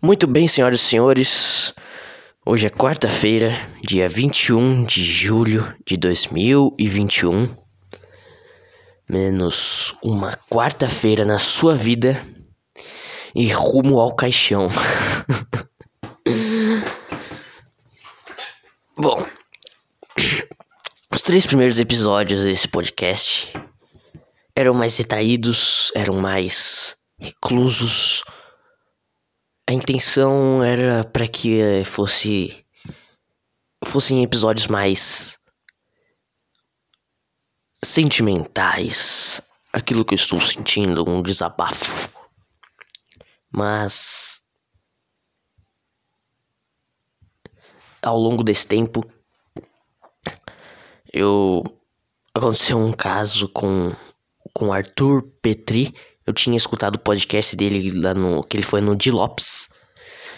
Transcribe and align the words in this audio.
Muito 0.00 0.28
bem, 0.28 0.46
senhoras 0.46 0.80
e 0.80 0.84
senhores. 0.84 1.74
Hoje 2.46 2.68
é 2.68 2.70
quarta-feira, 2.70 3.50
dia 3.82 4.08
21 4.08 4.84
de 4.84 5.02
julho 5.02 5.74
de 5.84 5.96
2021. 5.96 7.52
Menos 9.10 9.96
uma 10.00 10.38
quarta-feira 10.48 11.24
na 11.24 11.40
sua 11.40 11.74
vida 11.74 12.24
e 13.34 13.48
rumo 13.48 13.98
ao 13.98 14.14
caixão. 14.14 14.68
Bom, 18.96 19.26
os 21.12 21.22
três 21.22 21.44
primeiros 21.44 21.80
episódios 21.80 22.44
desse 22.44 22.68
podcast 22.68 23.52
eram 24.54 24.74
mais 24.74 24.96
retraídos, 24.96 25.90
eram 25.96 26.20
mais 26.20 26.96
reclusos 27.18 28.22
a 29.68 29.72
intenção 29.72 30.64
era 30.64 31.04
para 31.04 31.28
que 31.28 31.60
eh, 31.60 31.84
fosse 31.84 32.64
fossem 33.84 34.22
episódios 34.22 34.66
mais 34.66 35.38
sentimentais, 37.84 39.42
aquilo 39.70 40.06
que 40.06 40.14
eu 40.14 40.16
estou 40.16 40.40
sentindo, 40.40 41.06
um 41.06 41.20
desabafo. 41.20 42.08
Mas 43.50 44.40
ao 48.00 48.18
longo 48.18 48.42
desse 48.42 48.66
tempo 48.66 49.04
eu 51.12 51.62
aconteceu 52.32 52.78
um 52.78 52.90
caso 52.90 53.46
com 53.50 53.94
com 54.54 54.72
Arthur 54.72 55.22
Petri 55.42 55.94
eu 56.28 56.32
tinha 56.34 56.58
escutado 56.58 56.96
o 56.96 56.98
podcast 56.98 57.56
dele 57.56 57.90
lá 57.98 58.12
no. 58.12 58.42
que 58.44 58.56
ele 58.56 58.62
foi 58.62 58.82
no 58.82 58.94
D 58.94 59.10
Lopes. 59.10 59.66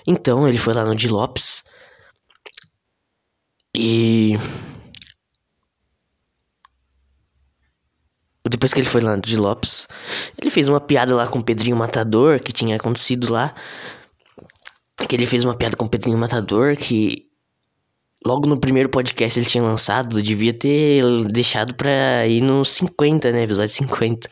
Então, 0.06 0.48
ele 0.48 0.56
foi 0.56 0.72
lá 0.72 0.84
no 0.84 0.94
D 0.94 1.08
Lopes. 1.08 1.64
E. 3.76 4.38
Depois 8.48 8.72
que 8.72 8.80
ele 8.80 8.88
foi 8.88 9.00
lá 9.00 9.16
no 9.16 9.22
D 9.22 9.36
Lopes, 9.36 9.88
ele 10.40 10.50
fez 10.50 10.68
uma 10.68 10.80
piada 10.80 11.14
lá 11.14 11.26
com 11.26 11.40
o 11.40 11.44
Pedrinho 11.44 11.76
Matador, 11.76 12.40
que 12.40 12.52
tinha 12.52 12.76
acontecido 12.76 13.32
lá. 13.32 13.52
Que 15.08 15.16
ele 15.16 15.26
fez 15.26 15.44
uma 15.44 15.56
piada 15.56 15.76
com 15.76 15.86
o 15.86 15.90
Pedrinho 15.90 16.18
Matador, 16.18 16.76
que 16.76 17.26
logo 18.24 18.46
no 18.46 18.60
primeiro 18.60 18.88
podcast 18.88 19.40
ele 19.40 19.46
tinha 19.46 19.64
lançado, 19.64 20.22
devia 20.22 20.52
ter 20.52 21.02
deixado 21.28 21.74
pra 21.74 22.26
ir 22.28 22.42
no 22.42 22.64
50, 22.64 23.32
né? 23.32 23.42
Episódio 23.42 23.74
50. 23.74 24.28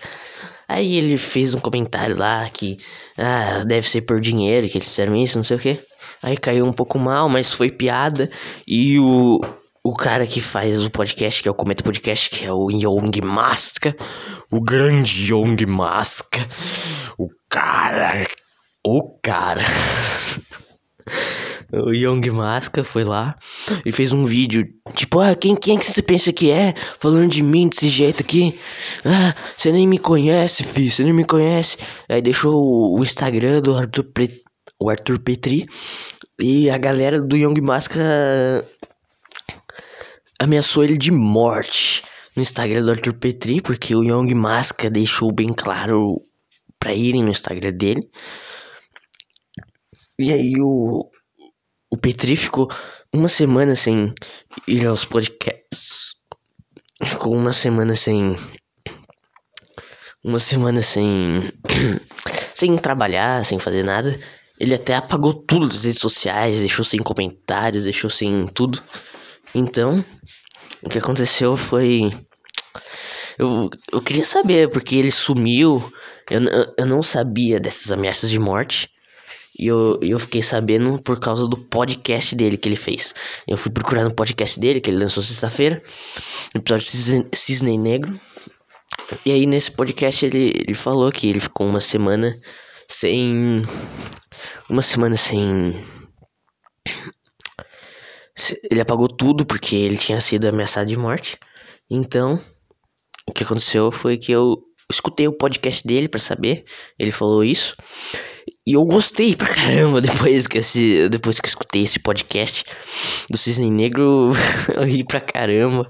Aí 0.68 0.96
ele 0.96 1.16
fez 1.16 1.54
um 1.54 1.60
comentário 1.60 2.16
lá 2.16 2.48
que 2.50 2.76
ah, 3.16 3.62
deve 3.66 3.88
ser 3.88 4.02
por 4.02 4.20
dinheiro 4.20 4.68
que 4.68 4.76
eles 4.76 4.88
fizeram 4.88 5.16
isso, 5.16 5.38
não 5.38 5.42
sei 5.42 5.56
o 5.56 5.60
que. 5.60 5.80
Aí 6.22 6.36
caiu 6.36 6.66
um 6.66 6.72
pouco 6.72 6.98
mal, 6.98 7.28
mas 7.28 7.52
foi 7.52 7.70
piada. 7.70 8.30
E 8.66 8.98
o, 8.98 9.40
o 9.82 9.94
cara 9.94 10.26
que 10.26 10.40
faz 10.40 10.84
o 10.84 10.90
podcast, 10.90 11.42
que 11.42 11.48
é 11.48 11.50
o 11.50 11.54
Cometa 11.54 11.82
Podcast, 11.82 12.28
que 12.28 12.44
é 12.44 12.52
o 12.52 12.70
Young 12.70 13.20
Masca, 13.22 13.96
o 14.52 14.60
grande 14.60 15.32
Young 15.32 15.64
Masca, 15.66 16.46
o 17.16 17.28
cara, 17.48 18.26
o 18.84 19.18
cara. 19.22 19.62
o 21.72 21.92
Young 21.92 22.30
Masca 22.30 22.82
foi 22.84 23.04
lá 23.04 23.34
e 23.84 23.92
fez 23.92 24.12
um 24.12 24.24
vídeo, 24.24 24.66
tipo, 24.94 25.20
ah, 25.20 25.34
quem, 25.34 25.54
quem 25.54 25.76
é 25.76 25.78
que 25.78 25.84
você 25.84 26.02
pensa 26.02 26.32
que 26.32 26.50
é? 26.50 26.74
Falando 26.98 27.30
de 27.30 27.42
mim 27.42 27.68
desse 27.68 27.88
jeito 27.88 28.22
aqui. 28.22 28.54
Ah, 29.04 29.34
você 29.56 29.72
nem 29.72 29.86
me 29.86 29.98
conhece, 29.98 30.64
filho, 30.64 30.90
você 30.90 31.04
nem 31.04 31.12
me 31.12 31.24
conhece. 31.24 31.76
Aí 32.08 32.22
deixou 32.22 32.54
o, 32.54 32.98
o 32.98 33.02
Instagram 33.02 33.60
do 33.60 33.76
Arthur, 33.76 34.04
Pre, 34.04 34.28
o 34.80 34.90
Arthur 34.90 35.18
Petri 35.18 35.66
e 36.40 36.70
a 36.70 36.78
galera 36.78 37.20
do 37.20 37.36
Young 37.36 37.60
Masca 37.60 38.00
ameaçou 40.38 40.84
ele 40.84 40.96
de 40.96 41.10
morte 41.10 42.02
no 42.36 42.42
Instagram 42.42 42.82
do 42.82 42.92
Arthur 42.92 43.14
Petri, 43.14 43.60
porque 43.60 43.94
o 43.94 44.04
Young 44.04 44.32
Masca 44.34 44.88
deixou 44.88 45.32
bem 45.32 45.48
claro 45.48 46.22
pra 46.78 46.94
irem 46.94 47.22
no 47.22 47.30
Instagram 47.30 47.72
dele. 47.72 48.08
E 50.18 50.32
aí 50.32 50.54
o, 50.60 51.08
o 51.88 51.96
Petri 51.96 52.34
ficou 52.34 52.68
uma 53.14 53.28
semana 53.28 53.76
sem 53.76 54.12
ir 54.66 54.84
aos 54.84 55.04
podcasts. 55.04 56.16
Ficou 57.04 57.36
uma 57.36 57.52
semana 57.52 57.94
sem. 57.94 58.36
Uma 60.24 60.40
semana 60.40 60.82
sem. 60.82 61.52
sem 62.54 62.76
trabalhar, 62.76 63.44
sem 63.44 63.60
fazer 63.60 63.84
nada. 63.84 64.18
Ele 64.58 64.74
até 64.74 64.96
apagou 64.96 65.32
tudo 65.32 65.68
das 65.68 65.84
redes 65.84 66.00
sociais, 66.00 66.58
deixou 66.58 66.84
sem 66.84 66.98
comentários, 67.00 67.84
deixou 67.84 68.10
sem 68.10 68.48
tudo. 68.48 68.82
Então, 69.54 70.04
o 70.82 70.88
que 70.88 70.98
aconteceu 70.98 71.56
foi. 71.56 72.10
Eu, 73.38 73.70
eu 73.92 74.02
queria 74.02 74.24
saber, 74.24 74.68
porque 74.68 74.96
ele 74.96 75.12
sumiu. 75.12 75.80
Eu, 76.28 76.42
eu 76.76 76.86
não 76.86 77.04
sabia 77.04 77.60
dessas 77.60 77.92
ameaças 77.92 78.28
de 78.28 78.40
morte. 78.40 78.90
E 79.58 79.66
eu, 79.66 79.98
eu 80.00 80.18
fiquei 80.18 80.42
sabendo 80.42 81.00
por 81.02 81.18
causa 81.18 81.48
do 81.48 81.56
podcast 81.56 82.34
dele 82.36 82.56
que 82.56 82.68
ele 82.68 82.76
fez. 82.76 83.14
Eu 83.46 83.56
fui 83.56 83.72
procurar 83.72 84.04
no 84.04 84.14
podcast 84.14 84.58
dele, 84.60 84.80
que 84.80 84.90
ele 84.90 84.98
lançou 84.98 85.22
sexta-feira, 85.22 85.82
episódio 86.54 86.86
Cisne, 86.86 87.26
Cisne 87.34 87.76
Negro. 87.76 88.18
E 89.26 89.32
aí 89.32 89.46
nesse 89.46 89.70
podcast 89.72 90.24
ele, 90.24 90.52
ele 90.54 90.74
falou 90.74 91.10
que 91.10 91.28
ele 91.28 91.40
ficou 91.40 91.66
uma 91.66 91.80
semana 91.80 92.34
sem. 92.86 93.62
Uma 94.68 94.82
semana 94.82 95.16
sem. 95.16 95.82
Ele 98.70 98.80
apagou 98.80 99.08
tudo 99.08 99.44
porque 99.44 99.74
ele 99.74 99.96
tinha 99.96 100.20
sido 100.20 100.46
ameaçado 100.46 100.86
de 100.86 100.96
morte. 100.96 101.36
Então, 101.90 102.40
o 103.26 103.32
que 103.32 103.42
aconteceu 103.42 103.90
foi 103.90 104.16
que 104.16 104.30
eu 104.30 104.62
escutei 104.90 105.26
o 105.26 105.32
podcast 105.32 105.86
dele 105.86 106.08
para 106.08 106.20
saber. 106.20 106.64
Ele 106.98 107.10
falou 107.10 107.42
isso. 107.42 107.76
E 108.68 108.74
eu 108.74 108.84
gostei 108.84 109.34
pra 109.34 109.48
caramba 109.48 109.98
depois 110.02 110.46
que, 110.46 110.58
esse, 110.58 111.08
depois 111.08 111.40
que 111.40 111.46
eu 111.46 111.48
escutei 111.48 111.84
esse 111.84 111.98
podcast 111.98 112.66
do 113.30 113.38
Cisne 113.38 113.70
Negro. 113.70 114.28
eu 114.68 114.84
ri 114.84 115.02
pra 115.02 115.22
caramba. 115.22 115.86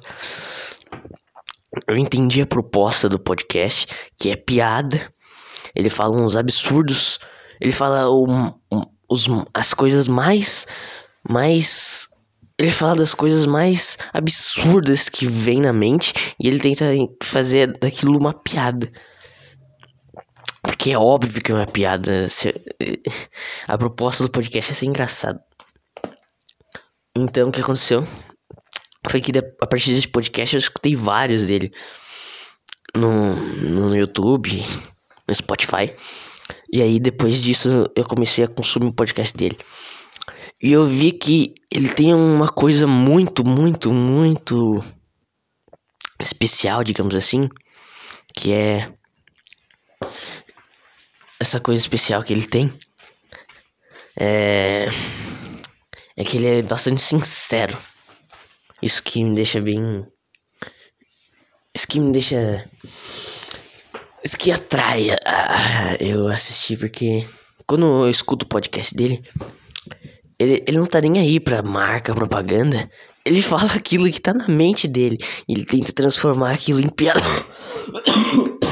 Eu 1.89 1.97
entendi 1.97 2.41
a 2.41 2.47
proposta 2.47 3.09
do 3.09 3.19
podcast, 3.19 3.89
que 4.16 4.31
é 4.31 4.37
piada. 4.37 5.12
Ele 5.75 5.91
fala 5.91 6.16
uns 6.16 6.37
absurdos. 6.37 7.19
Ele 7.61 7.72
fala 7.72 8.09
os, 9.09 9.27
as 9.53 9.75
coisas 9.75 10.06
mais. 10.06 10.69
Mais. 11.28 12.06
Ele 12.56 12.71
fala 12.71 12.95
das 12.95 13.12
coisas 13.12 13.45
mais 13.45 13.99
absurdas 14.12 15.09
que 15.09 15.27
vem 15.27 15.60
na 15.62 15.72
mente. 15.72 16.15
E 16.39 16.47
ele 16.47 16.60
tenta 16.60 16.84
fazer 17.25 17.77
daquilo 17.77 18.16
uma 18.16 18.33
piada. 18.33 18.89
Porque 20.88 20.97
é 20.97 20.99
óbvio 20.99 21.43
que 21.43 21.53
é 21.53 21.54
uma 21.54 21.66
piada. 21.66 22.26
A 23.69 23.76
proposta 23.76 24.25
do 24.25 24.31
podcast 24.31 24.72
é 24.72 24.75
ser 24.75 24.87
engraçado. 24.87 25.38
Então, 27.15 27.50
o 27.50 27.53
que 27.53 27.60
aconteceu? 27.60 28.09
Foi 29.06 29.21
que 29.21 29.31
a 29.38 29.66
partir 29.66 29.93
desse 29.93 30.09
podcast 30.09 30.56
eu 30.56 30.59
escutei 30.59 30.97
vários 30.97 31.44
dele. 31.44 31.71
No, 32.97 33.37
no 33.37 33.94
YouTube, 33.94 34.65
no 35.27 35.34
Spotify. 35.34 35.93
E 36.72 36.81
aí, 36.81 36.98
depois 36.98 37.43
disso, 37.43 37.91
eu 37.94 38.06
comecei 38.06 38.44
a 38.44 38.48
consumir 38.48 38.87
o 38.87 38.94
podcast 38.94 39.37
dele. 39.37 39.59
E 40.62 40.72
eu 40.72 40.87
vi 40.87 41.12
que 41.12 41.53
ele 41.71 41.91
tem 41.91 42.15
uma 42.15 42.48
coisa 42.48 42.87
muito, 42.87 43.44
muito, 43.47 43.93
muito 43.93 44.82
especial, 46.19 46.82
digamos 46.82 47.15
assim. 47.15 47.47
Que 48.34 48.53
é 48.53 48.97
essa 51.41 51.60
coisa 51.60 51.81
especial 51.81 52.22
que 52.22 52.32
ele 52.32 52.47
tem 52.47 52.72
é, 54.19 54.89
é 56.16 56.24
que 56.24 56.36
ele 56.36 56.47
é 56.47 56.63
bastante 56.63 57.01
sincero. 57.01 57.77
Isso 58.83 59.03
que 59.03 59.22
me 59.22 59.34
deixa 59.34 59.60
bem. 59.60 60.04
Isso 61.74 61.86
que 61.86 62.01
me 62.01 62.13
deixa. 62.13 62.68
Isso 64.24 64.36
que 64.36 64.51
atrai 64.51 65.10
a, 65.24 65.97
eu 66.01 66.28
assistir, 66.28 66.77
porque 66.77 67.24
quando 67.66 68.04
eu 68.04 68.10
escuto 68.10 68.45
o 68.45 68.48
podcast 68.48 68.95
dele, 68.95 69.22
ele, 70.39 70.65
ele 70.66 70.78
não 70.78 70.86
tá 70.86 71.01
nem 71.01 71.18
aí 71.21 71.39
pra 71.39 71.63
marca, 71.63 72.15
propaganda. 72.15 72.91
Ele 73.24 73.42
fala 73.42 73.71
aquilo 73.74 74.10
que 74.10 74.21
tá 74.21 74.34
na 74.34 74.48
mente 74.48 74.89
dele. 74.89 75.18
Ele 75.48 75.65
tenta 75.65 75.92
transformar 75.92 76.53
aquilo 76.53 76.80
em 76.80 76.89
piada. 76.89 77.21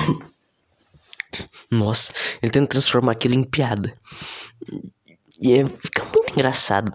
Nossa, 1.71 2.13
ele 2.43 2.53
tenta 2.53 2.69
transformar 2.69 3.13
aquilo 3.13 3.35
em 3.35 3.45
piada. 3.45 3.97
E 5.41 5.53
é, 5.53 5.67
fica 5.67 6.05
muito 6.05 6.33
engraçado. 6.33 6.93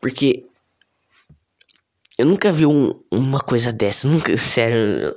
Porque 0.00 0.46
eu 2.18 2.26
nunca 2.26 2.50
vi 2.50 2.66
um, 2.66 2.92
uma 3.10 3.40
coisa 3.40 3.72
dessa. 3.72 4.08
Nunca, 4.08 4.36
sério. 4.38 5.16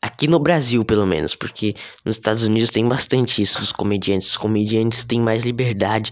Aqui 0.00 0.28
no 0.28 0.38
Brasil, 0.38 0.84
pelo 0.84 1.06
menos, 1.06 1.34
porque 1.34 1.74
nos 2.04 2.16
Estados 2.16 2.44
Unidos 2.44 2.70
tem 2.70 2.86
bastante 2.86 3.40
isso 3.40 3.60
dos 3.60 3.72
comediantes. 3.72 4.28
Os 4.28 4.36
comediantes 4.36 5.04
têm 5.04 5.20
mais 5.20 5.44
liberdade 5.44 6.10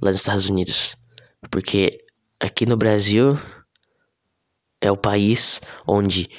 lá 0.00 0.10
nos 0.10 0.20
Estados 0.20 0.48
Unidos. 0.48 0.96
Porque 1.50 1.98
aqui 2.38 2.64
no 2.64 2.76
Brasil 2.76 3.36
é 4.80 4.90
o 4.90 4.96
país 4.96 5.60
onde 5.86 6.30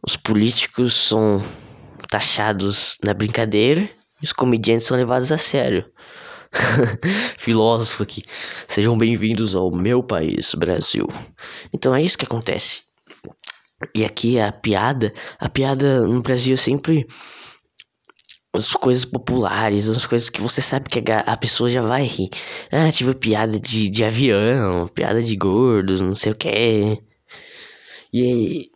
os 0.00 0.16
políticos 0.16 0.94
são 0.94 1.42
taxados 2.08 2.96
na 3.04 3.12
brincadeira 3.12 3.90
os 4.26 4.32
comediantes 4.32 4.86
são 4.86 4.96
levados 4.96 5.30
a 5.30 5.38
sério. 5.38 5.88
Filósofo 7.38 8.02
aqui. 8.02 8.22
Sejam 8.66 8.98
bem-vindos 8.98 9.54
ao 9.54 9.70
meu 9.70 10.02
país, 10.02 10.52
Brasil. 10.54 11.06
Então 11.72 11.94
é 11.94 12.02
isso 12.02 12.18
que 12.18 12.24
acontece. 12.24 12.82
E 13.94 14.04
aqui 14.04 14.40
a 14.40 14.50
piada, 14.50 15.12
a 15.38 15.48
piada 15.48 16.06
no 16.06 16.20
Brasil 16.22 16.54
é 16.54 16.56
sempre 16.56 17.06
as 18.52 18.72
coisas 18.72 19.04
populares, 19.04 19.88
as 19.88 20.06
coisas 20.06 20.28
que 20.28 20.40
você 20.40 20.60
sabe 20.60 20.88
que 20.88 21.12
a, 21.12 21.20
a 21.20 21.36
pessoa 21.36 21.70
já 21.70 21.82
vai 21.82 22.04
rir. 22.06 22.30
Ah, 22.72 22.90
tive 22.90 23.14
piada 23.14 23.60
de, 23.60 23.88
de 23.88 24.02
avião, 24.02 24.88
piada 24.88 25.22
de 25.22 25.36
gordos, 25.36 26.00
não 26.00 26.16
sei 26.16 26.32
o 26.32 26.34
que. 26.34 27.00
E 28.12 28.22
aí, 28.22 28.70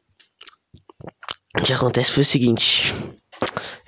o 1.59 1.65
que 1.65 1.73
acontece 1.73 2.13
foi 2.13 2.23
o 2.23 2.27
seguinte. 2.27 2.95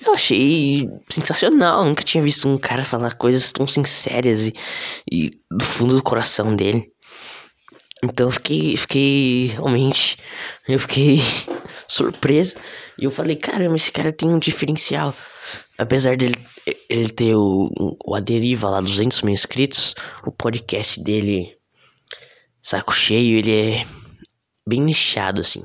Eu 0.05 0.15
achei 0.15 0.89
sensacional. 1.09 1.85
Nunca 1.85 2.03
tinha 2.03 2.23
visto 2.23 2.49
um 2.49 2.59
cara 2.59 2.85
falar 2.85 3.15
coisas 3.15 3.53
tão 3.53 3.67
sinceras 3.67 4.47
e, 4.47 4.55
e 5.11 5.31
do 5.51 5.65
fundo 5.65 5.95
do 5.95 6.03
coração 6.03 6.55
dele. 6.55 6.91
Então 8.05 8.27
eu 8.27 8.33
fiquei, 8.33 8.77
fiquei 8.77 9.47
realmente, 9.47 10.19
eu 10.67 10.79
fiquei 10.79 11.19
surpreso. 11.87 12.57
E 12.99 13.05
eu 13.05 13.13
falei, 13.13 13.37
caramba, 13.37 13.77
esse 13.77 13.93
cara 13.93 14.13
tem 14.13 14.29
um 14.29 14.41
diferencial. 14.41 15.15
Apesar 15.79 16.17
dele 16.17 16.35
ele 16.89 17.09
ter 17.09 17.35
o, 17.35 17.71
o 18.05 18.15
Aderiva 18.15 18.69
lá, 18.69 18.81
200 18.81 19.23
mil 19.23 19.35
inscritos, 19.35 19.95
o 20.27 20.33
podcast 20.33 21.03
dele, 21.03 21.57
saco 22.61 22.93
cheio, 22.93 23.39
ele 23.39 23.53
é 23.53 23.87
bem 24.67 24.81
nichado, 24.81 25.41
assim. 25.41 25.65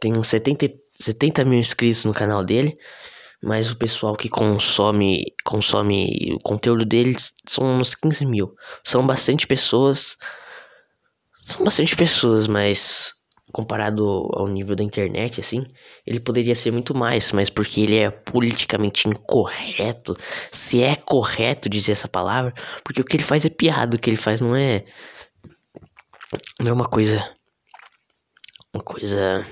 Tem 0.00 0.12
uns 0.16 0.28
70, 0.28 0.70
70 0.98 1.44
mil 1.44 1.58
inscritos 1.58 2.04
no 2.04 2.12
canal 2.12 2.44
dele, 2.44 2.76
mas 3.42 3.70
o 3.70 3.76
pessoal 3.76 4.16
que 4.16 4.28
consome, 4.28 5.24
consome 5.44 6.32
o 6.34 6.40
conteúdo 6.40 6.84
dele 6.84 7.14
são 7.46 7.78
uns 7.78 7.94
15 7.94 8.26
mil. 8.26 8.54
São 8.82 9.06
bastante 9.06 9.46
pessoas. 9.46 10.16
São 11.42 11.64
bastante 11.64 11.94
pessoas, 11.94 12.48
mas 12.48 13.14
comparado 13.52 14.28
ao 14.34 14.46
nível 14.48 14.76
da 14.76 14.84
internet, 14.84 15.40
assim, 15.40 15.64
ele 16.04 16.20
poderia 16.20 16.54
ser 16.54 16.70
muito 16.72 16.94
mais, 16.94 17.32
mas 17.32 17.48
porque 17.48 17.80
ele 17.80 17.96
é 17.96 18.10
politicamente 18.10 19.08
incorreto, 19.08 20.14
se 20.52 20.82
é 20.82 20.94
correto 20.94 21.66
dizer 21.66 21.92
essa 21.92 22.06
palavra, 22.06 22.52
porque 22.84 23.00
o 23.00 23.04
que 23.04 23.16
ele 23.16 23.24
faz 23.24 23.46
é 23.46 23.48
piada, 23.48 23.96
o 23.96 24.00
que 24.00 24.10
ele 24.10 24.16
faz 24.16 24.42
não 24.42 24.54
é. 24.54 24.84
Não 26.60 26.68
é 26.70 26.72
uma 26.72 26.84
coisa. 26.84 27.32
Uma 28.74 28.82
coisa 28.82 29.46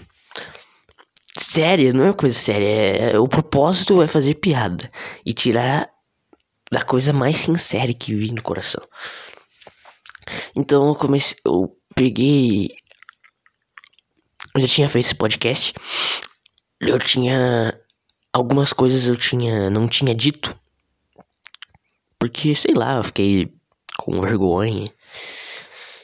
séria, 1.39 1.93
não 1.93 2.07
é 2.07 2.13
coisa 2.13 2.39
séria. 2.39 2.67
É, 2.67 3.13
é, 3.13 3.19
o 3.19 3.29
propósito 3.29 4.01
é 4.03 4.07
fazer 4.07 4.35
piada 4.35 4.91
e 5.25 5.33
tirar 5.33 5.91
da 6.71 6.83
coisa 6.83 7.13
mais 7.13 7.39
sincera 7.39 7.93
que 7.93 8.15
vem 8.15 8.35
do 8.35 8.43
coração. 8.43 8.83
Então 10.57 10.89
eu 10.89 10.95
comecei, 10.95 11.39
eu 11.45 11.77
peguei, 11.95 12.71
eu 14.55 14.61
já 14.61 14.69
tinha 14.69 14.89
feito 14.89 15.07
esse 15.07 15.15
podcast, 15.15 15.75
eu 16.81 16.99
tinha 16.99 17.79
algumas 18.33 18.73
coisas 18.73 19.07
eu 19.07 19.17
tinha 19.17 19.71
não 19.71 19.87
tinha 19.87 20.15
dito 20.15 20.59
porque 22.25 22.55
sei 22.55 22.73
lá, 22.75 22.97
eu 22.97 23.05
fiquei 23.05 23.53
com 23.99 24.19
vergonha. 24.21 24.85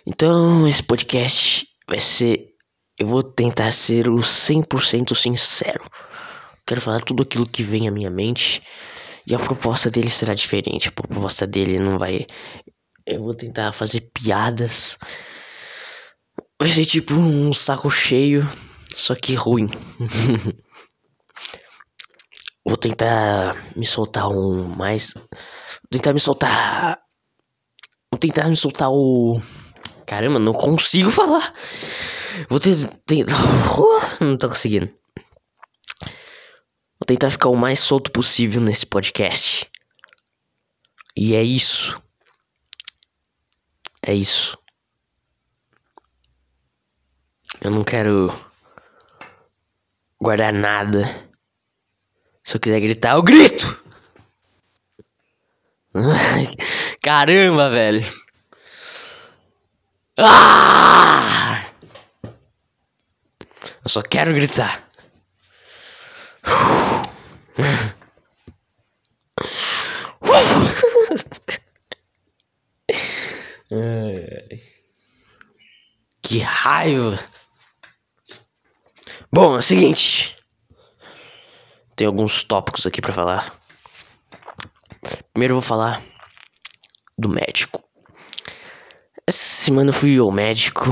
Então 0.07 0.69
esse 0.69 0.83
podcast 0.83 1.67
vai 1.89 1.99
ser 1.99 2.50
eu 3.01 3.07
vou 3.07 3.23
tentar 3.23 3.71
ser 3.71 4.11
o 4.11 4.17
100% 4.17 5.15
sincero. 5.15 5.83
Quero 6.67 6.83
falar 6.83 7.01
tudo 7.01 7.23
aquilo 7.23 7.49
que 7.49 7.63
vem 7.63 7.89
à 7.89 7.91
minha 7.91 8.11
mente. 8.11 8.63
E 9.27 9.35
a 9.35 9.39
proposta 9.39 9.91
dele 9.91 10.11
será 10.11 10.35
diferente. 10.35 10.89
A 10.89 10.93
proposta 10.93 11.47
dele 11.47 11.79
não 11.79 11.99
vai. 11.99 12.27
Eu 13.07 13.23
vou 13.23 13.35
tentar 13.35 13.73
fazer 13.73 14.03
piadas. 14.13 14.99
Vai 16.61 16.69
ser 16.69 16.85
tipo 16.85 17.15
um 17.15 17.55
saco 17.55 17.91
cheio, 17.91 18.47
só 18.95 19.15
que 19.15 19.35
ruim. 19.35 19.67
vou 22.63 22.77
tentar 22.77 23.57
me 23.75 23.87
soltar 23.87 24.29
um 24.29 24.65
mais. 24.77 25.15
Vou 25.15 25.89
tentar 25.91 26.13
me 26.13 26.21
soltar. 26.21 26.99
Vou 28.13 28.19
tentar 28.19 28.47
me 28.47 28.57
soltar 28.57 28.91
o. 28.91 29.41
Caramba, 30.11 30.41
não 30.41 30.53
consigo 30.53 31.09
falar. 31.09 31.55
Vou 32.49 32.59
ter, 32.59 32.75
não 34.21 34.37
tô 34.37 34.49
conseguindo. 34.49 34.93
Vou 36.05 37.07
tentar 37.07 37.31
ficar 37.31 37.49
o 37.49 37.55
mais 37.55 37.79
solto 37.79 38.11
possível 38.11 38.61
nesse 38.61 38.85
podcast. 38.85 39.71
E 41.17 41.37
é 41.37 41.45
isso. 41.45 42.03
É 44.03 44.13
isso. 44.13 44.59
Eu 47.61 47.71
não 47.71 47.85
quero 47.85 48.35
guardar 50.21 50.53
nada. 50.53 51.31
Se 52.43 52.57
eu 52.57 52.61
quiser 52.61 52.81
gritar, 52.81 53.15
eu 53.15 53.23
grito! 53.23 53.81
Caramba, 57.01 57.71
velho. 57.71 58.30
Ah! 60.23 61.65
Eu 63.83 63.89
só 63.89 64.03
quero 64.03 64.35
gritar. 64.35 64.91
que 76.31 76.39
raiva. 76.39 77.19
Bom, 79.33 79.57
é 79.57 79.59
o 79.59 79.63
seguinte. 79.63 80.37
Tem 81.97 82.07
alguns 82.07 82.45
tópicos 82.45 82.87
aqui 82.87 83.01
para 83.01 83.13
falar. 83.13 83.53
Primeiro 85.33 85.53
eu 85.53 85.61
vou 85.61 85.63
falar 85.63 86.03
do 87.19 87.29
médico. 87.29 87.90
Essa 89.31 89.65
semana 89.67 89.91
eu 89.91 89.95
fui 89.95 90.19
ao 90.19 90.33
médico 90.33 90.87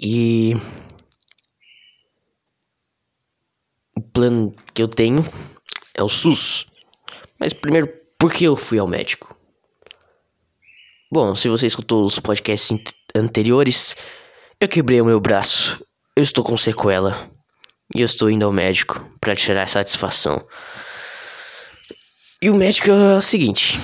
e 0.00 0.54
o 3.96 4.00
plano 4.00 4.54
que 4.72 4.80
eu 4.80 4.86
tenho 4.86 5.24
é 5.92 6.00
o 6.00 6.08
SUS. 6.08 6.68
Mas 7.36 7.52
primeiro, 7.52 7.88
por 8.16 8.32
que 8.32 8.44
eu 8.44 8.54
fui 8.54 8.78
ao 8.78 8.86
médico? 8.86 9.36
Bom, 11.10 11.34
se 11.34 11.48
você 11.48 11.66
escutou 11.66 12.04
os 12.04 12.20
podcasts 12.20 12.78
anteriores, 13.12 13.96
eu 14.60 14.68
quebrei 14.68 15.00
o 15.00 15.06
meu 15.06 15.18
braço. 15.18 15.84
Eu 16.14 16.22
estou 16.22 16.44
com 16.44 16.56
sequela. 16.56 17.28
E 17.92 18.02
eu 18.02 18.06
estou 18.06 18.30
indo 18.30 18.46
ao 18.46 18.52
médico 18.52 19.04
para 19.20 19.34
tirar 19.34 19.66
satisfação. 19.66 20.46
E 22.40 22.48
o 22.48 22.54
médico 22.54 22.88
é 22.92 23.16
o 23.16 23.20
seguinte: 23.20 23.80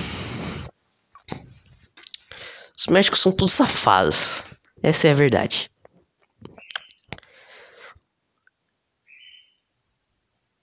os 2.77 2.87
médicos 2.87 3.21
são 3.21 3.31
todos 3.31 3.53
safados. 3.53 4.43
Essa 4.83 5.07
é 5.07 5.11
a 5.11 5.15
verdade. 5.15 5.71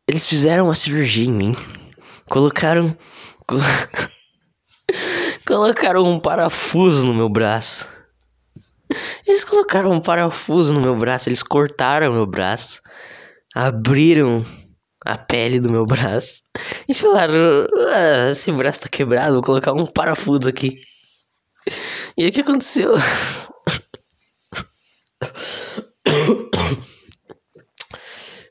Eles 0.06 0.28
fizeram 0.28 0.66
uma 0.66 0.74
cirurgia 0.74 1.26
em 1.26 1.32
mim. 1.32 1.56
Colocaram. 2.28 2.96
colocaram 5.44 6.04
um 6.04 6.20
parafuso 6.20 7.06
no 7.06 7.14
meu 7.14 7.28
braço. 7.28 7.88
Eles 9.26 9.42
colocaram 9.42 9.90
um 9.90 10.00
parafuso 10.00 10.72
no 10.72 10.80
meu 10.80 10.96
braço. 10.96 11.28
Eles 11.28 11.42
cortaram 11.42 12.12
meu 12.12 12.26
braço. 12.26 12.80
Abriram 13.54 14.44
a 15.04 15.18
pele 15.18 15.58
do 15.58 15.70
meu 15.70 15.84
braço. 15.84 16.42
E 16.88 16.94
falaram: 16.94 17.66
ah, 17.88 18.30
esse 18.30 18.52
braço 18.52 18.82
tá 18.82 18.88
quebrado, 18.88 19.34
vou 19.34 19.42
colocar 19.42 19.72
um 19.72 19.86
parafuso 19.86 20.48
aqui. 20.48 20.80
E 22.16 22.22
aí 22.22 22.28
o 22.28 22.32
que 22.32 22.40
aconteceu? 22.40 22.94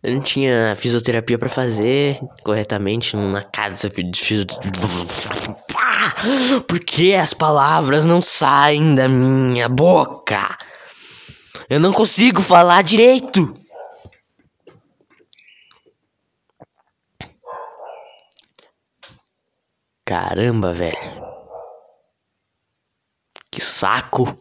Eu 0.04 0.16
não 0.16 0.22
tinha 0.22 0.76
fisioterapia 0.76 1.40
para 1.40 1.50
fazer 1.50 2.20
corretamente 2.44 3.16
na 3.16 3.42
casa 3.42 3.90
de 3.90 4.20
fisioterapia. 4.20 4.82
Porque 6.68 7.14
as 7.14 7.34
palavras 7.34 8.06
não 8.06 8.22
saem 8.22 8.96
da 8.96 9.08
minha 9.08 9.70
boca. 9.70 10.58
Eu 11.70 11.80
não 11.80 11.94
consigo 11.94 12.42
falar 12.42 12.84
direito. 12.84 13.58
Caramba, 20.06 20.74
velho. 20.74 21.23
Que 23.54 23.62
saco. 23.62 24.36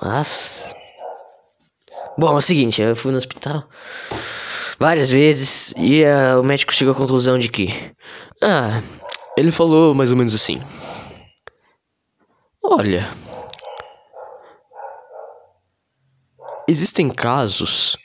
Nossa. 0.00 0.74
Bom, 2.16 2.32
é 2.32 2.36
o 2.38 2.40
seguinte, 2.40 2.80
eu 2.80 2.96
fui 2.96 3.10
no 3.10 3.18
hospital 3.18 3.68
várias 4.78 5.10
vezes 5.10 5.74
e 5.76 6.02
uh, 6.04 6.40
o 6.40 6.42
médico 6.42 6.72
chegou 6.72 6.94
à 6.94 6.96
conclusão 6.96 7.38
de 7.38 7.50
que. 7.50 7.68
Ah, 8.42 8.80
ele 9.36 9.50
falou 9.50 9.92
mais 9.92 10.10
ou 10.10 10.16
menos 10.16 10.34
assim. 10.34 10.58
Olha. 12.64 13.10
Existem 16.66 17.10
casos 17.10 17.98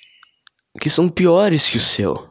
que 0.82 0.90
são 0.90 1.08
piores 1.08 1.70
que 1.70 1.78
o 1.78 1.82
seu. 1.82 2.30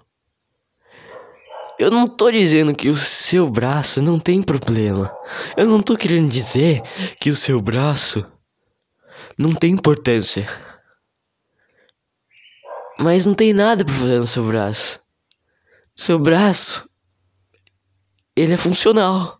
Eu 1.79 1.91
não 1.91 2.07
tô 2.07 2.31
dizendo 2.31 2.75
que 2.75 2.89
o 2.89 2.97
seu 2.97 3.51
braço 3.51 4.01
não 4.01 4.19
tem 4.19 4.43
problema. 4.43 5.15
Eu 5.57 5.67
não 5.67 5.83
tô 5.83 5.95
querendo 5.95 6.31
dizer 6.31 6.83
que 7.21 7.29
o 7.29 7.37
seu 7.37 7.61
braço 7.61 8.25
não 9.37 9.55
tem 9.55 9.73
importância. 9.73 10.49
Mas 12.99 13.27
não 13.27 13.35
tem 13.35 13.53
nada 13.53 13.85
pra 13.85 13.95
fazer 13.95 14.19
no 14.19 14.27
seu 14.27 14.45
braço. 14.45 15.01
Seu 15.95 16.19
braço. 16.19 16.89
Ele 18.35 18.55
é 18.55 18.57
funcional. 18.57 19.39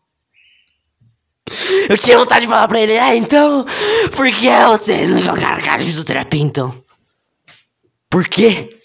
Eu 1.89 1.97
tinha 1.97 2.19
vontade 2.19 2.43
de 2.43 2.49
falar 2.49 2.69
pra 2.69 2.81
ele, 2.81 2.99
ah, 2.99 3.15
então. 3.15 3.65
Por 4.15 4.31
que 4.31 4.49
você 4.69 5.07
não 5.07 5.23
colocar 5.23 5.63
cara 5.63 5.79
de 5.79 5.85
fisioterapia 5.85 6.43
então? 6.43 6.85
Por 8.11 8.29
quê? 8.29 8.76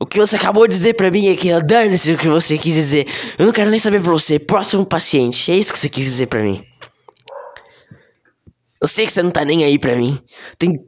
O 0.00 0.06
que 0.06 0.18
você 0.18 0.36
acabou 0.36 0.66
de 0.68 0.76
dizer 0.76 0.94
pra 0.94 1.10
mim 1.10 1.28
é 1.28 1.36
que 1.36 1.48
dane-se 1.60 2.12
o 2.12 2.18
que 2.18 2.28
você 2.28 2.58
quis 2.58 2.74
dizer. 2.74 3.06
Eu 3.38 3.46
não 3.46 3.52
quero 3.52 3.70
nem 3.70 3.78
saber 3.78 4.00
pra 4.00 4.12
você. 4.12 4.38
Próximo 4.38 4.84
paciente. 4.84 5.50
É 5.50 5.56
isso 5.56 5.72
que 5.72 5.78
você 5.78 5.88
quis 5.88 6.04
dizer 6.04 6.26
pra 6.26 6.42
mim. 6.42 6.62
Eu 8.80 8.86
sei 8.86 9.06
que 9.06 9.12
você 9.12 9.22
não 9.22 9.30
tá 9.30 9.44
nem 9.44 9.64
aí 9.64 9.78
pra 9.78 9.96
mim. 9.96 10.20
Tem 10.58 10.78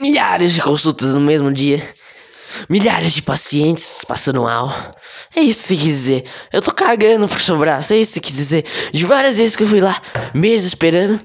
milhares 0.00 0.54
de 0.54 0.62
consultas 0.62 1.14
no 1.14 1.20
mesmo 1.20 1.52
dia. 1.52 1.82
Milhares 2.68 3.12
de 3.12 3.22
pacientes 3.22 4.02
passando 4.08 4.42
mal. 4.42 4.72
É 5.36 5.40
isso 5.40 5.60
que 5.60 5.68
você 5.68 5.76
quis 5.76 5.84
dizer. 5.84 6.24
Eu 6.50 6.62
tô 6.62 6.72
cagando 6.72 7.28
pro 7.28 7.38
seu 7.38 7.56
braço. 7.58 7.92
É 7.92 7.98
isso 7.98 8.12
que 8.12 8.14
você 8.14 8.20
quis 8.20 8.36
dizer. 8.36 8.64
De 8.92 9.04
várias 9.04 9.36
vezes 9.36 9.54
que 9.54 9.62
eu 9.62 9.68
fui 9.68 9.80
lá, 9.80 10.00
meses 10.32 10.68
esperando. 10.68 11.20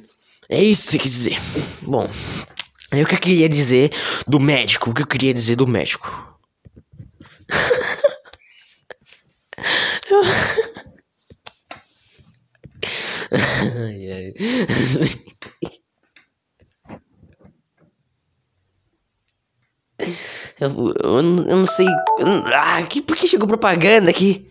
É 0.49 0.61
isso 0.61 0.83
que 0.83 0.91
você 0.91 0.97
quis 0.99 1.11
dizer. 1.11 1.39
Bom, 1.81 2.09
é 2.91 3.01
o 3.01 3.05
que 3.05 3.15
eu 3.15 3.19
queria 3.19 3.49
dizer 3.49 3.91
do 4.27 4.39
médico. 4.39 4.91
O 4.91 4.93
que 4.93 5.01
eu 5.01 5.07
queria 5.07 5.33
dizer 5.33 5.55
do 5.55 5.67
médico. 5.67 6.35
ai, 13.31 14.11
ai. 14.11 14.33
Eu, 20.59 20.69
eu, 21.03 21.17
eu 21.47 21.57
não 21.57 21.65
sei. 21.65 21.87
ah, 22.53 22.81
que, 22.83 23.01
por 23.01 23.15
que 23.15 23.27
chegou 23.27 23.47
propaganda 23.47 24.09
aqui? 24.09 24.47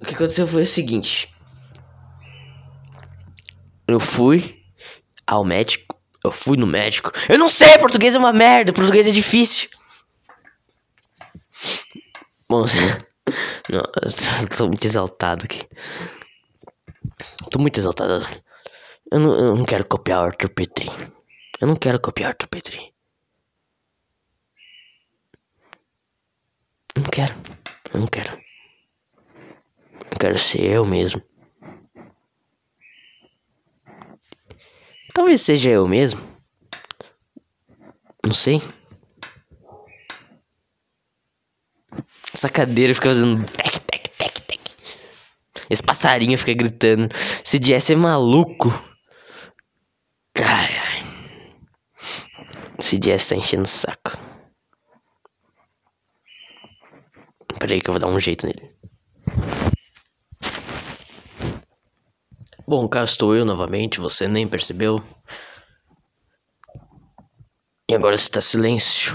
O 0.00 0.04
que 0.04 0.14
aconteceu 0.14 0.46
foi 0.46 0.62
o 0.62 0.66
seguinte. 0.66 1.32
Eu 3.86 4.00
fui 4.00 4.62
ao 5.26 5.44
médico. 5.44 5.91
Eu 6.24 6.30
fui 6.30 6.56
no 6.56 6.66
médico. 6.66 7.10
Eu 7.28 7.38
não 7.38 7.48
sei, 7.48 7.78
português 7.78 8.14
é 8.14 8.18
uma 8.18 8.32
merda. 8.32 8.72
Português 8.72 9.06
é 9.06 9.10
difícil. 9.10 9.68
Bom, 12.48 12.64
não, 13.68 13.80
eu 13.80 14.56
tô 14.56 14.66
muito 14.68 14.84
exaltado 14.84 15.44
aqui. 15.44 15.66
Tô 17.50 17.58
muito 17.58 17.78
exaltado. 17.78 18.24
Eu 19.10 19.20
não, 19.20 19.38
eu 19.38 19.56
não 19.56 19.64
quero 19.64 19.84
copiar 19.84 20.20
o 20.20 20.24
Arthur 20.26 20.50
Petri. 20.50 20.90
Eu 21.60 21.68
não 21.68 21.76
quero 21.76 22.00
copiar 22.00 22.28
o 22.28 22.30
Arthur 22.30 22.48
Petri. 22.48 22.92
Não 26.96 27.04
quero. 27.04 27.34
Eu 27.92 28.00
não 28.00 28.06
quero. 28.06 28.38
Eu 30.10 30.18
quero 30.18 30.38
ser 30.38 30.62
eu 30.62 30.84
mesmo. 30.84 31.22
Talvez 35.14 35.40
seja 35.42 35.70
eu 35.70 35.86
mesmo. 35.86 36.20
Não 38.24 38.32
sei. 38.32 38.62
Essa 42.32 42.48
cadeira 42.48 42.94
fica 42.94 43.10
fazendo 43.10 43.44
tec, 43.44 43.78
tec, 43.80 44.08
tec, 44.16 44.40
tec. 44.40 44.60
Esse 45.68 45.82
passarinho 45.82 46.38
fica 46.38 46.54
gritando. 46.54 47.08
Esse 47.44 47.58
Jess 47.62 47.90
é 47.90 47.94
maluco. 47.96 48.68
Ai, 50.36 50.70
ai. 50.76 51.02
Esse 52.78 52.98
Jess 53.02 53.28
tá 53.28 53.36
enchendo 53.36 53.64
o 53.64 53.66
saco. 53.66 54.16
Pera 57.58 57.74
aí 57.74 57.80
que 57.80 57.90
eu 57.90 57.92
vou 57.92 58.00
dar 58.00 58.08
um 58.08 58.18
jeito 58.18 58.46
nele. 58.46 58.74
Bom, 62.72 62.88
cá 62.88 63.04
estou 63.04 63.36
eu 63.36 63.44
novamente, 63.44 64.00
você 64.00 64.26
nem 64.26 64.48
percebeu. 64.48 65.04
E 67.86 67.94
agora 67.94 68.14
está 68.14 68.40
silêncio. 68.40 69.12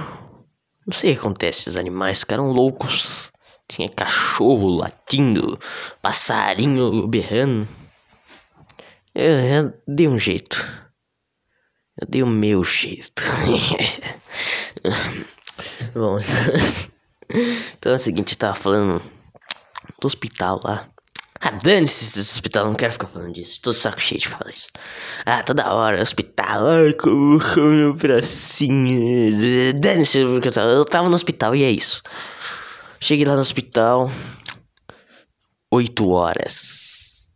Não 0.85 0.93
sei 0.93 1.09
o 1.09 1.13
que 1.15 1.19
acontece, 1.21 1.67
os 1.67 1.75
animais 1.75 2.19
ficaram 2.19 2.51
loucos. 2.51 3.31
Tinha 3.67 3.89
cachorro 3.89 4.67
latindo, 4.67 5.57
passarinho 6.03 7.07
berrando. 7.07 7.67
Eu, 9.15 9.39
eu 9.39 9.73
dei 9.87 10.07
um 10.07 10.19
jeito. 10.19 10.63
Eu 11.99 12.07
dei 12.07 12.21
o 12.21 12.27
meu 12.27 12.63
jeito. 12.63 13.23
Bom. 15.95 16.19
Então 17.77 17.91
é 17.91 17.95
o 17.95 17.99
seguinte, 17.99 18.33
eu 18.33 18.37
tava 18.37 18.53
falando 18.53 19.01
do 19.99 20.05
hospital 20.05 20.59
lá. 20.63 20.87
Ah, 21.39 21.51
dane-se 21.51 22.05
esse 22.05 22.19
hospital, 22.19 22.65
não 22.65 22.75
quero 22.75 22.93
ficar 22.93 23.07
falando 23.07 23.33
disso. 23.33 23.59
Tô 23.61 23.71
saco 23.71 24.01
cheio 24.01 24.19
de 24.19 24.27
falar 24.27 24.51
isso. 24.51 24.69
Ah, 25.25 25.43
toda 25.43 25.73
hora, 25.73 26.01
hospital, 26.01 26.67
ai, 26.67 26.93
como 26.93 27.39
meu 27.57 27.93
bracinho. 27.93 29.33
Dane-se, 29.79 30.25
porque 30.25 30.47
eu 30.47 30.51
tava, 30.53 30.69
eu 30.69 30.85
tava 30.85 31.09
no 31.09 31.15
hospital 31.15 31.55
e 31.55 31.63
é 31.63 31.71
isso. 31.71 32.01
Cheguei 32.99 33.25
lá 33.25 33.35
no 33.35 33.41
hospital, 33.41 34.11
8 35.71 36.09
horas. 36.09 37.27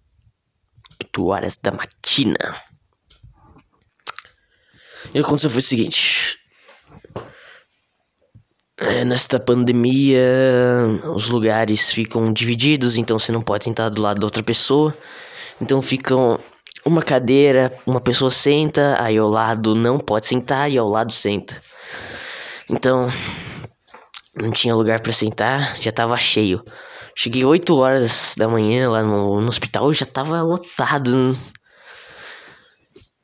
8 1.04 1.26
horas 1.28 1.58
da 1.58 1.72
matina. 1.72 2.62
E 5.14 5.20
aconteceu 5.20 5.50
foi 5.50 5.60
o 5.60 5.64
seguinte: 5.64 6.41
é, 8.82 9.06
nesta 9.06 9.40
pandemia, 9.40 10.20
os 11.16 11.30
lugares 11.30 11.92
ficam 11.92 12.34
divididos, 12.34 12.98
então 12.98 13.20
você 13.20 13.32
não 13.32 13.42
pode 13.42 13.66
sentar 13.66 13.90
do 13.92 14.02
lado 14.02 14.20
da 14.20 14.26
outra 14.26 14.42
pessoa. 14.42 14.94
Então 15.62 15.82
ficam 15.82 16.40
uma 16.84 17.04
cadeira, 17.04 17.72
uma 17.86 18.02
pessoa 18.02 18.32
senta, 18.32 18.98
aí 19.00 19.18
ao 19.18 19.30
lado 19.30 19.76
não 19.76 20.00
pode 20.00 20.26
sentar 20.26 20.72
e 20.72 20.78
ao 20.78 20.90
lado 20.90 21.12
senta. 21.12 21.62
Então, 22.68 23.08
não 24.36 24.50
tinha 24.50 24.74
lugar 24.74 25.00
para 25.00 25.14
sentar, 25.14 25.78
já 25.80 25.92
tava 25.92 26.18
cheio. 26.18 26.64
Cheguei 27.16 27.46
8 27.46 27.78
horas 27.78 28.34
da 28.38 28.48
manhã 28.48 28.90
lá 28.90 29.04
no, 29.04 29.42
no 29.42 29.48
hospital, 29.50 29.94
já 29.94 30.06
tava 30.06 30.42
lotado. 30.42 31.38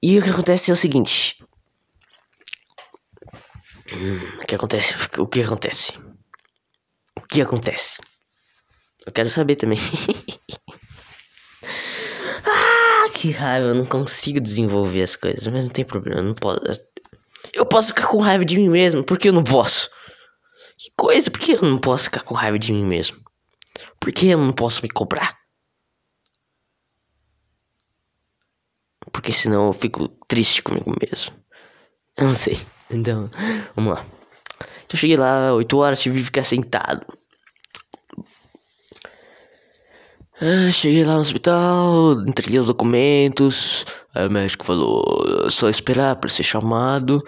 E 0.04 0.20
o 0.20 0.22
que 0.22 0.30
acontece 0.30 0.70
é 0.70 0.74
o 0.74 0.78
seguinte: 0.78 1.37
o 4.42 4.46
que 4.46 4.56
acontece? 4.56 4.96
O 5.18 5.28
que 5.28 5.42
acontece? 5.42 5.94
O 7.16 7.22
que 7.22 7.42
acontece? 7.42 8.02
Eu 9.06 9.14
quero 9.14 9.30
saber 9.30 9.56
também. 9.56 9.80
ah, 12.46 13.10
que 13.14 13.32
raiva, 13.32 13.68
eu 13.68 13.76
não 13.76 13.86
consigo 13.86 14.42
desenvolver 14.42 15.04
as 15.04 15.16
coisas, 15.16 15.48
mas 15.48 15.64
não 15.64 15.70
tem 15.70 15.86
problema, 15.86 16.20
eu 16.20 16.24
não 16.24 16.34
posso. 16.34 16.60
Eu 17.54 17.66
posso 17.66 17.90
ficar 17.90 18.08
com 18.08 18.18
raiva 18.18 18.44
de 18.44 18.58
mim 18.58 18.70
mesmo, 18.70 19.04
por 19.04 19.18
que 19.18 19.30
eu 19.30 19.34
não 19.34 19.44
posso? 19.44 19.90
Que 20.78 20.92
coisa, 20.96 21.32
por 21.32 21.40
que 21.40 21.54
eu 21.54 21.62
não 21.62 21.78
posso 21.78 22.06
ficar 22.06 22.22
com 22.22 22.36
raiva 22.36 22.60
de 22.60 22.74
mim 22.74 22.86
mesmo? 22.86 23.18
Por 24.00 24.12
que 24.12 24.28
eu 24.28 24.38
não 24.38 24.54
posso 24.54 24.82
me 24.84 24.90
cobrar? 24.90 25.38
Porque 29.12 29.32
senão 29.32 29.68
eu 29.68 29.74
fico 29.74 30.10
triste 30.28 30.62
comigo 30.62 30.94
mesmo. 31.02 31.36
Eu 32.16 32.26
não 32.26 32.36
sei. 32.36 32.60
Então, 32.90 33.30
vamos 33.76 33.94
lá. 33.94 34.06
Então 34.86 34.98
cheguei 34.98 35.18
lá, 35.18 35.54
8 35.54 35.78
horas, 35.78 36.02
tive 36.02 36.20
que 36.20 36.26
ficar 36.26 36.44
sentado. 36.44 37.06
Ah, 40.40 40.72
cheguei 40.72 41.04
lá 41.04 41.16
no 41.16 41.22
hospital, 41.22 42.14
entreguei 42.28 42.60
os 42.60 42.68
documentos. 42.68 43.86
Aí 44.14 44.28
o 44.28 44.32
médico 44.32 44.66
falou: 44.66 45.50
só 45.50 45.68
esperar 45.68 46.16
para 46.18 46.30
ser 46.30 46.44
chamado. 46.44 47.20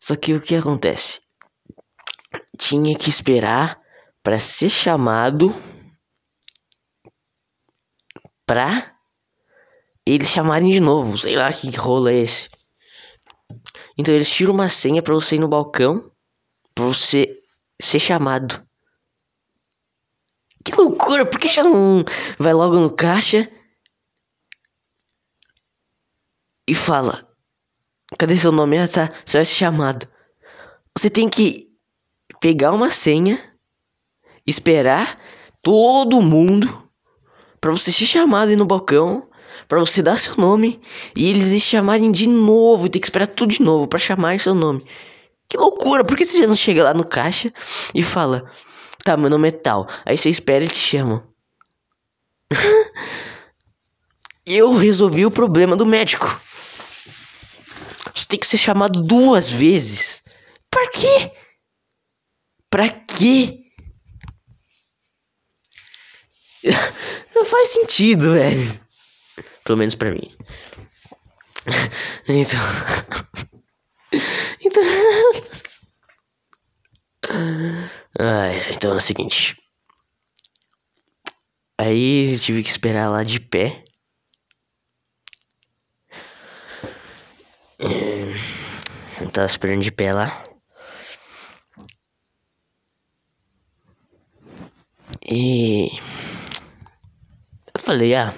Só 0.00 0.16
que 0.16 0.32
o 0.32 0.40
que 0.40 0.54
acontece? 0.54 1.20
tinha 2.62 2.96
que 2.96 3.10
esperar 3.10 3.80
para 4.22 4.38
ser 4.38 4.70
chamado 4.70 5.54
pra 8.46 8.94
eles 10.06 10.28
chamarem 10.28 10.70
de 10.70 10.80
novo. 10.80 11.18
Sei 11.18 11.36
lá 11.36 11.52
que 11.52 11.70
rolo 11.76 12.08
é 12.08 12.14
esse. 12.14 12.48
Então 13.96 14.14
eles 14.14 14.30
tiram 14.30 14.54
uma 14.54 14.68
senha 14.68 15.02
para 15.02 15.14
você 15.14 15.36
ir 15.36 15.40
no 15.40 15.48
balcão, 15.48 16.10
para 16.74 16.84
você 16.84 17.40
ser 17.80 17.98
chamado. 17.98 18.62
Que 20.64 20.74
loucura, 20.76 21.26
por 21.26 21.38
que 21.38 21.48
já 21.48 21.64
não 21.64 22.04
vai 22.38 22.52
logo 22.52 22.78
no 22.78 22.94
caixa 22.94 23.50
e 26.66 26.74
fala: 26.74 27.28
Cadê 28.18 28.36
seu 28.36 28.52
nome? 28.52 28.78
Ah, 28.78 28.88
tá, 28.88 29.12
você 29.24 29.38
vai 29.38 29.44
ser 29.44 29.54
chamado. 29.54 30.08
Você 30.96 31.10
tem 31.10 31.28
que 31.28 31.70
pegar 32.40 32.72
uma 32.72 32.90
senha, 32.90 33.38
esperar 34.46 35.18
todo 35.62 36.20
mundo 36.20 36.68
para 37.60 37.70
você 37.70 37.90
ser 37.90 38.06
chamado 38.06 38.50
aí 38.50 38.56
no 38.56 38.66
balcão, 38.66 39.28
para 39.68 39.78
você 39.78 40.02
dar 40.02 40.18
seu 40.18 40.36
nome 40.36 40.80
e 41.16 41.28
eles 41.30 41.60
chamarem 41.62 42.10
de 42.12 42.28
novo, 42.28 42.86
e 42.86 42.88
tem 42.88 43.00
que 43.00 43.06
esperar 43.06 43.26
tudo 43.26 43.50
de 43.50 43.62
novo 43.62 43.86
para 43.86 43.98
chamar 43.98 44.38
seu 44.40 44.54
nome. 44.54 44.84
Que 45.48 45.56
loucura, 45.56 46.04
por 46.04 46.16
que 46.16 46.24
você 46.24 46.38
já 46.38 46.46
não 46.46 46.56
chega 46.56 46.84
lá 46.84 46.94
no 46.94 47.04
caixa 47.04 47.52
e 47.94 48.02
fala: 48.02 48.50
"Tá, 49.04 49.16
meu 49.16 49.30
nome 49.30 49.48
é 49.48 49.52
tal". 49.52 49.86
Aí 50.04 50.16
você 50.16 50.28
espera 50.30 50.64
e 50.64 50.68
te 50.68 50.78
chamam. 50.78 51.22
Eu 54.44 54.72
resolvi 54.76 55.24
o 55.24 55.30
problema 55.30 55.76
do 55.76 55.86
médico. 55.86 56.40
Você 58.14 58.26
tem 58.26 58.38
que 58.38 58.46
ser 58.46 58.58
chamado 58.58 59.00
duas 59.00 59.50
vezes. 59.50 60.22
Pra 60.70 60.88
quê? 60.90 61.32
Pra 62.68 62.88
quê? 62.88 63.60
Não 67.34 67.44
faz 67.44 67.68
sentido, 67.68 68.32
velho. 68.32 68.81
Pelo 69.64 69.78
menos 69.78 69.94
pra 69.94 70.10
mim. 70.10 70.30
Então. 72.28 72.58
Então. 74.60 74.82
Ai, 78.18 78.70
então 78.72 78.92
é 78.92 78.96
o 78.96 79.00
seguinte. 79.00 79.56
Aí 81.78 82.38
tive 82.38 82.62
que 82.62 82.70
esperar 82.70 83.10
lá 83.10 83.22
de 83.22 83.40
pé. 83.40 83.84
Eu 89.20 89.30
tava 89.30 89.46
esperando 89.46 89.82
de 89.82 89.90
pé 89.90 90.12
lá. 90.12 90.44
E 95.24 95.88
eu 97.74 97.80
falei, 97.80 98.14
ah, 98.14 98.34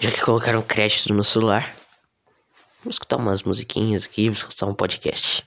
já 0.00 0.10
que 0.10 0.20
colocaram 0.20 0.62
crédito 0.62 1.12
no 1.12 1.24
celular, 1.24 1.74
vou 2.82 2.90
escutar 2.90 3.16
umas 3.16 3.42
musiquinhas 3.42 4.04
aqui, 4.04 4.28
vou 4.28 4.36
escutar 4.36 4.66
um 4.66 4.74
podcast. 4.74 5.44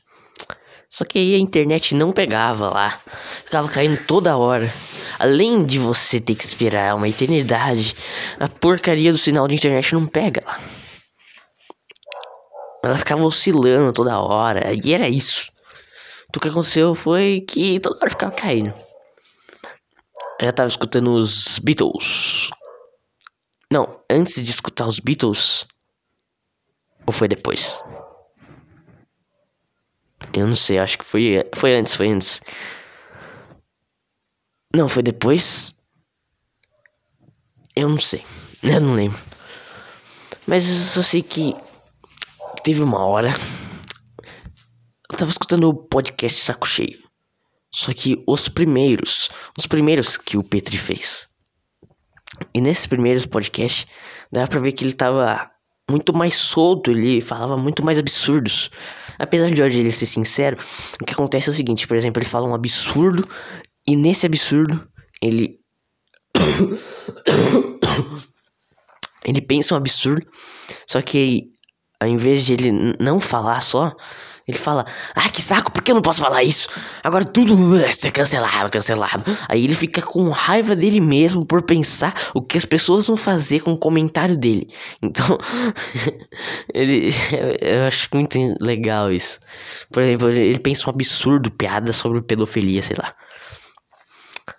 Só 0.89 1.05
que 1.05 1.19
aí 1.19 1.35
a 1.35 1.39
internet 1.39 1.95
não 1.95 2.11
pegava 2.11 2.69
lá, 2.69 2.99
ficava 3.45 3.69
caindo 3.69 4.03
toda 4.07 4.37
hora. 4.37 4.73
Além 5.19 5.63
de 5.63 5.77
você 5.77 6.19
ter 6.19 6.33
que 6.33 6.43
esperar 6.43 6.95
uma 6.95 7.07
eternidade, 7.07 7.95
a 8.39 8.47
porcaria 8.47 9.11
do 9.11 9.17
sinal 9.17 9.47
de 9.47 9.55
internet 9.55 9.93
não 9.93 10.07
pega 10.07 10.41
lá. 10.43 10.59
Ela 12.83 12.95
ficava 12.95 13.23
oscilando 13.23 13.93
toda 13.93 14.19
hora, 14.19 14.71
e 14.83 14.93
era 14.93 15.07
isso. 15.07 15.51
Então, 16.29 16.39
o 16.39 16.41
que 16.41 16.49
aconteceu 16.49 16.95
foi 16.95 17.41
que 17.47 17.79
toda 17.79 17.97
hora 17.97 18.09
ficava 18.09 18.31
caindo. 18.31 18.73
Eu 20.39 20.53
tava 20.53 20.69
escutando 20.69 21.13
os 21.13 21.59
Beatles. 21.59 22.49
Não, 23.71 24.03
antes 24.09 24.43
de 24.43 24.49
escutar 24.49 24.87
os 24.87 24.99
Beatles. 24.99 25.67
Ou 27.05 27.13
foi 27.13 27.27
depois? 27.27 27.83
Eu 30.33 30.47
não 30.47 30.55
sei, 30.55 30.79
acho 30.79 30.97
que 30.97 31.05
foi, 31.05 31.43
foi 31.55 31.75
antes, 31.75 31.95
foi 31.95 32.09
antes. 32.09 32.41
Não, 34.75 34.87
foi 34.87 35.03
depois. 35.03 35.75
Eu 37.75 37.89
não 37.89 37.97
sei. 37.97 38.23
Eu 38.61 38.81
não 38.81 38.93
lembro. 38.93 39.19
Mas 40.45 40.67
eu 40.67 40.75
só 40.75 41.01
sei 41.01 41.21
que 41.21 41.55
teve 42.61 42.81
uma 42.81 43.05
hora. 43.05 43.29
Eu 45.09 45.17
tava 45.17 45.31
escutando 45.31 45.69
o 45.69 45.73
podcast 45.73 46.41
Saco 46.41 46.67
Cheio. 46.67 47.01
Só 47.71 47.93
que 47.93 48.21
os 48.27 48.49
primeiros, 48.49 49.29
os 49.57 49.65
primeiros 49.65 50.17
que 50.17 50.37
o 50.37 50.43
Petri 50.43 50.77
fez. 50.77 51.28
E 52.53 52.61
nesses 52.61 52.85
primeiros 52.85 53.25
podcasts, 53.25 53.87
dava 54.31 54.47
pra 54.47 54.59
ver 54.59 54.71
que 54.71 54.83
ele 54.83 54.93
tava 54.93 55.49
muito 55.89 56.13
mais 56.13 56.35
solto, 56.35 56.91
ele 56.91 57.21
falava 57.21 57.57
muito 57.57 57.83
mais 57.83 57.97
absurdos. 57.97 58.69
Apesar 59.17 59.51
de 59.51 59.61
hoje 59.61 59.79
ele 59.79 59.91
ser 59.91 60.05
sincero, 60.05 60.57
o 61.01 61.05
que 61.05 61.13
acontece 61.13 61.49
é 61.49 61.51
o 61.51 61.55
seguinte, 61.55 61.87
por 61.87 61.97
exemplo, 61.97 62.21
ele 62.21 62.29
fala 62.29 62.47
um 62.47 62.53
absurdo 62.53 63.27
e 63.87 63.95
nesse 63.95 64.25
absurdo 64.25 64.87
ele 65.21 65.59
ele 69.25 69.41
pensa 69.41 69.73
um 69.73 69.77
absurdo, 69.77 70.25
só 70.87 71.01
que 71.01 71.51
ao 71.99 72.07
invés 72.07 72.45
de 72.45 72.53
ele 72.53 72.71
não 72.99 73.19
falar 73.19 73.61
só, 73.61 73.93
ele 74.49 74.57
fala, 74.57 74.85
ah, 75.15 75.29
que 75.29 75.41
saco, 75.41 75.71
por 75.71 75.83
que 75.83 75.91
eu 75.91 75.95
não 75.95 76.01
posso 76.01 76.21
falar 76.21 76.43
isso? 76.43 76.69
Agora 77.03 77.23
tudo 77.23 77.55
ser 77.91 78.11
cancelado, 78.11 78.69
cancelado. 78.69 79.23
Aí 79.47 79.63
ele 79.63 79.75
fica 79.75 80.01
com 80.01 80.29
raiva 80.29 80.75
dele 80.75 80.99
mesmo 80.99 81.45
por 81.45 81.61
pensar 81.61 82.13
o 82.33 82.41
que 82.41 82.57
as 82.57 82.65
pessoas 82.65 83.07
vão 83.07 83.15
fazer 83.15 83.61
com 83.61 83.71
o 83.71 83.77
comentário 83.77 84.37
dele. 84.37 84.67
Então, 85.01 85.37
ele, 86.73 87.13
eu 87.61 87.83
acho 87.83 88.09
muito 88.13 88.37
legal 88.59 89.11
isso. 89.11 89.39
Por 89.91 90.01
exemplo, 90.03 90.29
ele 90.29 90.59
pensa 90.59 90.89
um 90.89 90.93
absurdo, 90.93 91.51
piada 91.51 91.93
sobre 91.93 92.21
pedofilia, 92.21 92.81
sei 92.81 92.95
lá. 93.01 93.13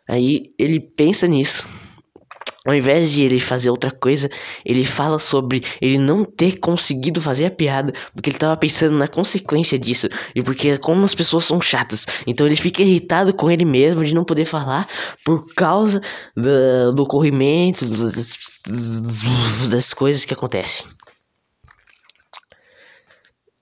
Aí 0.08 0.54
ele 0.58 0.80
pensa 0.80 1.26
nisso 1.26 1.68
ao 2.66 2.74
invés 2.74 3.10
de 3.10 3.22
ele 3.22 3.40
fazer 3.40 3.70
outra 3.70 3.90
coisa, 3.90 4.28
ele 4.64 4.84
fala 4.84 5.18
sobre 5.18 5.62
ele 5.80 5.98
não 5.98 6.24
ter 6.24 6.58
conseguido 6.58 7.20
fazer 7.20 7.46
a 7.46 7.50
piada, 7.50 7.92
porque 8.14 8.30
ele 8.30 8.38
tava 8.38 8.56
pensando 8.56 8.96
na 8.98 9.08
consequência 9.08 9.78
disso, 9.78 10.08
e 10.34 10.42
porque 10.42 10.76
como 10.78 11.04
as 11.04 11.14
pessoas 11.14 11.44
são 11.44 11.60
chatas. 11.60 12.06
Então 12.26 12.46
ele 12.46 12.56
fica 12.56 12.82
irritado 12.82 13.32
com 13.32 13.50
ele 13.50 13.64
mesmo 13.64 14.04
de 14.04 14.14
não 14.14 14.24
poder 14.24 14.44
falar 14.44 14.86
por 15.24 15.46
causa 15.54 16.00
do, 16.36 16.92
do 16.92 17.06
corrimento, 17.06 17.86
das, 17.86 18.60
das 19.70 19.94
coisas 19.94 20.24
que 20.24 20.34
acontecem. 20.34 20.86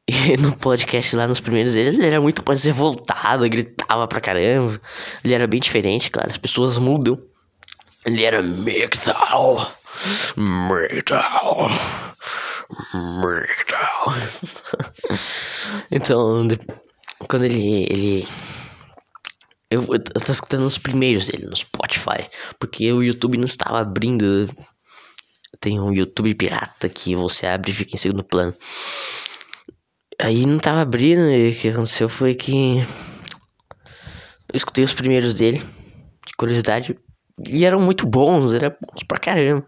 E 0.09 0.37
no 0.41 0.57
podcast 0.57 1.15
lá 1.15 1.29
nos 1.29 1.39
primeiros 1.39 1.77
ele 1.77 2.05
era 2.05 2.19
muito 2.19 2.43
mais 2.47 2.65
revoltado, 2.65 3.49
gritava 3.49 4.09
pra 4.09 4.21
caramba. 4.21 4.81
Ele 5.23 5.35
era 5.35 5.47
bem 5.47 5.61
diferente, 5.61 6.11
claro, 6.11 6.31
as 6.31 6.39
pessoas 6.39 6.79
mudam. 6.79 7.21
Ele 8.09 8.25
era 8.25 8.41
MGTOW. 8.43 9.71
MGTOW. 10.35 11.69
MGTOW. 12.95 14.15
então, 15.91 16.49
quando 17.29 17.45
ele. 17.45 17.87
ele 17.91 18.29
eu, 19.71 19.83
eu, 19.83 19.93
eu 19.93 20.21
tô 20.25 20.33
escutando 20.33 20.65
os 20.65 20.79
primeiros 20.79 21.27
dele 21.27 21.45
no 21.45 21.55
Spotify. 21.55 22.27
Porque 22.59 22.91
o 22.91 23.03
YouTube 23.03 23.37
não 23.37 23.45
estava 23.45 23.81
abrindo. 23.81 24.49
Tem 25.61 25.79
um 25.79 25.93
YouTube 25.93 26.35
pirata 26.35 26.89
que 26.89 27.15
você 27.15 27.47
abre 27.47 27.73
e 27.73 27.75
fica 27.75 27.95
em 27.95 27.99
segundo 27.99 28.25
plano. 28.25 28.55
Aí 30.19 30.47
não 30.47 30.59
tava 30.59 30.81
abrindo 30.81 31.31
e 31.31 31.51
o 31.51 31.55
que 31.55 31.69
aconteceu 31.69 32.09
foi 32.09 32.35
que. 32.35 32.79
Eu 34.51 34.55
escutei 34.55 34.83
os 34.83 34.95
primeiros 34.95 35.35
dele. 35.35 35.59
De 36.27 36.33
curiosidade, 36.39 36.99
e 37.47 37.65
eram 37.65 37.81
muito 37.81 38.07
bons, 38.07 38.53
eram 38.53 38.75
bons 38.81 39.03
pra 39.05 39.19
caramba. 39.19 39.67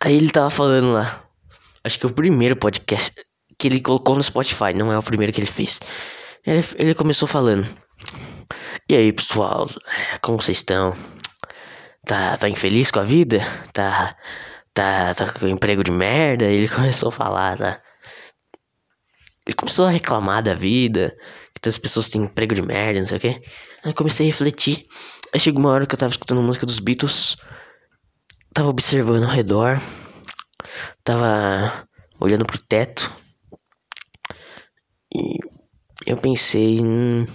Aí 0.00 0.16
ele 0.16 0.30
tava 0.30 0.50
falando 0.50 0.92
lá. 0.92 1.24
Acho 1.84 1.98
que 1.98 2.06
é 2.06 2.08
o 2.08 2.12
primeiro 2.12 2.56
podcast 2.56 3.12
que 3.58 3.68
ele 3.68 3.80
colocou 3.80 4.16
no 4.16 4.22
Spotify, 4.22 4.72
não 4.74 4.92
é 4.92 4.98
o 4.98 5.02
primeiro 5.02 5.32
que 5.32 5.40
ele 5.40 5.46
fez. 5.46 5.80
Ele, 6.46 6.64
ele 6.76 6.94
começou 6.94 7.28
falando. 7.28 7.68
E 8.88 8.96
aí, 8.96 9.12
pessoal, 9.12 9.68
é, 9.86 10.18
como 10.18 10.40
vocês 10.40 10.58
estão? 10.58 10.96
Tá, 12.06 12.36
tá 12.36 12.48
infeliz 12.48 12.90
com 12.90 13.00
a 13.00 13.02
vida? 13.02 13.40
Tá, 13.72 14.16
tá, 14.72 15.14
tá 15.14 15.32
com 15.32 15.46
emprego 15.46 15.84
de 15.84 15.90
merda? 15.90 16.46
Ele 16.46 16.66
começou 16.74 17.10
a 17.10 17.12
falar, 17.12 17.58
tá? 17.58 17.80
Ele 19.46 19.54
começou 19.54 19.86
a 19.86 19.90
reclamar 19.90 20.42
da 20.42 20.54
vida, 20.54 21.14
que 21.60 21.68
as 21.68 21.78
pessoas 21.78 22.08
têm 22.08 22.22
emprego 22.22 22.54
de 22.54 22.62
merda, 22.62 23.00
não 23.00 23.06
sei 23.06 23.18
o 23.18 23.20
quê. 23.20 23.42
Aí 23.84 23.92
comecei 23.92 24.26
a 24.26 24.30
refletir. 24.30 24.84
Aí 25.32 25.38
chegou 25.38 25.60
uma 25.60 25.70
hora 25.70 25.86
que 25.86 25.94
eu 25.94 25.98
tava 25.98 26.10
escutando 26.10 26.42
música 26.42 26.66
dos 26.66 26.80
Beatles, 26.80 27.36
tava 28.52 28.68
observando 28.68 29.24
ao 29.24 29.30
redor, 29.30 29.80
tava 31.04 31.88
olhando 32.18 32.44
pro 32.44 32.60
teto 32.60 33.12
e 35.14 35.38
eu 36.04 36.16
pensei, 36.16 36.80
hum, 36.80 37.26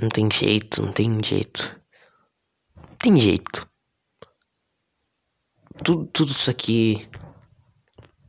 Não 0.00 0.08
tem 0.10 0.28
jeito, 0.30 0.82
não 0.82 0.92
tem 0.92 1.24
jeito. 1.24 1.80
Não 2.76 2.96
tem 2.98 3.16
jeito. 3.16 3.66
Tudo, 5.82 6.06
tudo 6.06 6.32
isso 6.32 6.50
aqui 6.50 7.08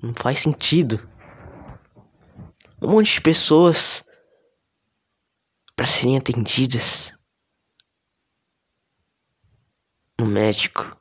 não 0.02 0.14
faz 0.14 0.40
sentido. 0.40 1.10
Um 2.82 2.92
monte 2.92 3.16
de 3.16 3.22
pessoas 3.22 4.06
para 5.76 5.88
serem 5.88 6.18
atendidas 6.18 7.17
no 10.20 10.26
médico 10.26 10.98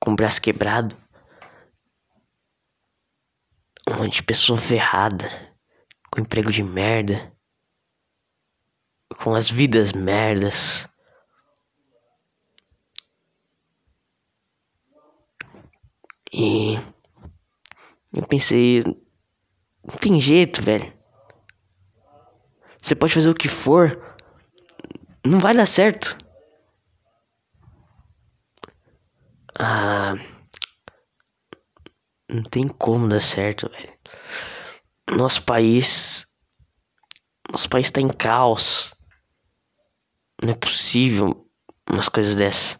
com 0.00 0.12
o 0.12 0.16
braço 0.16 0.40
quebrado. 0.40 0.96
Um 3.88 3.96
monte 3.96 4.16
de 4.16 4.22
pessoa 4.22 4.58
ferrada, 4.58 5.28
com 6.10 6.20
emprego 6.20 6.50
de 6.50 6.62
merda, 6.62 7.32
com 9.22 9.34
as 9.34 9.50
vidas 9.50 9.92
merdas. 9.92 10.88
E 16.32 16.74
eu 18.14 18.26
pensei, 18.28 18.82
não 19.82 19.96
tem 20.00 20.20
jeito, 20.20 20.62
velho. 20.62 20.92
Você 22.80 22.94
pode 22.94 23.14
fazer 23.14 23.30
o 23.30 23.34
que 23.34 23.48
for, 23.48 24.16
não 25.24 25.38
vai 25.38 25.54
dar 25.54 25.66
certo. 25.66 26.16
Ah, 29.60 30.14
não 32.28 32.44
tem 32.44 32.62
como 32.68 33.08
dar 33.08 33.20
certo, 33.20 33.68
velho. 33.68 33.92
Nosso 35.10 35.42
país. 35.42 36.26
Nosso 37.50 37.68
país 37.68 37.90
tá 37.90 38.00
em 38.00 38.08
caos. 38.08 38.94
Não 40.40 40.50
é 40.50 40.54
possível 40.54 41.50
umas 41.90 42.08
coisas 42.08 42.36
dessas. 42.36 42.78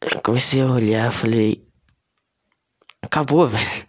Eu 0.00 0.22
comecei 0.22 0.62
a 0.62 0.66
olhar, 0.66 1.10
falei. 1.10 1.66
Acabou, 3.02 3.48
velho. 3.48 3.88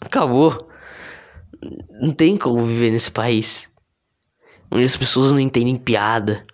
Acabou. 0.00 0.70
Não 2.00 2.14
tem 2.14 2.38
como 2.38 2.64
viver 2.64 2.92
nesse 2.92 3.10
país. 3.10 3.70
Onde 4.70 4.84
as 4.84 4.96
pessoas 4.96 5.32
não 5.32 5.40
entendem 5.40 5.76
piada. 5.76 6.46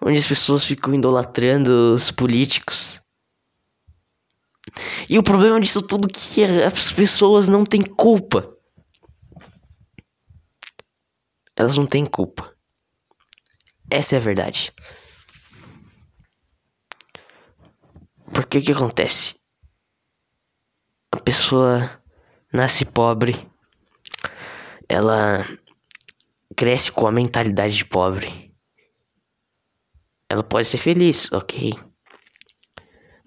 Onde 0.00 0.18
as 0.18 0.26
pessoas 0.26 0.64
ficam 0.64 0.94
idolatrando 0.94 1.94
os 1.94 2.10
políticos. 2.10 3.02
E 5.08 5.18
o 5.18 5.22
problema 5.22 5.60
disso 5.60 5.82
tudo 5.82 6.08
é 6.08 6.12
que 6.12 6.44
as 6.44 6.92
pessoas 6.92 7.48
não 7.48 7.64
têm 7.64 7.82
culpa. 7.82 8.54
Elas 11.56 11.76
não 11.76 11.86
têm 11.86 12.06
culpa. 12.06 12.54
Essa 13.90 14.16
é 14.16 14.18
a 14.18 14.22
verdade. 14.22 14.72
Porque 18.32 18.58
o 18.58 18.62
que 18.62 18.72
acontece? 18.72 19.34
A 21.10 21.16
pessoa 21.16 22.00
nasce 22.52 22.84
pobre, 22.84 23.34
ela 24.88 25.44
cresce 26.54 26.92
com 26.92 27.06
a 27.06 27.12
mentalidade 27.12 27.74
de 27.76 27.84
pobre. 27.84 28.47
Ela 30.30 30.42
pode 30.42 30.68
ser 30.68 30.78
feliz, 30.78 31.30
ok. 31.32 31.72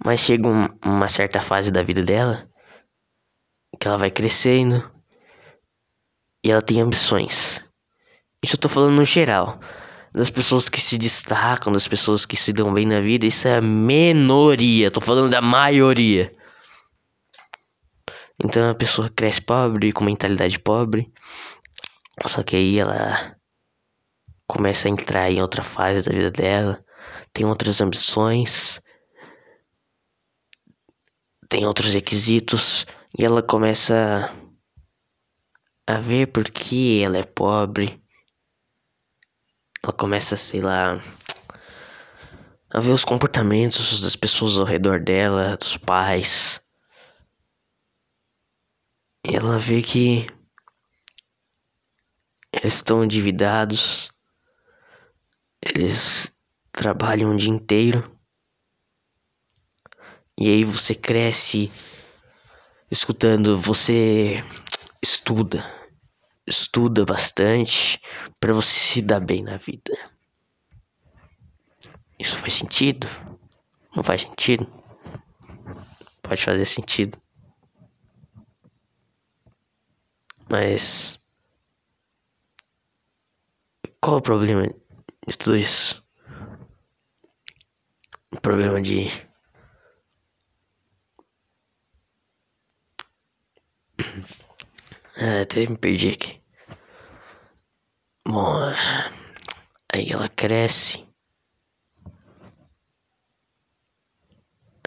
Mas 0.03 0.19
chega 0.19 0.47
um, 0.47 0.65
uma 0.83 1.07
certa 1.07 1.41
fase 1.41 1.71
da 1.71 1.83
vida 1.83 2.03
dela 2.03 2.47
que 3.79 3.87
ela 3.87 3.97
vai 3.97 4.11
crescendo 4.11 4.91
e 6.43 6.51
ela 6.51 6.61
tem 6.61 6.81
ambições. 6.81 7.63
Isso 8.43 8.55
eu 8.55 8.59
tô 8.59 8.69
falando 8.69 8.95
no 8.95 9.05
geral 9.05 9.59
das 10.13 10.29
pessoas 10.29 10.67
que 10.67 10.79
se 10.79 10.97
destacam, 10.97 11.71
das 11.71 11.87
pessoas 11.87 12.25
que 12.25 12.35
se 12.35 12.51
dão 12.51 12.73
bem 12.73 12.85
na 12.85 12.99
vida, 12.99 13.25
isso 13.25 13.47
é 13.47 13.57
a 13.57 13.61
minoria. 13.61 14.91
Tô 14.91 14.99
falando 14.99 15.31
da 15.31 15.41
maioria. 15.41 16.31
Então 18.43 18.69
a 18.69 18.75
pessoa 18.75 19.09
cresce 19.09 19.41
pobre, 19.41 19.91
com 19.91 20.03
mentalidade 20.03 20.59
pobre. 20.59 21.11
Só 22.25 22.43
que 22.43 22.55
aí 22.55 22.77
ela 22.77 23.35
começa 24.47 24.87
a 24.87 24.91
entrar 24.91 25.31
em 25.31 25.41
outra 25.41 25.63
fase 25.63 26.01
da 26.01 26.13
vida 26.13 26.29
dela, 26.29 26.83
tem 27.33 27.45
outras 27.45 27.81
ambições, 27.81 28.81
tem 31.49 31.65
outros 31.65 31.93
requisitos, 31.93 32.85
e 33.17 33.25
ela 33.25 33.41
começa 33.43 34.31
a 35.87 35.97
ver 35.97 36.27
por 36.27 36.49
que 36.49 37.01
ela 37.03 37.17
é 37.17 37.23
pobre, 37.23 38.01
ela 39.83 39.91
começa, 39.93 40.37
sei 40.37 40.61
lá, 40.61 41.01
a 42.69 42.79
ver 42.79 42.91
os 42.91 43.03
comportamentos 43.03 43.99
das 44.01 44.15
pessoas 44.15 44.57
ao 44.57 44.65
redor 44.65 44.99
dela, 44.99 45.57
dos 45.57 45.75
pais. 45.75 46.61
Ela 49.23 49.59
vê 49.59 49.81
que 49.81 50.25
eles 52.53 52.75
estão 52.75 53.03
endividados, 53.03 54.11
eles 55.61 56.31
trabalham 56.71 57.31
o 57.31 57.37
dia 57.37 57.51
inteiro. 57.51 58.17
E 60.37 60.47
aí 60.47 60.63
você 60.63 60.95
cresce 60.95 61.71
escutando, 62.89 63.57
você 63.57 64.43
estuda, 65.01 65.63
estuda 66.47 67.05
bastante 67.05 67.99
para 68.39 68.53
você 68.53 68.73
se 68.73 69.01
dar 69.01 69.19
bem 69.19 69.43
na 69.43 69.57
vida. 69.57 69.97
Isso 72.19 72.35
faz 72.37 72.53
sentido? 72.53 73.07
Não 73.95 74.03
faz 74.03 74.23
sentido? 74.23 74.67
Pode 76.21 76.43
fazer 76.43 76.65
sentido. 76.65 77.19
Mas 80.49 81.19
qual 83.99 84.17
o 84.17 84.21
problema 84.21 84.67
de 85.27 85.37
tudo 85.37 85.55
isso? 85.55 86.03
Problema 88.39 88.81
de 88.81 89.09
Ah, 95.17 95.41
até 95.43 95.65
me 95.67 95.77
perdi 95.77 96.09
aqui. 96.09 96.41
Bom, 98.25 98.55
aí 99.93 100.09
ela 100.11 100.29
cresce. 100.29 101.05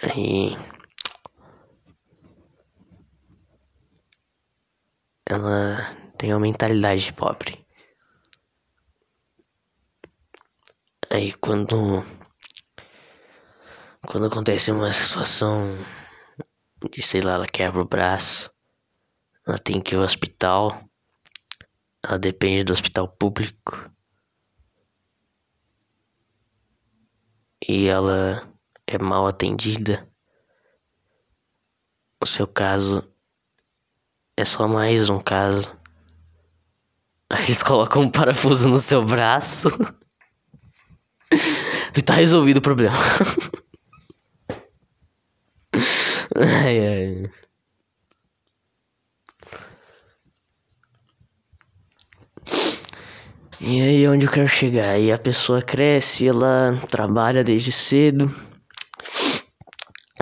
Aí. 0.02 0.56
Ela 5.26 5.94
tem 6.18 6.32
uma 6.32 6.40
mentalidade 6.40 7.12
pobre. 7.12 7.64
Aí 11.10 11.32
quando. 11.34 12.04
Quando 14.06 14.26
acontece 14.26 14.70
uma 14.70 14.92
situação 14.92 15.76
de 16.90 17.02
sei 17.02 17.20
lá, 17.20 17.34
ela 17.34 17.46
quebra 17.46 17.80
o 17.80 17.88
braço, 17.88 18.50
ela 19.46 19.58
tem 19.58 19.80
que 19.80 19.94
ir 19.94 19.98
ao 19.98 20.04
hospital 20.04 20.88
ela 22.06 22.18
depende 22.18 22.64
do 22.64 22.72
hospital 22.72 23.08
público. 23.08 23.90
E 27.66 27.86
ela 27.86 28.46
é 28.86 28.98
mal 28.98 29.26
atendida. 29.26 30.06
O 32.20 32.26
seu 32.26 32.46
caso 32.46 33.10
é 34.36 34.44
só 34.44 34.68
mais 34.68 35.08
um 35.08 35.18
caso. 35.18 35.74
Aí 37.30 37.44
eles 37.44 37.62
colocam 37.62 38.02
um 38.02 38.10
parafuso 38.10 38.68
no 38.68 38.78
seu 38.78 39.02
braço. 39.02 39.68
e 41.96 42.02
tá 42.02 42.14
resolvido 42.14 42.58
o 42.58 42.62
problema. 42.62 42.96
ai, 46.36 46.78
ai. 46.78 47.30
E 53.60 53.80
aí 53.80 54.08
onde 54.08 54.26
eu 54.26 54.30
quero 54.30 54.46
chegar? 54.46 54.90
Aí 54.90 55.10
a 55.10 55.16
pessoa 55.16 55.62
cresce, 55.62 56.28
ela 56.28 56.78
trabalha 56.90 57.42
desde 57.42 57.72
cedo. 57.72 58.30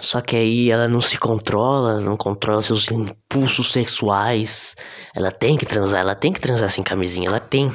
Só 0.01 0.21
que 0.21 0.37
aí 0.37 0.71
ela 0.71 0.87
não 0.89 1.01
se 1.01 1.19
controla, 1.19 2.01
não 2.01 2.17
controla 2.17 2.63
seus 2.63 2.91
impulsos 2.91 3.73
sexuais. 3.73 4.77
Ela 5.15 5.31
tem 5.31 5.57
que 5.57 5.67
transar, 5.67 6.03
ela 6.03 6.15
tem 6.15 6.33
que 6.33 6.41
transar 6.41 6.69
sem 6.69 6.85
camisinha, 6.85 7.29
ela 7.29 7.41
tem. 7.41 7.69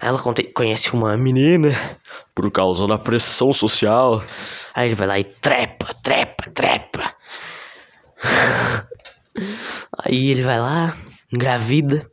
Aí 0.00 0.08
ela 0.08 0.18
conhece 0.54 0.92
uma 0.92 1.16
menina 1.16 1.70
por 2.34 2.50
causa 2.50 2.86
da 2.86 2.98
pressão 2.98 3.52
social. 3.52 4.22
Aí 4.74 4.88
ele 4.88 4.94
vai 4.94 5.06
lá 5.06 5.18
e 5.18 5.24
trepa, 5.24 5.94
trepa, 6.02 6.50
trepa. 6.50 7.17
Aí 10.04 10.30
ele 10.30 10.42
vai 10.42 10.60
lá, 10.60 10.96
engravida. 11.32 12.10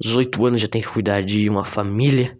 18 0.00 0.46
anos 0.46 0.60
já 0.60 0.68
tem 0.68 0.80
que 0.80 0.88
cuidar 0.88 1.22
de 1.22 1.48
uma 1.48 1.64
família. 1.64 2.38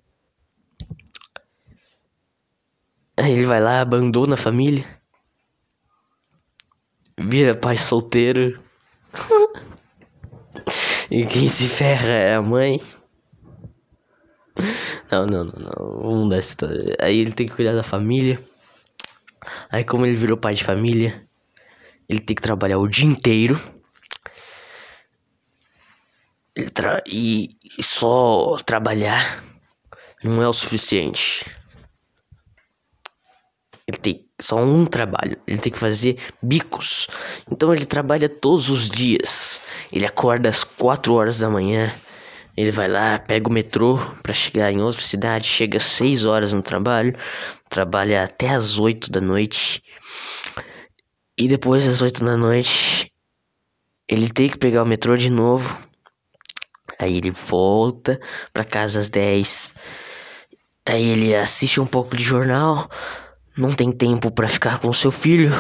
Aí 3.17 3.33
ele 3.33 3.45
vai 3.45 3.61
lá, 3.61 3.81
abandona 3.81 4.35
a 4.35 4.39
família. 4.39 4.85
Vira 7.19 7.55
pai 7.55 7.77
solteiro. 7.77 8.59
e 11.11 11.27
quem 11.27 11.49
se 11.49 11.69
ferra 11.69 12.09
é 12.09 12.35
a 12.35 12.43
mãe. 12.43 12.81
Não, 15.11 15.27
não, 15.27 15.45
não, 15.45 15.53
não. 15.53 16.01
Vamos 16.01 16.25
mudar 16.25 16.39
essa 16.39 16.49
história. 16.49 16.97
Aí 16.99 17.19
ele 17.19 17.33
tem 17.33 17.47
que 17.47 17.55
cuidar 17.55 17.75
da 17.75 17.83
família. 17.83 18.43
Aí 19.71 19.85
como 19.85 20.07
ele 20.07 20.17
virou 20.17 20.37
pai 20.37 20.55
de 20.55 20.65
família, 20.65 21.29
ele 22.11 22.19
tem 22.19 22.35
que 22.35 22.43
trabalhar 22.43 22.79
o 22.79 22.89
dia 22.89 23.07
inteiro. 23.07 23.61
Tra 26.75 27.01
e 27.07 27.57
só 27.81 28.57
trabalhar 28.67 29.45
não 30.25 30.43
é 30.43 30.49
o 30.49 30.53
suficiente. 30.53 31.47
Ele 33.87 33.97
tem 33.97 34.29
só 34.41 34.57
um 34.57 34.85
trabalho, 34.87 35.41
ele 35.47 35.59
tem 35.59 35.73
que 35.73 35.79
fazer 35.79 36.19
bicos. 36.43 37.07
Então 37.51 37.73
ele 37.73 37.87
trabalha 37.87 38.29
todos 38.29 38.69
os 38.69 38.91
dias. 38.91 39.61
Ele 39.93 40.05
acorda 40.05 40.49
às 40.49 40.65
4 40.65 41.15
horas 41.15 41.39
da 41.39 41.49
manhã. 41.49 41.93
Ele 42.57 42.73
vai 42.73 42.89
lá, 42.89 43.21
pega 43.21 43.49
o 43.49 43.53
metrô 43.53 43.97
para 44.21 44.35
chegar 44.35 44.73
em 44.73 44.81
outra 44.81 45.01
cidade, 45.01 45.47
chega 45.47 45.77
às 45.77 45.85
6 45.85 46.25
horas 46.25 46.53
no 46.53 46.61
trabalho, 46.61 47.15
trabalha 47.69 48.25
até 48.25 48.51
às 48.51 48.81
8 48.81 49.11
da 49.11 49.21
noite. 49.21 49.81
E 51.41 51.49
depois 51.49 51.87
das 51.87 52.03
8 52.03 52.23
da 52.23 52.37
noite, 52.37 53.11
ele 54.07 54.29
tem 54.29 54.47
que 54.47 54.59
pegar 54.59 54.83
o 54.83 54.87
metrô 54.87 55.17
de 55.17 55.31
novo. 55.31 55.75
Aí 56.99 57.17
ele 57.17 57.31
volta 57.31 58.21
para 58.53 58.63
casa 58.63 59.01
às 59.01 59.09
10. 59.09 59.73
Aí 60.85 61.03
ele 61.03 61.35
assiste 61.35 61.81
um 61.81 61.87
pouco 61.87 62.15
de 62.15 62.23
jornal, 62.23 62.91
não 63.57 63.73
tem 63.73 63.91
tempo 63.91 64.31
para 64.31 64.47
ficar 64.47 64.81
com 64.81 64.93
seu 64.93 65.11
filho. 65.11 65.51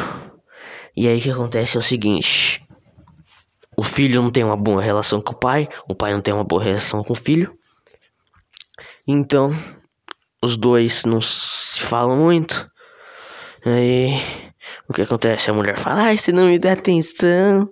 E 0.94 1.08
aí 1.08 1.18
o 1.18 1.22
que 1.22 1.30
acontece 1.30 1.78
é 1.78 1.80
o 1.80 1.82
seguinte: 1.82 2.62
o 3.74 3.82
filho 3.82 4.20
não 4.20 4.30
tem 4.30 4.44
uma 4.44 4.58
boa 4.58 4.82
relação 4.82 5.18
com 5.22 5.32
o 5.32 5.38
pai, 5.38 5.66
o 5.88 5.94
pai 5.94 6.12
não 6.12 6.20
tem 6.20 6.34
uma 6.34 6.44
boa 6.44 6.62
relação 6.62 7.02
com 7.02 7.14
o 7.14 7.16
filho. 7.16 7.58
Então, 9.08 9.56
os 10.42 10.58
dois 10.58 11.06
não 11.06 11.22
se 11.22 11.80
falam 11.80 12.18
muito. 12.18 12.70
Aí, 13.64 14.49
o 14.88 14.92
que 14.92 15.02
acontece? 15.02 15.50
A 15.50 15.54
mulher 15.54 15.76
fala: 15.78 16.02
Ai, 16.02 16.16
você 16.16 16.32
não 16.32 16.46
me 16.46 16.58
dá 16.58 16.72
atenção. 16.72 17.68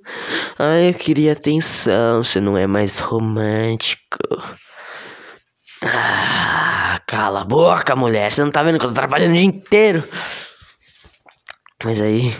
Ai, 0.59 0.91
eu 0.91 0.95
queria 0.95 1.33
atenção. 1.33 2.23
Você 2.23 2.41
não 2.41 2.57
é 2.57 2.67
mais 2.67 2.99
romântico. 2.99 4.19
Ah, 5.83 7.01
cala 7.07 7.43
a 7.43 7.45
boca, 7.45 7.95
mulher. 7.95 8.33
Você 8.33 8.43
não 8.43 8.51
tá 8.51 8.63
vendo 8.63 8.79
que 8.79 8.85
eu 8.85 8.89
tô 8.89 8.95
trabalhando 8.95 9.33
o 9.33 9.37
dia 9.37 9.45
inteiro? 9.45 10.03
Mas 11.85 12.01
aí, 12.01 12.35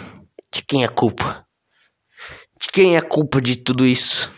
de 0.53 0.63
quem 0.63 0.83
é 0.83 0.87
a 0.87 0.91
culpa? 0.91 1.47
De 2.61 2.69
quem 2.69 2.97
é 2.97 2.99
a 2.99 3.03
culpa 3.03 3.41
de 3.41 3.57
tudo 3.57 3.87
isso? 3.87 4.31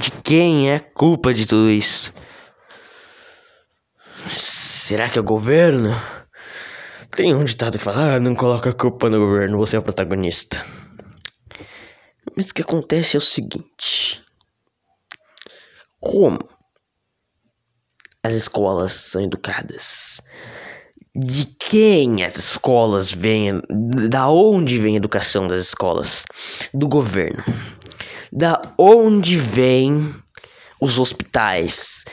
De 0.00 0.10
quem 0.22 0.70
é 0.70 0.76
a 0.76 0.80
culpa 0.80 1.34
de 1.34 1.46
tudo 1.46 1.70
isso? 1.70 2.12
Será 4.26 5.08
que 5.08 5.18
é 5.18 5.20
o 5.20 5.24
governo? 5.24 5.90
Tem 7.16 7.34
um 7.34 7.44
ditado 7.44 7.78
que 7.78 7.84
fala: 7.84 8.16
ah, 8.16 8.20
não 8.20 8.34
coloca 8.34 8.68
a 8.68 8.74
culpa 8.74 9.08
no 9.08 9.18
governo, 9.18 9.56
você 9.56 9.74
é 9.74 9.78
o 9.78 9.82
protagonista. 9.82 10.62
Mas 12.36 12.50
o 12.50 12.54
que 12.54 12.60
acontece 12.60 13.16
é 13.16 13.18
o 13.18 13.22
seguinte: 13.22 14.22
como 15.98 16.38
as 18.22 18.34
escolas 18.34 18.92
são 18.92 19.22
educadas? 19.22 20.20
De 21.14 21.46
quem 21.58 22.22
as 22.22 22.36
escolas 22.36 23.10
vêm? 23.10 23.62
Da 24.10 24.28
onde 24.28 24.78
vem 24.78 24.92
a 24.92 24.98
educação 24.98 25.46
das 25.46 25.62
escolas? 25.62 26.26
Do 26.74 26.86
governo. 26.86 27.42
Da 28.30 28.60
onde 28.78 29.38
vem 29.38 30.14
os 30.78 30.98
hospitais? 30.98 32.04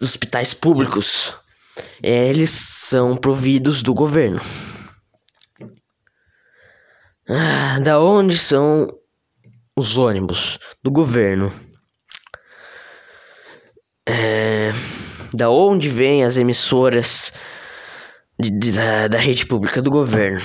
Hospitais 0.00 0.54
públicos. 0.54 1.34
Eles 2.02 2.50
são 2.50 3.16
providos 3.16 3.82
do 3.82 3.94
governo. 3.94 4.40
Ah, 7.28 7.78
da 7.80 8.00
onde 8.00 8.38
são 8.38 8.88
os 9.76 9.98
ônibus 9.98 10.58
do 10.82 10.90
governo. 10.90 11.52
É, 14.08 14.72
da 15.34 15.50
onde 15.50 15.88
vêm 15.88 16.24
as 16.24 16.38
emissoras 16.38 17.32
de, 18.38 18.50
de, 18.50 18.72
da, 18.72 19.08
da 19.08 19.18
rede 19.18 19.44
pública 19.44 19.82
do 19.82 19.90
governo? 19.90 20.40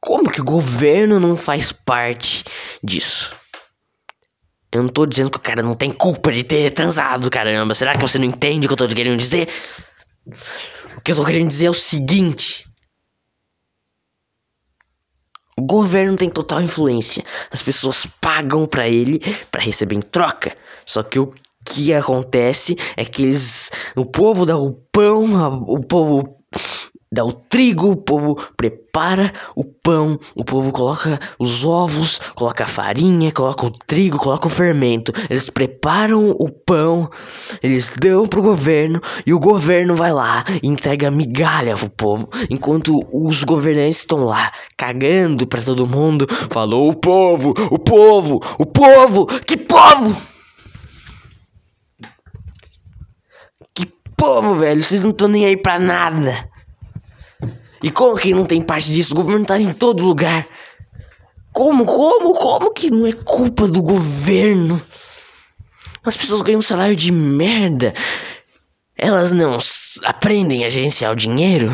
Como 0.00 0.30
que 0.30 0.40
o 0.40 0.44
governo 0.44 1.18
não 1.18 1.36
faz 1.36 1.72
parte 1.72 2.44
disso? 2.82 3.37
Eu 4.70 4.82
não 4.82 4.88
tô 4.88 5.06
dizendo 5.06 5.30
que 5.30 5.38
o 5.38 5.40
cara 5.40 5.62
não 5.62 5.74
tem 5.74 5.90
culpa 5.90 6.30
de 6.30 6.44
ter 6.44 6.70
transado, 6.70 7.30
caramba. 7.30 7.74
Será 7.74 7.94
que 7.94 8.00
você 8.00 8.18
não 8.18 8.26
entende 8.26 8.66
o 8.66 8.68
que 8.68 8.72
eu 8.74 8.88
tô 8.88 8.94
querendo 8.94 9.18
dizer? 9.18 9.48
O 10.96 11.00
que 11.00 11.12
eu 11.12 11.16
tô 11.16 11.24
querendo 11.24 11.48
dizer 11.48 11.66
é 11.66 11.70
o 11.70 11.74
seguinte: 11.74 12.68
o 15.58 15.62
governo 15.62 16.16
tem 16.16 16.28
total 16.30 16.60
influência. 16.60 17.24
As 17.50 17.62
pessoas 17.62 18.06
pagam 18.20 18.66
para 18.66 18.88
ele 18.88 19.20
para 19.50 19.62
receber 19.62 19.96
em 19.96 20.00
troca. 20.00 20.56
Só 20.84 21.02
que 21.02 21.18
o 21.18 21.32
que 21.64 21.92
acontece 21.92 22.76
é 22.96 23.04
que 23.04 23.22
eles, 23.22 23.70
o 23.96 24.04
povo 24.04 24.46
dá 24.46 24.56
o 24.56 24.72
pão, 24.92 25.64
o 25.66 25.80
povo 25.82 26.38
dá 27.10 27.24
o 27.24 27.32
trigo, 27.32 27.90
o 27.90 27.96
povo 27.96 28.36
prepara 28.56 29.32
o 29.56 29.64
pão, 29.64 30.18
o 30.34 30.44
povo 30.44 30.70
coloca 30.72 31.18
os 31.38 31.64
ovos, 31.64 32.18
coloca 32.34 32.64
a 32.64 32.66
farinha, 32.66 33.32
coloca 33.32 33.66
o 33.66 33.70
trigo, 33.70 34.18
coloca 34.18 34.46
o 34.46 34.50
fermento. 34.50 35.12
Eles 35.30 35.48
preparam 35.48 36.30
o 36.30 36.48
pão, 36.50 37.08
eles 37.62 37.92
dão 37.98 38.26
pro 38.26 38.42
governo 38.42 39.00
e 39.26 39.32
o 39.32 39.38
governo 39.38 39.94
vai 39.94 40.12
lá 40.12 40.44
e 40.62 40.68
entrega 40.68 41.10
migalha 41.10 41.74
pro 41.76 41.88
povo, 41.88 42.28
enquanto 42.50 43.00
os 43.12 43.44
governantes 43.44 43.98
estão 43.98 44.24
lá 44.24 44.50
cagando 44.76 45.46
para 45.46 45.62
todo 45.62 45.86
mundo. 45.86 46.26
Falou 46.50 46.90
o 46.90 46.96
povo, 46.96 47.54
o 47.70 47.78
povo, 47.78 48.40
o 48.58 48.66
povo, 48.66 49.26
que 49.26 49.56
povo! 49.56 50.16
Que 53.74 53.86
povo, 54.16 54.56
velho, 54.56 54.82
vocês 54.82 55.04
não 55.04 55.10
estão 55.10 55.28
nem 55.28 55.46
aí 55.46 55.56
pra 55.56 55.78
nada. 55.78 56.48
E 57.82 57.90
como 57.90 58.16
que 58.16 58.34
não 58.34 58.44
tem 58.44 58.60
parte 58.60 58.90
disso? 58.90 59.12
O 59.12 59.16
governo 59.16 59.44
tá 59.44 59.58
em 59.58 59.72
todo 59.72 60.04
lugar. 60.04 60.46
Como, 61.52 61.84
como, 61.84 62.34
como 62.34 62.72
que 62.72 62.90
não 62.90 63.06
é 63.06 63.12
culpa 63.12 63.66
do 63.66 63.82
governo? 63.82 64.80
As 66.04 66.16
pessoas 66.16 66.42
ganham 66.42 66.58
um 66.58 66.62
salário 66.62 66.96
de 66.96 67.10
merda. 67.10 67.94
Elas 68.96 69.32
não 69.32 69.58
aprendem 70.04 70.64
a 70.64 70.68
gerenciar 70.68 71.12
o 71.12 71.16
dinheiro. 71.16 71.70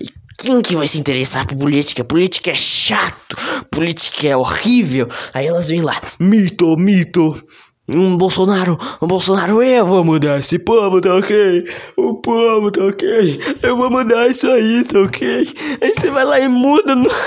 E 0.00 0.08
quem 0.38 0.62
que 0.62 0.76
vai 0.76 0.86
se 0.86 0.98
interessar 0.98 1.46
por 1.46 1.58
política? 1.58 2.04
Política 2.04 2.52
é 2.52 2.54
chato, 2.54 3.36
política 3.70 4.28
é 4.28 4.36
horrível. 4.36 5.08
Aí 5.34 5.46
elas 5.46 5.68
vêm 5.68 5.80
lá, 5.80 6.00
mito, 6.18 6.76
mito. 6.76 7.42
Um 7.90 8.18
Bolsonaro, 8.18 8.78
um 9.00 9.06
Bolsonaro, 9.06 9.62
eu 9.62 9.86
vou 9.86 10.04
mudar 10.04 10.38
esse 10.38 10.58
povo, 10.58 11.00
tá 11.00 11.14
ok? 11.14 11.64
O 11.96 12.16
povo, 12.16 12.70
tá 12.70 12.84
ok? 12.84 13.40
Eu 13.62 13.78
vou 13.78 13.90
mudar 13.90 14.28
isso 14.28 14.46
aí, 14.46 14.84
tá 14.84 15.00
ok? 15.00 15.54
Aí 15.80 15.94
você 15.94 16.10
vai 16.10 16.26
lá 16.26 16.38
e 16.38 16.48
muda. 16.48 16.94
No... 16.94 17.08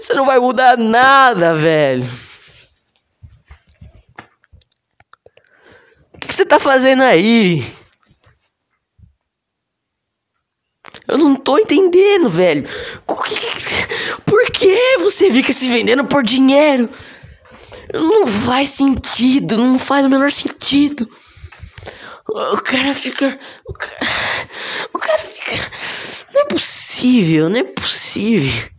Você 0.00 0.14
não 0.14 0.24
vai 0.24 0.38
mudar 0.38 0.78
nada, 0.78 1.54
velho. 1.54 2.08
O 6.14 6.18
que 6.18 6.34
você 6.34 6.46
tá 6.46 6.58
fazendo 6.58 7.02
aí? 7.02 7.62
Eu 11.06 11.18
não 11.18 11.34
tô 11.34 11.58
entendendo, 11.58 12.30
velho. 12.30 12.64
Por 13.06 13.24
que 13.26 13.34
você 15.00 15.30
fica 15.30 15.52
se 15.52 15.68
vendendo 15.68 16.04
por 16.04 16.22
dinheiro? 16.22 16.88
Não 17.92 18.26
faz 18.26 18.70
sentido, 18.70 19.56
não 19.56 19.78
faz 19.78 20.04
o 20.06 20.08
menor 20.08 20.30
sentido. 20.30 21.08
O 22.28 22.60
cara 22.62 22.94
fica. 22.94 23.38
O 23.66 23.72
cara, 23.72 23.98
o 24.94 24.98
cara 24.98 25.18
fica. 25.18 25.70
Não 26.32 26.42
é 26.42 26.44
possível, 26.46 27.50
não 27.50 27.60
é 27.60 27.64
possível. 27.64 28.70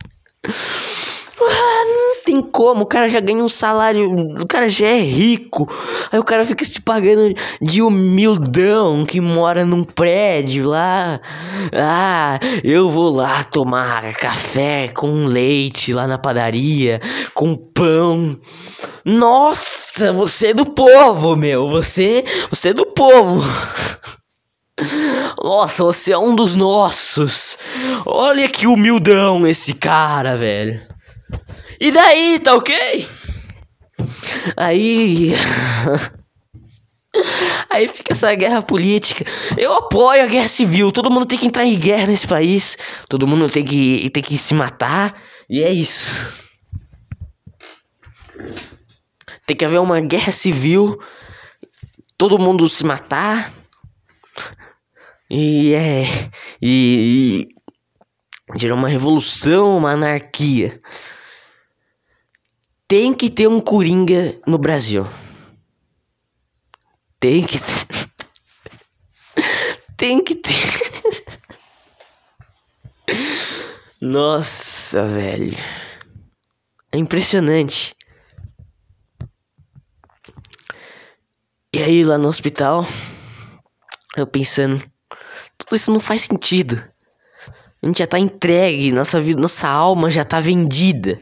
Ah, 1.40 1.84
não 1.86 2.13
tem 2.24 2.40
como? 2.40 2.82
O 2.82 2.86
cara 2.86 3.06
já 3.06 3.20
ganha 3.20 3.42
um 3.42 3.48
salário, 3.48 4.10
o 4.40 4.46
cara 4.46 4.68
já 4.68 4.86
é 4.86 5.00
rico. 5.00 5.68
Aí 6.10 6.18
o 6.18 6.24
cara 6.24 6.46
fica 6.46 6.64
se 6.64 6.80
pagando 6.80 7.34
de 7.60 7.82
humildão 7.82 9.04
que 9.04 9.20
mora 9.20 9.66
num 9.66 9.84
prédio 9.84 10.68
lá. 10.68 11.20
Ah, 11.72 12.38
eu 12.62 12.88
vou 12.88 13.10
lá 13.10 13.44
tomar 13.44 14.14
café 14.14 14.88
com 14.88 15.26
leite 15.26 15.92
lá 15.92 16.06
na 16.06 16.18
padaria, 16.18 17.00
com 17.34 17.54
pão. 17.54 18.38
Nossa, 19.04 20.12
você 20.12 20.48
é 20.48 20.54
do 20.54 20.66
povo, 20.66 21.36
meu. 21.36 21.68
Você, 21.70 22.24
você 22.50 22.70
é 22.70 22.72
do 22.72 22.86
povo. 22.86 23.44
Nossa, 25.42 25.84
você 25.84 26.12
é 26.12 26.18
um 26.18 26.34
dos 26.34 26.56
nossos. 26.56 27.58
Olha 28.06 28.48
que 28.48 28.66
humildão 28.66 29.46
esse 29.46 29.74
cara, 29.74 30.36
velho. 30.36 30.93
E 31.84 31.90
daí, 31.90 32.38
tá 32.38 32.54
ok? 32.54 33.06
Aí. 34.56 35.34
Aí 37.68 37.86
fica 37.86 38.14
essa 38.14 38.34
guerra 38.34 38.62
política. 38.62 39.22
Eu 39.54 39.70
apoio 39.74 40.22
a 40.22 40.26
guerra 40.26 40.48
civil. 40.48 40.90
Todo 40.90 41.10
mundo 41.10 41.26
tem 41.26 41.38
que 41.38 41.46
entrar 41.46 41.66
em 41.66 41.78
guerra 41.78 42.06
nesse 42.06 42.26
país. 42.26 42.78
Todo 43.06 43.26
mundo 43.26 43.50
tem 43.50 43.62
que, 43.62 44.08
tem 44.08 44.22
que 44.22 44.38
se 44.38 44.54
matar. 44.54 45.14
E 45.46 45.62
é 45.62 45.70
isso. 45.70 46.42
Tem 49.44 49.54
que 49.54 49.66
haver 49.66 49.78
uma 49.78 50.00
guerra 50.00 50.32
civil. 50.32 50.98
Todo 52.16 52.38
mundo 52.38 52.66
se 52.66 52.82
matar. 52.82 53.52
E 55.28 55.74
é. 55.74 56.30
E. 56.62 57.46
e 57.46 58.58
gerar 58.58 58.74
uma 58.74 58.88
revolução, 58.88 59.76
uma 59.76 59.90
anarquia. 59.90 60.80
Tem 62.86 63.14
que 63.14 63.30
ter 63.30 63.48
um 63.48 63.60
Coringa 63.60 64.38
no 64.46 64.58
Brasil. 64.58 65.08
Tem 67.18 67.42
que 67.42 67.58
ter. 67.58 67.86
Tem 69.96 70.22
que 70.22 70.34
ter. 70.34 70.52
Nossa, 74.00 75.06
velho. 75.06 75.56
É 76.92 76.98
impressionante. 76.98 77.96
E 81.72 81.82
aí, 81.82 82.04
lá 82.04 82.18
no 82.18 82.28
hospital, 82.28 82.86
eu 84.14 84.26
pensando, 84.26 84.78
tudo 85.56 85.74
isso 85.74 85.90
não 85.90 85.98
faz 85.98 86.22
sentido. 86.22 86.84
A 87.82 87.86
gente 87.86 87.98
já 87.98 88.06
tá 88.06 88.18
entregue, 88.18 88.92
nossa 88.92 89.20
vida, 89.20 89.40
nossa 89.40 89.68
alma 89.68 90.10
já 90.10 90.22
tá 90.22 90.38
vendida. 90.38 91.18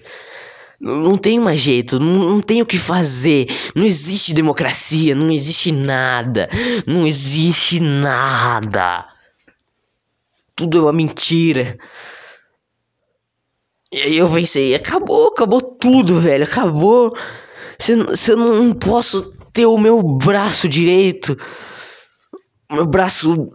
Não 0.82 1.16
tem 1.16 1.38
mais 1.38 1.60
jeito, 1.60 2.00
não, 2.00 2.28
não 2.28 2.40
tem 2.40 2.60
o 2.60 2.66
que 2.66 2.76
fazer. 2.76 3.46
Não 3.72 3.84
existe 3.84 4.34
democracia, 4.34 5.14
não 5.14 5.30
existe 5.30 5.70
nada. 5.70 6.48
Não 6.84 7.06
existe 7.06 7.78
nada. 7.78 9.06
Tudo 10.56 10.78
é 10.78 10.80
uma 10.82 10.92
mentira. 10.92 11.78
E 13.92 14.00
aí 14.00 14.16
eu 14.16 14.28
pensei, 14.28 14.74
acabou, 14.74 15.28
acabou 15.28 15.62
tudo, 15.62 16.18
velho, 16.18 16.42
acabou. 16.42 17.16
Se, 17.78 17.92
eu 17.92 18.36
não 18.36 18.72
posso 18.72 19.36
ter 19.52 19.66
o 19.66 19.78
meu 19.78 20.02
braço 20.02 20.68
direito. 20.68 21.38
Meu 22.68 22.86
braço. 22.86 23.52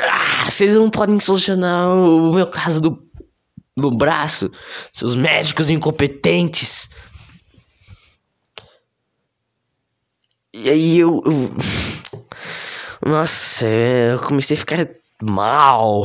Ah, 0.00 0.48
vocês 0.48 0.76
não 0.76 0.88
podem 0.88 1.18
solucionar 1.18 1.88
o 1.88 2.32
meu 2.32 2.46
caso 2.46 2.80
do, 2.80 3.04
do 3.76 3.90
braço. 3.90 4.50
Seus 4.92 5.16
médicos 5.16 5.70
incompetentes. 5.70 6.88
E 10.52 10.70
aí 10.70 10.98
eu, 10.98 11.22
eu. 11.26 11.54
Nossa, 13.10 13.66
eu 13.66 14.20
comecei 14.20 14.56
a 14.56 14.60
ficar 14.60 14.88
mal. 15.20 16.04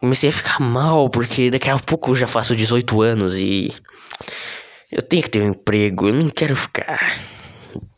Comecei 0.00 0.28
a 0.28 0.32
ficar 0.32 0.60
mal 0.60 1.08
porque 1.08 1.50
daqui 1.50 1.70
a 1.70 1.78
pouco 1.78 2.10
eu 2.10 2.14
já 2.14 2.26
faço 2.26 2.56
18 2.56 3.00
anos 3.00 3.36
e. 3.36 3.72
Eu 4.90 5.02
tenho 5.02 5.22
que 5.22 5.30
ter 5.30 5.40
um 5.42 5.50
emprego. 5.50 6.08
Eu 6.08 6.14
não 6.14 6.30
quero 6.30 6.54
ficar 6.54 7.18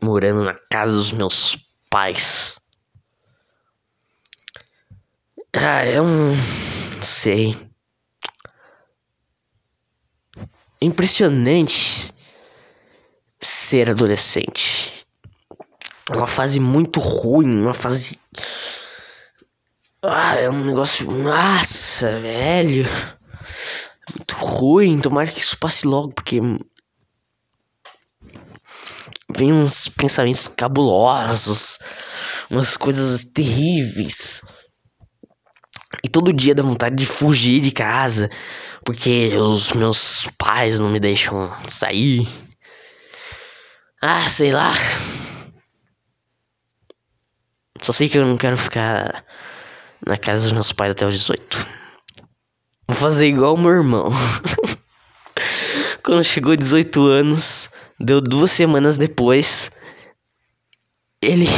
morando 0.01 0.45
na 0.45 0.55
casa 0.71 0.95
dos 0.95 1.13
meus 1.13 1.59
pais. 1.91 2.59
Ah, 5.53 5.87
eu 5.87 6.05
não 6.05 6.35
sei. 7.01 7.66
Impressionante 10.81 12.13
ser 13.41 13.91
adolescente. 13.91 15.07
É 16.11 16.17
uma 16.17 16.27
fase 16.27 16.61
muito 16.61 17.01
ruim, 17.01 17.63
uma 17.63 17.75
fase. 17.75 18.19
Ah, 20.03 20.37
é 20.37 20.49
um 20.49 20.65
negócio. 20.65 21.11
Nossa, 21.11 22.21
velho. 22.21 22.85
Muito 24.15 24.35
ruim. 24.37 25.01
Tomara 25.01 25.33
que 25.33 25.41
isso 25.41 25.59
passe 25.59 25.87
logo, 25.87 26.13
porque 26.13 26.41
vem 29.37 29.53
uns 29.53 29.89
pensamentos 29.89 30.49
cabulosos, 30.49 31.79
umas 32.51 32.77
coisas 32.77 33.25
terríveis. 33.25 34.43
E 36.05 36.09
todo 36.09 36.33
dia 36.33 36.55
dá 36.55 36.63
vontade 36.63 36.95
de 36.95 37.07
fugir 37.07 37.61
de 37.61 37.73
casa, 37.73 38.31
porque 38.87 39.37
os 39.37 39.75
meus 39.75 40.27
pais 40.39 40.81
não 40.81 40.89
me 40.89 40.99
deixam 40.99 41.55
sair. 41.69 42.27
Ah, 44.01 44.27
sei 44.31 44.51
lá. 44.51 44.73
Só 47.83 47.93
sei 47.93 48.09
que 48.09 48.17
eu 48.17 48.25
não 48.25 48.39
quero 48.39 48.57
ficar 48.57 49.23
na 50.07 50.17
casa 50.17 50.45
dos 50.45 50.53
meus 50.53 50.73
pais 50.73 50.93
até 50.93 51.05
os 51.05 51.19
18. 51.19 51.69
Vou 52.89 52.97
fazer 52.97 53.27
igual 53.27 53.59
meu 53.59 53.73
irmão. 53.73 54.11
Quando 56.03 56.25
chegou 56.25 56.57
18 56.57 57.05
anos, 57.07 57.69
Deu 57.99 58.21
duas 58.21 58.53
semanas 58.53 58.99
depois. 58.99 59.71
Ele. 61.23 61.47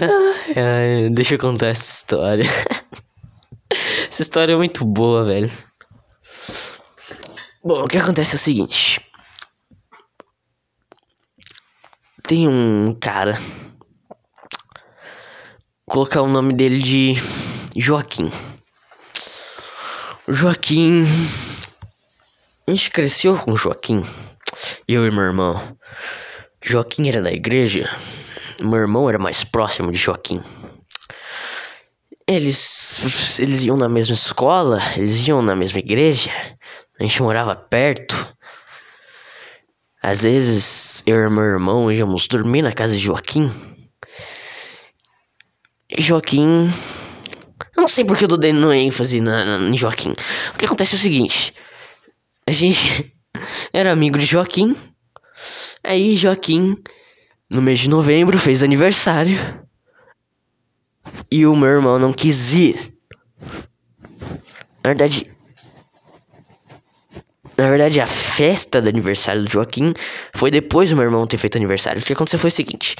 ai, 0.00 0.54
ai, 0.56 1.10
deixa 1.10 1.34
eu 1.34 1.38
contar 1.38 1.66
essa 1.68 1.84
história. 1.84 2.44
essa 4.08 4.22
história 4.22 4.52
é 4.52 4.56
muito 4.56 4.84
boa, 4.84 5.24
velho. 5.24 5.50
Bom, 7.64 7.82
o 7.82 7.88
que 7.88 7.98
acontece 7.98 8.34
é 8.34 8.36
o 8.36 8.40
seguinte. 8.40 9.00
Tem 12.22 12.48
um 12.48 12.94
cara. 12.94 13.34
Vou 15.86 15.94
colocar 15.94 16.22
o 16.22 16.28
nome 16.28 16.54
dele 16.54 16.80
de 16.82 17.14
Joaquim. 17.76 18.30
Joaquim 20.28 21.04
a 22.68 22.72
gente 22.72 22.90
cresceu 22.90 23.36
com 23.36 23.54
Joaquim, 23.54 24.02
eu 24.88 25.06
e 25.06 25.10
meu 25.12 25.22
irmão. 25.22 25.78
Joaquim 26.60 27.08
era 27.08 27.22
da 27.22 27.30
igreja, 27.30 27.88
meu 28.60 28.80
irmão 28.80 29.08
era 29.08 29.20
mais 29.20 29.44
próximo 29.44 29.92
de 29.92 29.98
Joaquim. 29.98 30.42
Eles, 32.28 33.38
eles 33.38 33.62
iam 33.62 33.76
na 33.76 33.88
mesma 33.88 34.14
escola, 34.14 34.80
eles 34.96 35.28
iam 35.28 35.40
na 35.40 35.54
mesma 35.54 35.78
igreja, 35.78 36.32
a 36.98 37.02
gente 37.04 37.22
morava 37.22 37.54
perto. 37.54 38.16
Às 40.02 40.22
vezes 40.22 41.04
eu 41.06 41.16
e 41.16 41.30
meu 41.30 41.44
irmão 41.44 41.90
íamos 41.90 42.26
dormir 42.26 42.62
na 42.62 42.72
casa 42.72 42.94
de 42.94 43.00
Joaquim. 43.00 43.48
Joaquim. 45.98 46.68
Eu 47.76 47.82
não 47.82 47.88
sei 47.88 48.04
porque 48.04 48.24
eu 48.24 48.28
tô 48.28 48.36
dando 48.36 48.72
ênfase 48.72 49.20
na, 49.20 49.44
na, 49.44 49.68
em 49.68 49.76
Joaquim. 49.76 50.12
O 50.52 50.58
que 50.58 50.64
acontece 50.64 50.96
é 50.96 50.98
o 50.98 51.00
seguinte. 51.00 51.54
A 52.44 52.50
gente 52.50 53.14
era 53.72 53.92
amigo 53.92 54.18
de 54.18 54.26
Joaquim. 54.26 54.76
Aí 55.82 56.16
Joaquim, 56.16 56.76
no 57.48 57.62
mês 57.62 57.78
de 57.78 57.88
novembro, 57.88 58.36
fez 58.36 58.64
aniversário. 58.64 59.65
E 61.30 61.46
o 61.46 61.56
meu 61.56 61.68
irmão 61.68 61.98
não 61.98 62.12
quis 62.12 62.54
ir. 62.54 62.94
Na 64.82 64.90
verdade. 64.90 65.30
Na 67.56 67.70
verdade, 67.70 68.00
a 68.00 68.06
festa 68.06 68.82
do 68.82 68.88
aniversário 68.88 69.42
do 69.42 69.50
Joaquim 69.50 69.94
foi 70.34 70.50
depois 70.50 70.90
do 70.90 70.96
meu 70.96 71.04
irmão 71.04 71.26
ter 71.26 71.38
feito 71.38 71.56
aniversário. 71.56 72.00
O 72.00 72.04
que 72.04 72.12
aconteceu 72.12 72.38
foi 72.38 72.48
o 72.48 72.52
seguinte: 72.52 72.96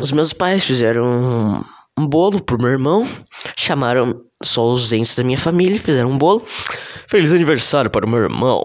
Os 0.00 0.12
meus 0.12 0.32
pais 0.32 0.64
fizeram 0.64 1.64
um 1.98 2.06
bolo 2.06 2.42
pro 2.42 2.58
meu 2.58 2.70
irmão, 2.70 3.06
chamaram 3.56 4.24
só 4.42 4.66
os 4.70 4.92
entes 4.92 5.16
da 5.16 5.24
minha 5.24 5.36
família, 5.36 5.78
fizeram 5.78 6.10
um 6.10 6.16
bolo. 6.16 6.44
Feliz 7.06 7.32
aniversário 7.32 7.90
para 7.90 8.06
o 8.06 8.08
meu 8.08 8.20
irmão. 8.20 8.62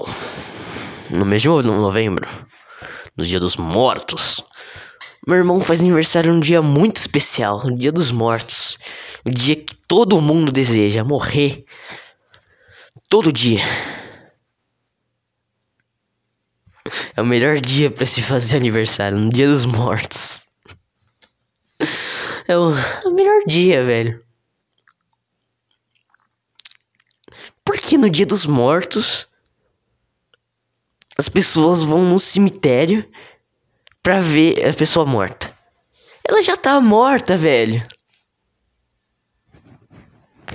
No 1.10 1.26
de 1.38 1.48
novembro, 1.48 2.28
no 3.18 3.24
dia 3.24 3.40
dos 3.40 3.58
mortos. 3.58 4.44
Meu 5.26 5.38
irmão 5.38 5.60
faz 5.60 5.80
aniversário 5.80 6.32
num 6.32 6.40
dia 6.40 6.62
muito 6.62 6.98
especial, 6.98 7.64
no 7.64 7.76
dia 7.76 7.92
dos 7.92 8.12
mortos. 8.12 8.78
O 9.26 9.30
dia 9.32 9.56
que 9.56 9.76
todo 9.88 10.22
mundo 10.22 10.52
deseja 10.52 11.04
morrer 11.04 11.66
todo 13.10 13.34
dia. 13.34 13.62
É 17.16 17.22
o 17.22 17.26
melhor 17.26 17.60
dia 17.60 17.90
para 17.90 18.06
se 18.06 18.22
fazer 18.22 18.58
aniversário, 18.58 19.18
no 19.18 19.30
dia 19.32 19.48
dos 19.48 19.66
mortos. 19.66 20.46
É 22.48 22.56
o, 22.56 22.72
é 22.72 23.08
o 23.08 23.12
melhor 23.12 23.42
dia, 23.48 23.84
velho. 23.84 24.24
Porque 27.64 27.98
no 27.98 28.08
dia 28.08 28.28
dos 28.28 28.46
mortos 28.46 29.28
as 31.18 31.28
pessoas 31.28 31.84
vão 31.84 32.04
no 32.04 32.20
cemitério 32.20 33.10
pra 34.06 34.20
ver 34.20 34.64
a 34.64 34.72
pessoa 34.72 35.04
morta. 35.04 35.52
Ela 36.24 36.40
já 36.44 36.56
tá 36.56 36.80
morta, 36.80 37.36
velho. 37.36 37.84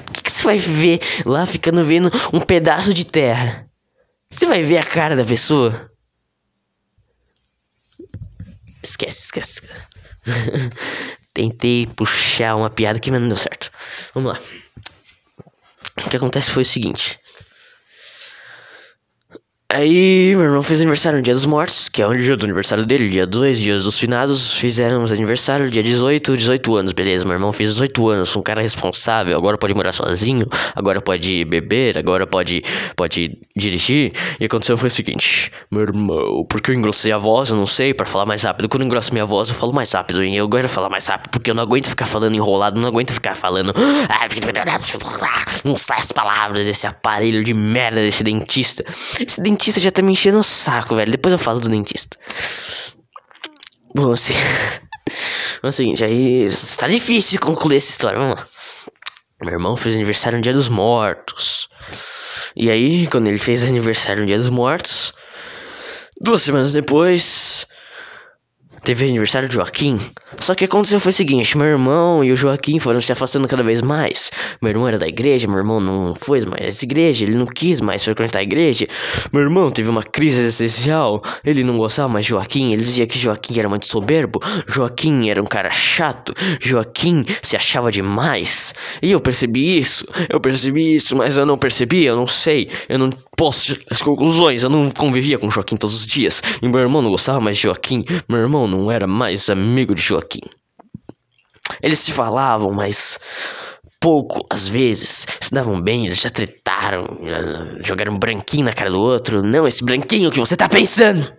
O 0.08 0.12
que, 0.12 0.22
que 0.22 0.30
você 0.30 0.44
vai 0.44 0.56
ver 0.56 1.00
lá 1.26 1.44
ficando 1.44 1.84
vendo 1.84 2.12
um 2.32 2.38
pedaço 2.38 2.94
de 2.94 3.04
terra? 3.04 3.68
Você 4.30 4.46
vai 4.46 4.62
ver 4.62 4.78
a 4.78 4.84
cara 4.84 5.16
da 5.16 5.24
pessoa? 5.24 5.90
Esquece, 8.84 9.24
esquece. 9.24 9.68
Tentei 11.34 11.88
puxar 11.88 12.54
uma 12.54 12.70
piada 12.70 13.00
mas 13.10 13.20
não 13.20 13.26
deu 13.26 13.36
certo. 13.36 13.72
Vamos 14.14 14.32
lá. 14.32 14.40
O 16.06 16.08
que 16.08 16.16
acontece 16.16 16.52
foi 16.52 16.62
o 16.62 16.66
seguinte. 16.66 17.18
Aí, 19.72 20.34
meu 20.34 20.46
irmão 20.46 20.64
fez 20.64 20.80
aniversário 20.80 21.18
no 21.18 21.22
Dia 21.22 21.32
dos 21.32 21.46
Mortos, 21.46 21.88
que 21.88 22.02
é 22.02 22.06
o 22.06 22.12
dia 22.12 22.36
do 22.36 22.44
aniversário 22.44 22.84
dele, 22.84 23.08
dia 23.08 23.24
2, 23.24 23.56
dias 23.56 23.84
dos 23.84 23.96
finados. 23.96 24.54
Fizemos 24.54 25.12
aniversário 25.12 25.70
dia 25.70 25.80
18, 25.80 26.36
18 26.36 26.76
anos, 26.76 26.92
beleza. 26.92 27.24
Meu 27.24 27.34
irmão 27.34 27.52
fez 27.52 27.70
18 27.74 28.08
anos, 28.08 28.34
um 28.34 28.42
cara 28.42 28.62
responsável, 28.62 29.38
agora 29.38 29.56
pode 29.56 29.72
morar 29.72 29.92
sozinho, 29.92 30.44
agora 30.74 31.00
pode 31.00 31.44
beber, 31.44 31.96
agora 31.96 32.26
pode, 32.26 32.64
pode 32.96 33.38
dirigir. 33.56 34.12
E 34.40 34.44
aconteceu 34.44 34.76
foi 34.76 34.88
o 34.88 34.90
seguinte: 34.90 35.52
meu 35.70 35.82
irmão, 35.82 36.44
porque 36.48 36.72
eu 36.72 36.74
engrossei 36.74 37.12
a 37.12 37.18
voz, 37.18 37.50
eu 37.50 37.56
não 37.56 37.66
sei, 37.66 37.94
para 37.94 38.06
falar 38.06 38.26
mais 38.26 38.42
rápido. 38.42 38.68
Quando 38.68 38.82
eu 38.82 38.86
engrosso 38.86 39.12
minha 39.12 39.24
voz, 39.24 39.50
eu 39.50 39.54
falo 39.54 39.72
mais 39.72 39.92
rápido. 39.92 40.24
E 40.24 40.36
eu 40.36 40.48
de 40.48 40.66
falar 40.66 40.88
mais 40.88 41.06
rápido, 41.06 41.30
porque 41.30 41.48
eu 41.48 41.54
não 41.54 41.62
aguento 41.62 41.88
ficar 41.88 42.06
falando 42.06 42.34
enrolado, 42.34 42.80
não 42.80 42.88
aguento 42.88 43.12
ficar 43.12 43.36
falando. 43.36 43.72
Não 45.64 45.76
sai 45.76 45.98
as 45.98 46.10
palavras 46.10 46.66
desse 46.66 46.88
aparelho 46.88 47.44
de 47.44 47.54
merda 47.54 48.00
desse 48.00 48.24
dentista. 48.24 48.84
Esse 49.20 49.40
dentista 49.40 49.59
dentista 49.60 49.78
já 49.78 49.90
tá 49.90 50.00
me 50.00 50.12
enchendo 50.12 50.38
o 50.38 50.42
saco, 50.42 50.96
velho. 50.96 51.12
Depois 51.12 51.32
eu 51.32 51.38
falo 51.38 51.60
do 51.60 51.68
dentista. 51.68 52.16
Bom, 53.94 54.12
assim. 54.12 54.34
É 55.62 55.66
o 55.66 55.72
seguinte, 55.72 56.02
aí. 56.02 56.48
Tá 56.78 56.88
difícil 56.88 57.38
concluir 57.38 57.76
essa 57.76 57.90
história. 57.90 58.18
Vamos 58.18 58.36
lá. 58.36 58.46
Meu 59.42 59.52
irmão 59.52 59.76
fez 59.76 59.94
aniversário 59.94 60.38
no 60.38 60.42
Dia 60.42 60.54
dos 60.54 60.70
Mortos. 60.70 61.68
E 62.56 62.70
aí, 62.70 63.06
quando 63.08 63.26
ele 63.26 63.36
fez 63.36 63.62
aniversário 63.62 64.22
no 64.22 64.26
Dia 64.26 64.38
dos 64.38 64.48
Mortos, 64.48 65.12
duas 66.18 66.40
semanas 66.40 66.72
depois, 66.72 67.66
teve 68.82 69.06
aniversário 69.06 69.48
de 69.48 69.54
Joaquim. 69.54 69.98
Só 70.38 70.54
que 70.54 70.64
aconteceu 70.64 71.00
foi 71.00 71.10
o 71.10 71.14
seguinte: 71.14 71.56
meu 71.56 71.66
irmão 71.66 72.24
e 72.24 72.32
o 72.32 72.36
Joaquim 72.36 72.78
foram 72.78 73.00
se 73.00 73.12
afastando 73.12 73.48
cada 73.48 73.62
vez 73.62 73.82
mais. 73.82 74.30
Meu 74.62 74.70
irmão 74.70 74.88
era 74.88 74.98
da 74.98 75.06
igreja, 75.06 75.46
meu 75.46 75.58
irmão 75.58 75.80
não 75.80 76.14
foi 76.14 76.44
mais 76.44 76.82
igreja, 76.82 77.24
ele 77.24 77.36
não 77.36 77.46
quis 77.46 77.80
mais 77.80 78.04
frequentar 78.04 78.40
a 78.40 78.42
igreja. 78.42 78.86
Meu 79.32 79.42
irmão 79.42 79.70
teve 79.70 79.88
uma 79.88 80.02
crise 80.02 80.40
existencial, 80.40 81.22
ele 81.44 81.62
não 81.62 81.76
gostava 81.76 82.08
mais 82.08 82.24
de 82.24 82.30
Joaquim, 82.30 82.72
ele 82.72 82.82
dizia 82.82 83.06
que 83.06 83.18
Joaquim 83.18 83.58
era 83.58 83.68
muito 83.68 83.86
soberbo, 83.86 84.40
Joaquim 84.66 85.28
era 85.28 85.42
um 85.42 85.46
cara 85.46 85.70
chato, 85.70 86.32
Joaquim 86.60 87.24
se 87.42 87.56
achava 87.56 87.90
demais. 87.90 88.74
E 89.02 89.10
eu 89.10 89.20
percebi 89.20 89.78
isso, 89.78 90.06
eu 90.28 90.40
percebi 90.40 90.96
isso, 90.96 91.16
mas 91.16 91.36
eu 91.36 91.46
não 91.46 91.58
percebi, 91.58 92.04
eu 92.04 92.16
não 92.16 92.26
sei, 92.26 92.68
eu 92.88 92.98
não 92.98 93.10
posso 93.40 93.74
as 93.90 94.02
conclusões, 94.02 94.62
eu 94.62 94.68
não 94.68 94.90
convivia 94.90 95.38
com 95.38 95.50
Joaquim 95.50 95.74
todos 95.74 95.96
os 95.96 96.06
dias. 96.06 96.42
E 96.60 96.68
meu 96.68 96.78
irmão 96.78 97.00
não 97.00 97.08
gostava 97.08 97.40
mais 97.40 97.56
de 97.56 97.62
Joaquim, 97.62 98.04
meu 98.28 98.38
irmão 98.38 98.68
não 98.68 98.92
era 98.92 99.06
mais 99.06 99.48
amigo 99.48 99.94
de 99.94 100.02
Joaquim. 100.02 100.42
Eles 101.82 102.00
se 102.00 102.12
falavam, 102.12 102.70
mas 102.70 103.18
pouco, 103.98 104.44
às 104.50 104.68
vezes, 104.68 105.26
se 105.40 105.54
davam 105.54 105.80
bem, 105.80 106.04
eles 106.04 106.20
já 106.20 106.28
tretaram, 106.28 107.18
já 107.24 107.80
jogaram 107.82 108.12
um 108.12 108.18
branquinho 108.18 108.66
na 108.66 108.74
cara 108.74 108.90
do 108.90 109.00
outro. 109.00 109.42
Não 109.42 109.66
esse 109.66 109.82
branquinho 109.82 110.30
que 110.30 110.38
você 110.38 110.54
tá 110.54 110.68
pensando! 110.68 111.32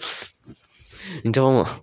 Então 1.24 1.46
vamos 1.46 1.70
lá. 1.70 1.80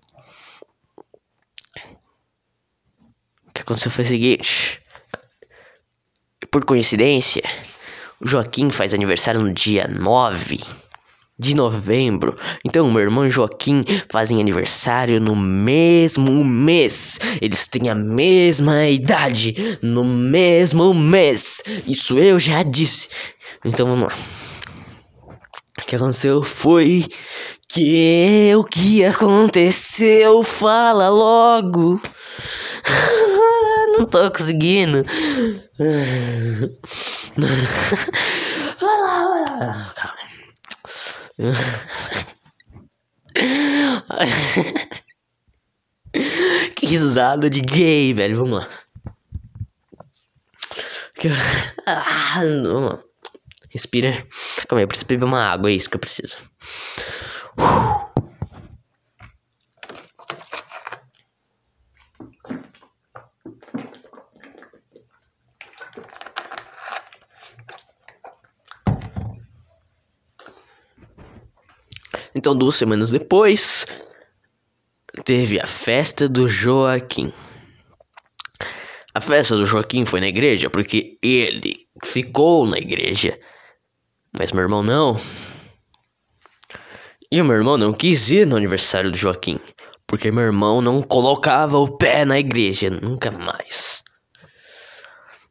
O 3.47 3.53
que 3.55 3.62
aconteceu 3.62 3.93
foi 3.93 4.03
o 4.03 4.09
seguinte. 4.09 4.83
Por 6.51 6.64
coincidência, 6.64 7.45
o 8.21 8.27
Joaquim 8.27 8.71
faz 8.71 8.95
aniversário 8.95 9.41
no 9.41 9.53
dia 9.53 9.87
9 9.89 10.61
de 11.39 11.55
novembro. 11.55 12.35
Então, 12.64 12.91
meu 12.91 13.01
irmão 13.01 13.25
e 13.25 13.31
Joaquim 13.31 13.85
fazem 14.11 14.41
aniversário 14.41 15.21
no 15.21 15.37
mesmo 15.37 16.45
mês. 16.45 17.21
Eles 17.41 17.69
têm 17.69 17.89
a 17.89 17.95
mesma 17.95 18.87
idade 18.87 19.79
no 19.81 20.05
mesmo 20.05 20.93
mês. 20.93 21.62
Isso 21.87 22.19
eu 22.19 22.39
já 22.39 22.62
disse. 22.62 23.09
Então, 23.64 23.87
vamos 23.87 24.09
lá. 24.09 24.19
O 25.81 25.87
que 25.87 25.95
aconteceu 25.95 26.43
foi 26.43 27.07
que 27.69 28.53
o 28.57 28.64
que 28.64 29.05
aconteceu? 29.05 30.43
Fala 30.43 31.09
logo. 31.09 32.01
Não 33.97 34.05
tô 34.07 34.31
conseguindo. 34.31 35.05
Vai 38.80 39.01
lá, 39.01 39.28
vai 39.28 39.45
lá. 39.66 39.93
Calma. 39.95 40.18
que 46.74 46.86
risada 46.86 47.49
de 47.49 47.61
gay, 47.61 48.12
velho. 48.12 48.36
Vamos 48.36 48.59
lá. 48.59 48.68
Ah, 51.86 52.41
vamos 52.43 52.99
Respira. 53.70 54.26
Calma 54.68 54.80
aí, 54.80 54.84
eu 54.84 54.89
preciso 54.89 55.07
beber 55.07 55.24
uma 55.24 55.45
água, 55.45 55.70
é 55.70 55.74
isso 55.74 55.91
que 55.91 55.97
eu 55.97 56.01
preciso. 56.01 56.36
Então, 72.39 72.55
duas 72.55 72.76
semanas 72.76 73.11
depois, 73.11 73.84
teve 75.24 75.61
a 75.61 75.66
festa 75.66 76.28
do 76.28 76.47
Joaquim. 76.47 77.32
A 79.12 79.20
festa 79.20 79.57
do 79.57 79.66
Joaquim 79.66 80.05
foi 80.05 80.20
na 80.20 80.28
igreja 80.28 80.70
porque 80.70 81.18
ele 81.20 81.89
ficou 82.05 82.64
na 82.64 82.78
igreja, 82.78 83.36
mas 84.32 84.53
meu 84.53 84.62
irmão 84.62 84.84
não. 84.84 85.20
E 87.28 87.43
o 87.43 87.45
meu 87.45 87.57
irmão 87.57 87.76
não 87.76 87.93
quis 87.93 88.30
ir 88.30 88.47
no 88.47 88.55
aniversário 88.55 89.11
do 89.11 89.16
Joaquim, 89.16 89.59
porque 90.07 90.30
meu 90.30 90.45
irmão 90.45 90.80
não 90.80 91.03
colocava 91.03 91.76
o 91.76 91.99
pé 91.99 92.24
na 92.24 92.39
igreja 92.39 92.89
nunca 92.89 93.32
mais. 93.32 94.05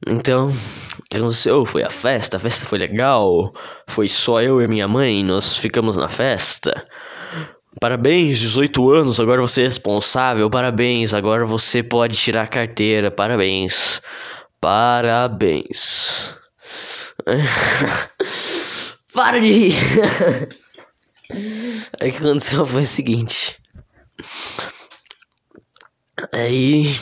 Então, 0.09 0.49
o 0.49 1.03
que 1.09 1.17
aconteceu? 1.17 1.65
Foi 1.65 1.83
a 1.83 1.89
festa, 1.89 2.37
a 2.37 2.39
festa 2.39 2.65
foi 2.65 2.79
legal. 2.79 3.53
Foi 3.87 4.07
só 4.07 4.41
eu 4.41 4.61
e 4.61 4.67
minha 4.67 4.87
mãe, 4.87 5.23
nós 5.23 5.57
ficamos 5.57 5.97
na 5.97 6.07
festa. 6.07 6.87
Parabéns, 7.79 8.39
18 8.39 8.89
anos, 8.91 9.19
agora 9.19 9.41
você 9.41 9.61
é 9.61 9.65
responsável. 9.65 10.49
Parabéns, 10.49 11.13
agora 11.13 11.45
você 11.45 11.83
pode 11.83 12.17
tirar 12.17 12.43
a 12.43 12.47
carteira. 12.47 13.11
Parabéns. 13.11 14.01
Parabéns. 14.59 16.35
Para 19.13 19.39
de 19.39 19.51
rir. 19.51 19.75
Aí 21.99 22.09
o 22.09 22.11
que 22.13 22.17
aconteceu 22.17 22.65
foi 22.65 22.83
o 22.83 22.87
seguinte. 22.87 23.59
Aí 26.31 26.95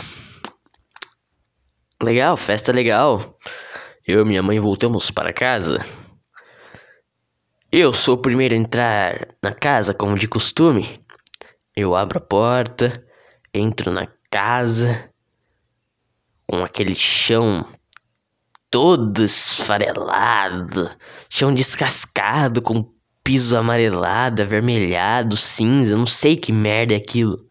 Legal, 2.03 2.35
festa 2.35 2.73
legal. 2.73 3.39
Eu 4.05 4.21
e 4.21 4.25
minha 4.25 4.43
mãe 4.43 4.59
voltamos 4.59 5.09
para 5.09 5.31
casa. 5.31 5.79
Eu 7.71 7.93
sou 7.93 8.15
o 8.15 8.21
primeiro 8.21 8.53
a 8.53 8.57
entrar 8.57 9.29
na 9.41 9.53
casa, 9.53 9.93
como 9.93 10.19
de 10.19 10.27
costume. 10.27 10.99
Eu 11.73 11.95
abro 11.95 12.17
a 12.17 12.21
porta, 12.21 13.01
entro 13.53 13.93
na 13.93 14.07
casa, 14.29 15.09
com 16.45 16.65
aquele 16.65 16.93
chão 16.93 17.65
todo 18.69 19.23
esfarelado, 19.23 20.91
chão 21.29 21.53
descascado, 21.53 22.61
com 22.61 22.93
piso 23.23 23.57
amarelado, 23.57 24.41
avermelhado, 24.41 25.37
cinza, 25.37 25.95
não 25.95 26.05
sei 26.05 26.35
que 26.35 26.51
merda 26.51 26.93
é 26.93 26.97
aquilo. 26.97 27.47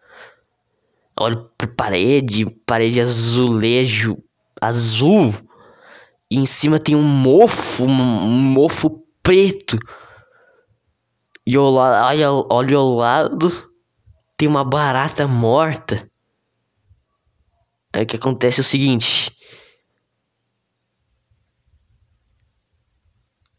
Olho 1.18 1.51
pra 1.57 1.66
parede, 1.66 2.45
parede 2.66 3.01
azulejo 3.01 4.22
azul. 4.61 5.33
E 6.31 6.37
em 6.37 6.47
cima 6.47 6.79
tem 6.79 6.97
um 6.97 7.03
mofo, 7.03 7.85
um 7.85 8.41
mofo 8.43 9.05
preto. 9.23 9.79
E 11.47 11.57
olha, 11.59 12.27
ao 12.27 12.95
lado, 12.95 13.51
tem 14.37 14.49
uma 14.49 14.65
barata 14.65 15.27
morta. 15.27 16.11
Aí 17.93 18.03
o 18.03 18.07
que 18.07 18.17
acontece 18.17 18.61
é 18.61 18.63
o 18.63 18.65
seguinte. 18.65 19.31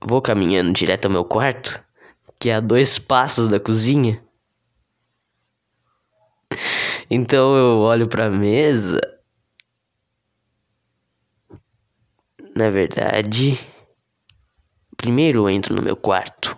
Vou 0.04 0.22
caminhando 0.22 0.74
direto 0.74 1.06
ao 1.06 1.12
meu 1.12 1.24
quarto, 1.24 1.82
que 2.39 2.50
é 2.50 2.56
a 2.56 2.60
dois 2.60 3.00
passos 3.00 3.48
da 3.48 3.60
cozinha. 3.60 4.24
Então 7.08 7.56
eu 7.56 7.78
olho 7.82 8.10
pra 8.10 8.32
mesa. 8.32 9.00
Na 12.58 12.70
verdade, 12.70 13.60
primeiro 14.95 15.39
eu 15.39 15.49
entro 15.49 15.76
no 15.76 15.82
meu 15.82 15.97
quarto. 15.97 16.58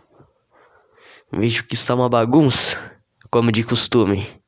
Vejo 1.32 1.64
que 1.64 1.74
está 1.74 1.96
uma 1.96 2.08
bagunça, 2.08 3.02
como 3.32 3.52
de 3.52 3.64
costume, 3.64 4.40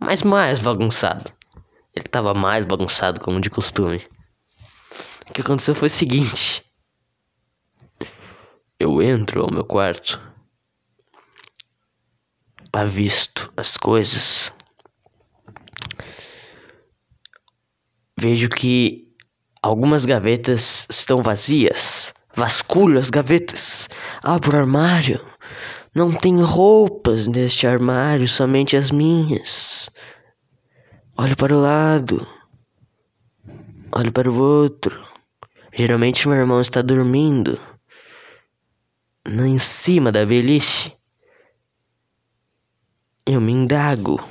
mas 0.00 0.24
mais 0.24 0.58
bagunçado. 0.58 1.32
Ele 1.94 2.06
estava 2.06 2.34
mais 2.34 2.66
bagunçado, 2.66 3.20
como 3.20 3.40
de 3.40 3.48
costume. 3.48 4.04
O 5.30 5.32
que 5.32 5.42
aconteceu 5.42 5.76
foi 5.76 5.86
o 5.86 5.90
seguinte: 5.90 6.64
eu 8.80 9.00
entro 9.00 9.42
ao 9.42 9.52
meu 9.52 9.64
quarto, 9.64 10.20
avisto 12.72 13.52
as 13.56 13.76
coisas, 13.76 14.52
vejo 18.18 18.48
que 18.48 19.05
algumas 19.66 20.04
gavetas 20.04 20.86
estão 20.90 21.22
vazias. 21.22 22.14
Vasculho 22.34 22.98
as 22.98 23.10
gavetas, 23.10 23.88
abro 24.22 24.56
o 24.56 24.60
armário 24.60 25.20
não 25.96 26.12
tem 26.12 26.42
roupas 26.42 27.26
neste 27.26 27.66
armário, 27.66 28.28
somente 28.28 28.76
as 28.76 28.90
minhas. 28.90 29.88
Olho 31.16 31.34
para 31.34 31.56
o 31.56 31.58
lado. 31.58 32.28
Olho 33.90 34.12
para 34.12 34.30
o 34.30 34.38
outro. 34.38 35.02
Geralmente 35.72 36.28
meu 36.28 36.36
irmão 36.36 36.60
está 36.60 36.82
dormindo. 36.82 37.58
Em 39.24 39.58
cima 39.58 40.12
da 40.12 40.26
beliche. 40.26 40.94
Eu 43.24 43.40
me 43.40 43.52
indago. 43.52 44.22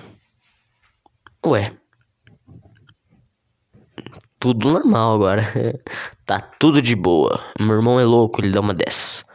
Ué. 1.43 1.75
Tudo 4.45 4.71
normal 4.71 5.15
agora. 5.15 5.41
tá 6.23 6.39
tudo 6.39 6.79
de 6.79 6.95
boa. 6.95 7.43
Meu 7.59 7.77
irmão 7.77 7.99
é 7.99 8.03
louco, 8.03 8.41
ele 8.41 8.51
dá 8.51 8.61
uma 8.61 8.75
dessa. 8.75 9.25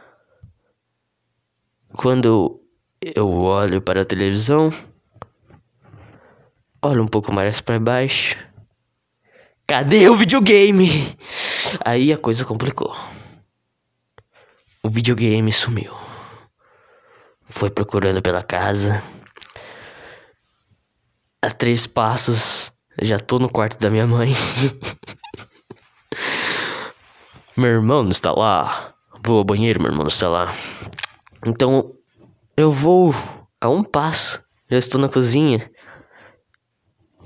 Quando 1.97 2.61
eu 3.01 3.29
olho 3.29 3.81
para 3.81 4.03
a 4.03 4.05
televisão, 4.05 4.71
olho 6.81 7.03
um 7.03 7.07
pouco 7.09 7.29
mais 7.33 7.59
para 7.59 7.77
baixo. 7.77 8.37
Cadê 9.67 10.07
o 10.07 10.15
videogame? 10.15 10.87
Aí 11.83 12.13
a 12.13 12.17
coisa 12.17 12.45
complicou. 12.45 12.95
O 14.81 14.87
videogame 14.87 15.51
sumiu. 15.51 15.93
Foi 17.49 17.69
procurando 17.69 18.21
pela 18.21 18.43
casa. 18.43 19.03
A 21.41 21.49
três 21.49 21.85
passos, 21.85 22.71
já 22.99 23.19
tô 23.19 23.37
no 23.37 23.49
quarto 23.49 23.79
da 23.79 23.89
minha 23.89 24.07
mãe. 24.07 24.33
meu 27.55 27.69
irmão 27.69 28.03
não 28.03 28.11
está 28.11 28.31
lá. 28.31 28.93
Vou 29.23 29.37
ao 29.37 29.43
banheiro, 29.43 29.79
meu 29.79 29.91
irmão 29.91 30.03
não 30.03 30.09
está 30.09 30.27
lá. 30.27 30.53
Então 31.45 31.95
eu 32.57 32.71
vou 32.71 33.13
a 33.59 33.69
um 33.69 33.83
passo. 33.83 34.43
Já 34.69 34.77
estou 34.77 34.99
na 34.99 35.09
cozinha. 35.09 35.69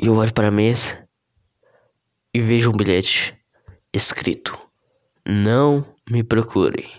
E 0.01 0.07
eu 0.07 0.15
olho 0.15 0.33
para 0.33 0.49
a 0.49 0.51
mesa 0.51 1.07
e 2.33 2.41
vejo 2.41 2.69
um 2.69 2.75
bilhete 2.75 3.37
escrito: 3.93 4.57
Não 5.25 5.85
me 6.09 6.23
procure. 6.23 6.91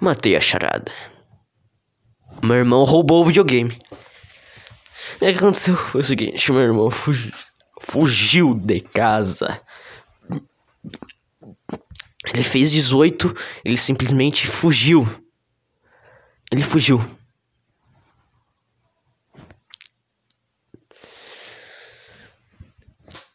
Matei 0.00 0.36
a 0.36 0.40
charada. 0.40 0.92
Meu 2.42 2.56
irmão 2.56 2.84
roubou 2.84 3.22
o 3.22 3.24
videogame. 3.24 3.78
O 5.16 5.18
que 5.18 5.26
aconteceu 5.26 5.74
foi 5.76 6.00
o 6.00 6.04
seguinte: 6.04 6.52
meu 6.52 6.62
irmão 6.62 6.90
fugiu, 6.90 7.32
fugiu 7.88 8.52
de 8.54 8.80
casa. 8.80 9.60
Ele 12.32 12.42
fez 12.42 12.72
18, 12.72 13.32
ele 13.64 13.76
simplesmente 13.76 14.46
fugiu. 14.46 15.06
Ele 16.50 16.62
fugiu. 16.62 17.00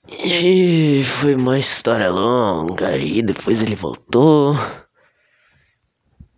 E 0.10 0.34
aí 0.34 1.04
foi 1.04 1.36
uma 1.36 1.58
história 1.58 2.12
longa 2.12 2.96
e 2.98 3.22
depois 3.22 3.64
ele 3.64 3.76
voltou. 3.76 4.56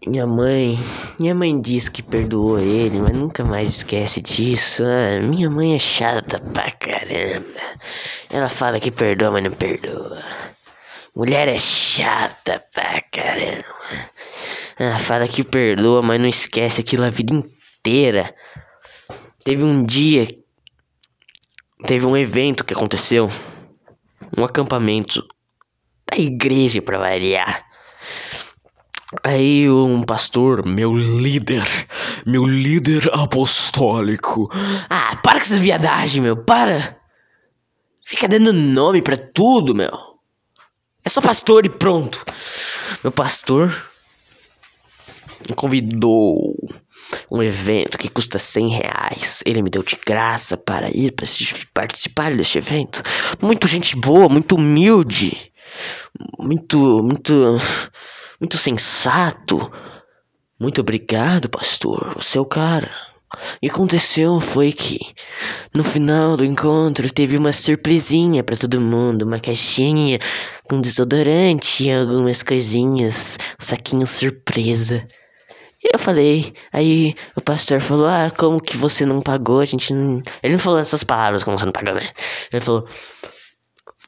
Minha 0.06 0.28
mãe, 0.28 0.78
minha 1.18 1.34
mãe 1.34 1.62
disse 1.62 1.90
que 1.90 2.04
perdoou 2.04 2.60
ele, 2.60 3.00
mas 3.00 3.16
nunca 3.16 3.46
mais 3.46 3.70
esquece 3.70 4.20
disso. 4.20 4.84
Ah, 4.84 5.22
minha 5.22 5.50
mãe 5.50 5.76
é 5.76 5.80
chata 5.80 6.40
pra 6.40 6.70
caramba. 6.72 7.48
Ela 8.30 8.50
fala 8.50 8.82
que 8.82 8.92
perdoa, 8.92 9.32
mas 9.32 9.44
não 9.44 9.52
perdoa. 9.52 10.22
Mulher 11.16 11.48
é 11.48 11.58
chata 11.58 12.62
pra 12.74 13.00
caramba. 13.12 13.64
Ah, 14.78 15.00
fala 15.00 15.26
que 15.26 15.42
perdoa, 15.42 16.02
mas 16.02 16.20
não 16.20 16.28
esquece 16.28 16.82
aquilo 16.82 17.06
a 17.06 17.10
vida 17.10 17.34
inteira. 17.34 18.36
Teve 19.46 19.64
um 19.64 19.86
dia. 19.86 20.28
Teve 21.88 22.06
um 22.06 22.18
evento 22.18 22.66
que 22.66 22.74
aconteceu. 22.74 23.32
Um 24.38 24.44
acampamento 24.44 25.26
da 26.12 26.18
igreja 26.18 26.82
para 26.82 26.98
variar. 26.98 27.64
Aí 29.22 29.70
um 29.70 30.04
pastor, 30.04 30.66
meu 30.66 30.96
líder, 30.96 31.68
meu 32.26 32.44
líder 32.44 33.10
apostólico. 33.14 34.50
Ah, 34.90 35.18
para 35.22 35.40
com 35.40 35.46
essa 35.46 35.58
viadagem, 35.58 36.22
meu, 36.22 36.38
para! 36.38 36.98
Fica 38.06 38.28
dando 38.28 38.52
nome 38.52 39.02
para 39.02 39.18
tudo, 39.18 39.76
meu. 39.76 39.92
É 41.06 41.10
só 41.10 41.22
pastor 41.22 41.66
e 41.66 41.70
pronto. 41.70 42.24
Meu 43.04 43.12
pastor 43.12 43.74
me 45.50 45.56
convidou 45.56 46.56
um 47.30 47.42
evento 47.44 47.98
que 47.98 48.10
custa 48.10 48.40
100 48.40 48.70
reais. 48.70 49.44
Ele 49.46 49.62
me 49.62 49.70
deu 49.70 49.84
de 49.84 49.98
graça 50.06 50.56
para 50.58 50.90
ir 50.90 51.12
para 51.12 51.26
participar 51.74 52.34
deste 52.36 52.58
evento. 52.58 53.02
Muito 53.42 53.68
gente 53.68 53.96
boa, 53.98 54.30
muito 54.30 54.56
humilde, 54.56 55.52
muito, 56.40 57.04
muito, 57.04 57.58
muito 58.44 58.58
sensato. 58.58 59.72
Muito 60.60 60.82
obrigado, 60.82 61.48
pastor. 61.48 62.14
Você 62.16 62.38
é 62.38 62.42
o 62.42 62.46
cara. 62.46 62.92
O 63.34 63.60
que 63.62 63.70
aconteceu 63.70 64.38
foi 64.42 64.74
que 64.74 65.00
no 65.74 65.82
final 65.82 66.36
do 66.36 66.44
encontro 66.44 67.10
teve 67.12 67.38
uma 67.38 67.54
surpresinha 67.54 68.44
para 68.44 68.58
todo 68.58 68.82
mundo, 68.82 69.24
uma 69.24 69.40
caixinha 69.40 70.20
com 70.70 70.82
desodorante 70.82 71.86
e 71.86 71.94
algumas 71.94 72.44
coisinhas, 72.44 73.38
um 73.60 73.64
saquinho 73.64 74.06
surpresa. 74.06 75.08
E 75.82 75.92
eu 75.94 75.98
falei, 75.98 76.54
aí 76.74 77.16
o 77.38 77.42
pastor 77.42 77.80
falou, 77.80 78.08
ah, 78.08 78.30
como 78.38 78.62
que 78.62 78.76
você 78.76 79.06
não 79.06 79.22
pagou? 79.22 79.62
A 79.62 79.66
gente 79.66 79.94
não. 79.94 80.22
Ele 80.44 80.54
não 80.54 80.60
falou 80.60 80.80
essas 80.80 81.04
palavras 81.04 81.46
como 81.46 81.58
você 81.58 81.66
não 81.66 81.72
pagou, 81.72 81.96
né? 81.96 82.10
Ele 82.52 82.62
falou, 82.62 82.86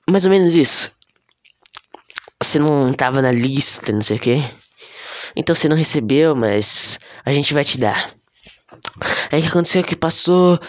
mais 0.10 0.26
ou 0.26 0.32
menos 0.32 0.58
isso. 0.58 0.95
Você 2.44 2.60
não 2.60 2.92
tava 2.94 3.22
na 3.22 3.32
lista, 3.32 3.92
não 3.92 4.02
sei 4.02 4.18
o 4.18 4.20
quê. 4.20 4.44
Então 5.36 5.56
você 5.56 5.68
não 5.68 5.76
recebeu, 5.76 6.36
mas 6.36 7.00
a 7.24 7.32
gente 7.32 7.54
vai 7.54 7.64
te 7.64 7.78
dar. 7.78 8.14
Aí 9.32 9.42
que 9.42 9.48
aconteceu 9.48 9.84
que 9.84 9.96
passou 9.96 10.60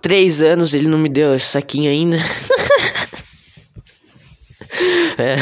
três 0.00 0.42
anos, 0.42 0.74
ele 0.74 0.88
não 0.88 0.98
me 0.98 1.08
deu 1.08 1.34
esse 1.34 1.46
saquinho 1.46 1.90
ainda. 1.90 2.16
é, 5.18 5.36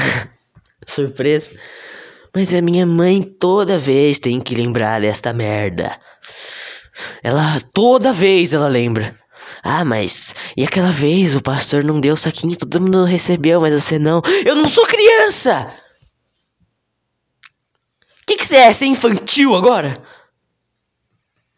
surpresa. 0.87 1.51
Mas 2.35 2.53
a 2.53 2.61
minha 2.61 2.87
mãe 2.87 3.23
toda 3.23 3.79
vez 3.79 4.19
tem 4.19 4.41
que 4.41 4.55
lembrar 4.55 5.01
desta 5.01 5.33
merda. 5.33 5.99
Ela 7.23 7.61
toda 7.73 8.13
vez 8.13 8.55
ela 8.55 8.69
lembra. 8.69 9.15
Ah, 9.63 9.85
mas 9.85 10.35
e 10.57 10.65
aquela 10.65 10.91
vez 10.91 11.35
o 11.35 11.43
pastor 11.43 11.85
não 11.85 12.01
deu 12.01 12.15
o 12.15 12.17
saquinho, 12.17 12.57
todo 12.57 12.81
mundo 12.81 13.05
recebeu, 13.05 13.61
mas 13.61 13.73
você 13.73 13.99
não. 13.99 14.21
Eu 14.45 14.55
não 14.55 14.69
sou 14.69 14.87
criança. 14.87 15.14
O 18.23 18.27
que, 18.27 18.37
que 18.37 18.47
você 18.47 18.57
é? 18.57 18.73
Você 18.73 18.85
é 18.85 18.89
infantil 18.89 19.55
agora? 19.55 19.95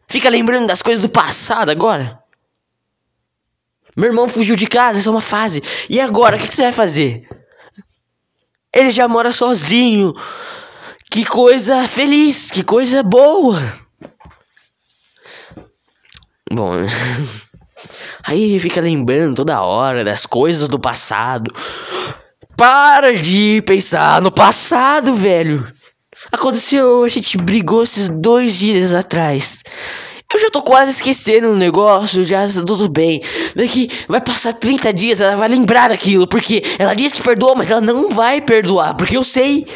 Fica 0.07 0.29
lembrando 0.29 0.67
das 0.67 0.81
coisas 0.81 1.01
do 1.01 1.09
passado 1.09 1.69
agora? 1.69 2.21
Meu 3.95 4.09
irmão 4.09 4.29
fugiu 4.29 4.55
de 4.55 4.67
casa, 4.67 4.99
isso 4.99 5.09
é 5.09 5.11
uma 5.11 5.21
fase. 5.21 5.61
E 5.89 5.99
agora, 5.99 6.35
o 6.35 6.39
que, 6.39 6.47
que 6.47 6.53
você 6.53 6.63
vai 6.63 6.71
fazer? 6.71 7.27
Ele 8.73 8.91
já 8.91 9.07
mora 9.07 9.31
sozinho. 9.31 10.13
Que 11.09 11.25
coisa 11.25 11.87
feliz, 11.87 12.51
que 12.51 12.63
coisa 12.63 13.01
boa. 13.01 13.61
Bom, 16.51 16.73
aí 18.23 18.59
fica 18.59 18.79
lembrando 18.79 19.37
toda 19.37 19.61
hora 19.61 20.03
das 20.03 20.25
coisas 20.25 20.69
do 20.69 20.79
passado. 20.79 21.51
Para 22.57 23.13
de 23.13 23.61
pensar 23.67 24.19
no 24.19 24.31
passado, 24.31 25.13
velho. 25.13 25.71
Aconteceu, 26.31 27.03
a 27.03 27.07
gente 27.07 27.37
brigou 27.37 27.83
esses 27.83 28.09
dois 28.09 28.55
dias 28.55 28.95
atrás. 28.95 29.61
Eu 30.33 30.39
já 30.39 30.49
tô 30.49 30.63
quase 30.63 30.89
esquecendo 30.89 31.51
o 31.51 31.55
negócio, 31.55 32.23
já 32.23 32.47
tá 32.47 32.63
tudo 32.65 32.89
bem. 32.89 33.21
Daqui 33.55 33.91
vai 34.07 34.19
passar 34.19 34.53
30 34.53 34.91
dias, 34.91 35.21
ela 35.21 35.35
vai 35.35 35.47
lembrar 35.47 35.89
daquilo, 35.89 36.25
porque 36.25 36.63
ela 36.79 36.95
diz 36.95 37.13
que 37.13 37.21
perdoou, 37.21 37.55
mas 37.55 37.69
ela 37.69 37.79
não 37.79 38.09
vai 38.09 38.41
perdoar, 38.41 38.95
porque 38.95 39.15
eu 39.15 39.23
sei 39.23 39.67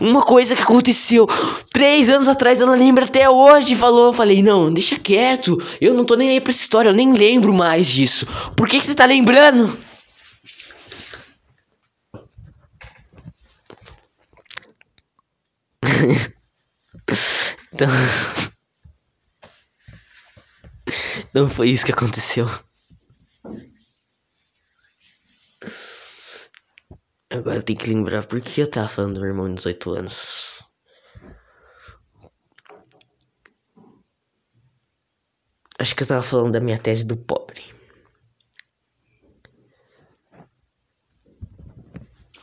uma 0.00 0.22
coisa 0.22 0.54
que 0.54 0.62
aconteceu 0.62 1.26
três 1.72 2.08
anos 2.08 2.28
atrás, 2.28 2.60
ela 2.60 2.76
lembra 2.76 3.04
até 3.04 3.28
hoje. 3.28 3.74
Falou, 3.74 4.06
eu 4.06 4.12
falei, 4.12 4.44
não, 4.44 4.72
deixa 4.72 4.96
quieto, 4.96 5.60
eu 5.80 5.92
não 5.92 6.04
tô 6.04 6.14
nem 6.14 6.30
aí 6.30 6.40
pra 6.40 6.52
essa 6.52 6.62
história, 6.62 6.88
eu 6.88 6.94
nem 6.94 7.12
lembro 7.12 7.52
mais 7.52 7.88
disso. 7.88 8.28
Por 8.56 8.68
que, 8.68 8.78
que 8.78 8.86
você 8.86 8.94
tá 8.94 9.06
lembrando? 9.06 9.76
Então. 17.72 17.88
Não 21.34 21.48
foi 21.48 21.70
isso 21.70 21.86
que 21.86 21.92
aconteceu. 21.92 22.46
Agora 27.30 27.62
tem 27.62 27.74
que 27.74 27.88
lembrar 27.88 28.26
por 28.26 28.40
que 28.42 28.60
eu 28.60 28.68
tava 28.68 28.88
falando 28.88 29.14
do 29.14 29.20
meu 29.20 29.30
irmão 29.30 29.48
de 29.48 29.54
18 29.54 29.90
anos. 29.92 30.66
Acho 35.78 35.96
que 35.96 36.02
eu 36.02 36.06
tava 36.06 36.22
falando 36.22 36.52
da 36.52 36.60
minha 36.60 36.78
tese 36.78 37.06
do 37.06 37.16
pobre. 37.16 37.64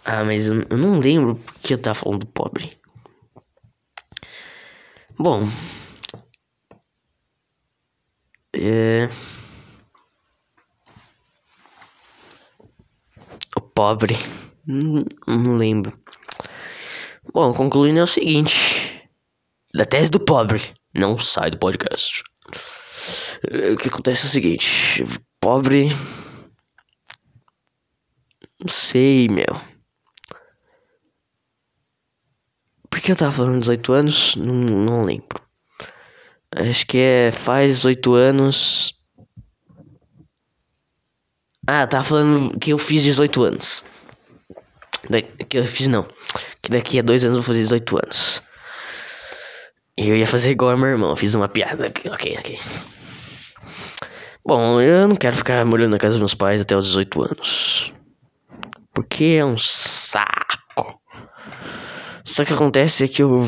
Ah, 0.03 0.24
mas 0.24 0.47
eu, 0.47 0.66
eu 0.70 0.78
não 0.78 0.97
lembro 0.97 1.36
por 1.36 1.53
que 1.60 1.74
eu 1.74 1.82
tava 1.82 1.93
falando 1.93 2.22
do 2.22 2.28
pobre. 2.28 2.78
Bom, 5.22 5.49
é... 8.55 9.09
O 13.53 13.59
pobre. 13.61 14.15
Não, 14.65 15.57
lembro. 15.57 15.99
Bom, 17.34 17.53
concluindo 17.53 17.99
é 17.99 18.03
o 18.03 18.07
seguinte: 18.07 19.09
da 19.74 19.84
tese 19.84 20.09
do 20.09 20.24
pobre, 20.24 20.74
não 20.95 21.20
sai 21.20 21.51
do 21.51 21.59
podcast. 21.59 22.24
O 23.74 23.76
que 23.76 23.89
acontece 23.89 24.26
é 24.26 24.30
o 24.30 24.32
seguinte: 24.32 25.03
pobre. 25.41 25.89
Não 28.57 28.67
sei, 28.70 29.28
meu. 29.28 29.59
Por 32.89 32.99
que 32.99 33.11
eu 33.11 33.15
tava 33.15 33.31
falando 33.31 33.59
18 33.59 33.93
anos? 33.93 34.35
Não, 34.35 34.53
não 34.53 35.01
lembro. 35.01 35.41
Acho 36.55 36.85
que 36.85 36.97
é. 36.97 37.31
Faz 37.31 37.85
oito 37.85 38.13
anos. 38.13 38.95
Ah, 41.67 41.85
tava 41.85 42.03
falando 42.03 42.59
que 42.59 42.73
eu 42.73 42.77
fiz 42.77 43.03
18 43.03 43.43
anos. 43.43 43.85
Da, 45.09 45.21
que 45.21 45.57
eu 45.57 45.65
fiz 45.65 45.87
não. 45.87 46.07
Que 46.61 46.71
daqui 46.71 46.99
a 46.99 47.03
dois 47.03 47.23
anos 47.23 47.37
eu 47.37 47.41
vou 47.43 47.47
fazer 47.47 47.61
18 47.61 47.97
anos. 47.97 48.43
E 49.97 50.09
eu 50.09 50.15
ia 50.15 50.25
fazer 50.25 50.51
igual 50.51 50.71
a 50.71 50.77
meu 50.77 50.87
irmão. 50.87 51.15
Fiz 51.15 51.35
uma 51.35 51.47
piada. 51.47 51.87
Ok, 52.11 52.37
ok. 52.39 52.59
Bom, 54.45 54.81
eu 54.81 55.07
não 55.07 55.15
quero 55.15 55.35
ficar 55.35 55.63
morando 55.63 55.91
na 55.91 55.97
casa 55.99 56.13
dos 56.13 56.19
meus 56.19 56.33
pais 56.33 56.61
até 56.61 56.75
os 56.75 56.87
18 56.87 57.21
anos. 57.21 57.93
Porque 58.93 59.37
é 59.37 59.45
um 59.45 59.57
saco. 59.57 60.57
Só 62.30 62.45
que 62.45 62.53
acontece 62.53 63.03
é 63.03 63.07
que 63.07 63.23
eu 63.23 63.39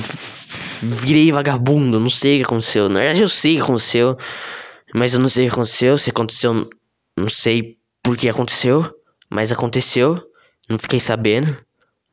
virei 0.82 1.32
vagabundo, 1.32 1.99
não 1.99 2.09
sei 2.09 2.36
o 2.36 2.39
que 2.39 2.45
aconteceu. 2.45 2.89
Na 2.89 2.99
verdade, 2.99 3.21
eu 3.21 3.29
sei 3.29 3.53
o 3.53 3.57
que 3.57 3.63
aconteceu, 3.63 4.17
mas 4.91 5.13
eu 5.13 5.19
não 5.19 5.29
sei 5.29 5.45
o 5.45 5.49
que 5.49 5.53
aconteceu. 5.53 5.97
Se 5.99 6.09
aconteceu, 6.09 6.67
não 7.15 7.29
sei 7.29 7.77
por 8.01 8.17
que 8.17 8.27
aconteceu, 8.27 8.91
mas 9.29 9.51
aconteceu. 9.51 10.17
Não 10.67 10.79
fiquei 10.79 10.99
sabendo, 10.99 11.55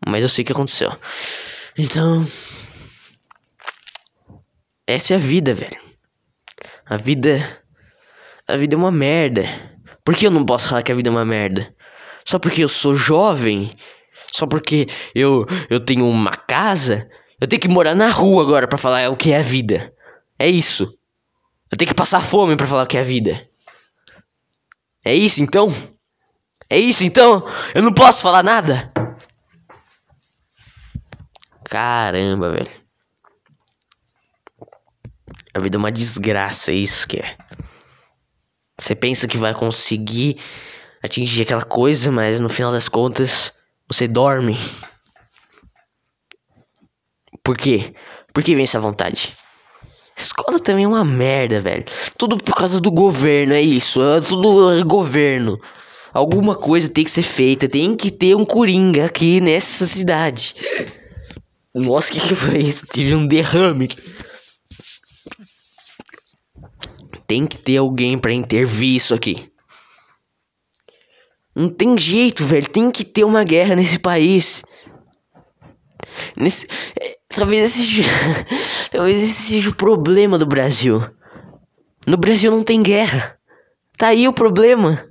mas 0.06 0.22
eu 0.22 0.28
sei 0.28 0.42
o 0.42 0.46
que 0.46 0.52
aconteceu. 0.52 0.92
Então, 1.78 2.26
essa 4.86 5.14
é 5.14 5.16
a 5.16 5.18
vida, 5.18 5.54
velho. 5.54 5.80
A 6.84 6.98
vida. 6.98 7.62
A 8.46 8.58
vida 8.58 8.74
é 8.74 8.78
uma 8.78 8.92
merda. 8.92 9.44
Por 10.04 10.14
que 10.14 10.26
eu 10.26 10.30
não 10.30 10.44
posso 10.44 10.68
falar 10.68 10.82
que 10.82 10.92
a 10.92 10.94
vida 10.94 11.08
é 11.08 11.12
uma 11.12 11.24
merda? 11.24 11.74
Só 12.26 12.38
porque 12.38 12.62
eu 12.62 12.68
sou 12.68 12.94
jovem? 12.94 13.74
Só 14.32 14.46
porque 14.46 14.86
eu, 15.14 15.46
eu 15.68 15.80
tenho 15.80 16.08
uma 16.08 16.30
casa? 16.30 17.08
Eu 17.40 17.46
tenho 17.46 17.60
que 17.60 17.68
morar 17.68 17.94
na 17.94 18.10
rua 18.10 18.42
agora 18.42 18.66
para 18.66 18.78
falar 18.78 19.10
o 19.10 19.16
que 19.16 19.32
é 19.32 19.38
a 19.38 19.42
vida. 19.42 19.92
É 20.38 20.48
isso. 20.48 20.84
Eu 21.70 21.76
tenho 21.76 21.88
que 21.88 21.94
passar 21.94 22.20
fome 22.20 22.56
para 22.56 22.66
falar 22.66 22.84
o 22.84 22.86
que 22.86 22.96
é 22.96 23.00
a 23.00 23.04
vida. 23.04 23.48
É 25.04 25.14
isso 25.14 25.42
então? 25.42 25.72
É 26.68 26.78
isso 26.78 27.04
então? 27.04 27.46
Eu 27.74 27.82
não 27.82 27.92
posso 27.92 28.22
falar 28.22 28.42
nada? 28.42 28.92
Caramba, 31.64 32.50
velho. 32.50 32.70
A 35.54 35.60
vida 35.60 35.76
é 35.76 35.78
uma 35.78 35.92
desgraça, 35.92 36.70
é 36.70 36.74
isso 36.74 37.06
que 37.08 37.18
é. 37.18 37.36
Você 38.78 38.94
pensa 38.94 39.26
que 39.26 39.36
vai 39.36 39.52
conseguir 39.54 40.40
atingir 41.02 41.42
aquela 41.42 41.64
coisa, 41.64 42.12
mas 42.12 42.38
no 42.38 42.48
final 42.48 42.70
das 42.70 42.88
contas 42.88 43.52
você 43.90 44.06
dorme. 44.06 44.58
Por 47.42 47.56
quê? 47.56 47.94
Por 48.32 48.42
que 48.42 48.54
vem 48.54 48.64
essa 48.64 48.78
vontade? 48.78 49.34
Escola 50.16 50.58
também 50.58 50.84
é 50.84 50.88
uma 50.88 51.04
merda, 51.04 51.60
velho. 51.60 51.84
Tudo 52.16 52.36
por 52.36 52.54
causa 52.54 52.80
do 52.80 52.90
governo, 52.90 53.54
é 53.54 53.62
isso. 53.62 54.02
É 54.02 54.20
tudo 54.20 54.84
governo. 54.84 55.58
Alguma 56.12 56.54
coisa 56.54 56.88
tem 56.88 57.04
que 57.04 57.10
ser 57.10 57.22
feita. 57.22 57.68
Tem 57.68 57.94
que 57.94 58.10
ter 58.10 58.34
um 58.34 58.44
coringa 58.44 59.06
aqui 59.06 59.40
nessa 59.40 59.86
cidade. 59.86 60.54
Nossa, 61.74 62.10
o 62.10 62.12
que, 62.14 62.28
que 62.28 62.34
foi 62.34 62.58
isso? 62.58 62.84
Tive 62.86 63.14
um 63.14 63.26
derrame. 63.26 63.88
Tem 67.26 67.46
que 67.46 67.58
ter 67.58 67.76
alguém 67.76 68.18
para 68.18 68.32
intervir 68.34 68.96
isso 68.96 69.14
aqui. 69.14 69.47
Não 71.58 71.68
tem 71.68 71.98
jeito, 71.98 72.44
velho. 72.44 72.68
Tem 72.68 72.90
que 72.90 73.04
ter 73.04 73.24
uma 73.24 73.42
guerra 73.42 73.74
nesse 73.74 73.98
país. 73.98 74.62
Nesse, 76.36 76.68
Talvez 77.28 77.78
esse 77.78 78.02
talvez 78.90 79.22
esse 79.22 79.32
seja 79.32 79.70
o 79.70 79.74
problema 79.74 80.38
do 80.38 80.46
Brasil. 80.46 81.04
No 82.06 82.16
Brasil 82.16 82.50
não 82.50 82.64
tem 82.64 82.82
guerra. 82.82 83.38
Tá 83.96 84.08
aí 84.08 84.26
o 84.26 84.32
problema. 84.32 85.06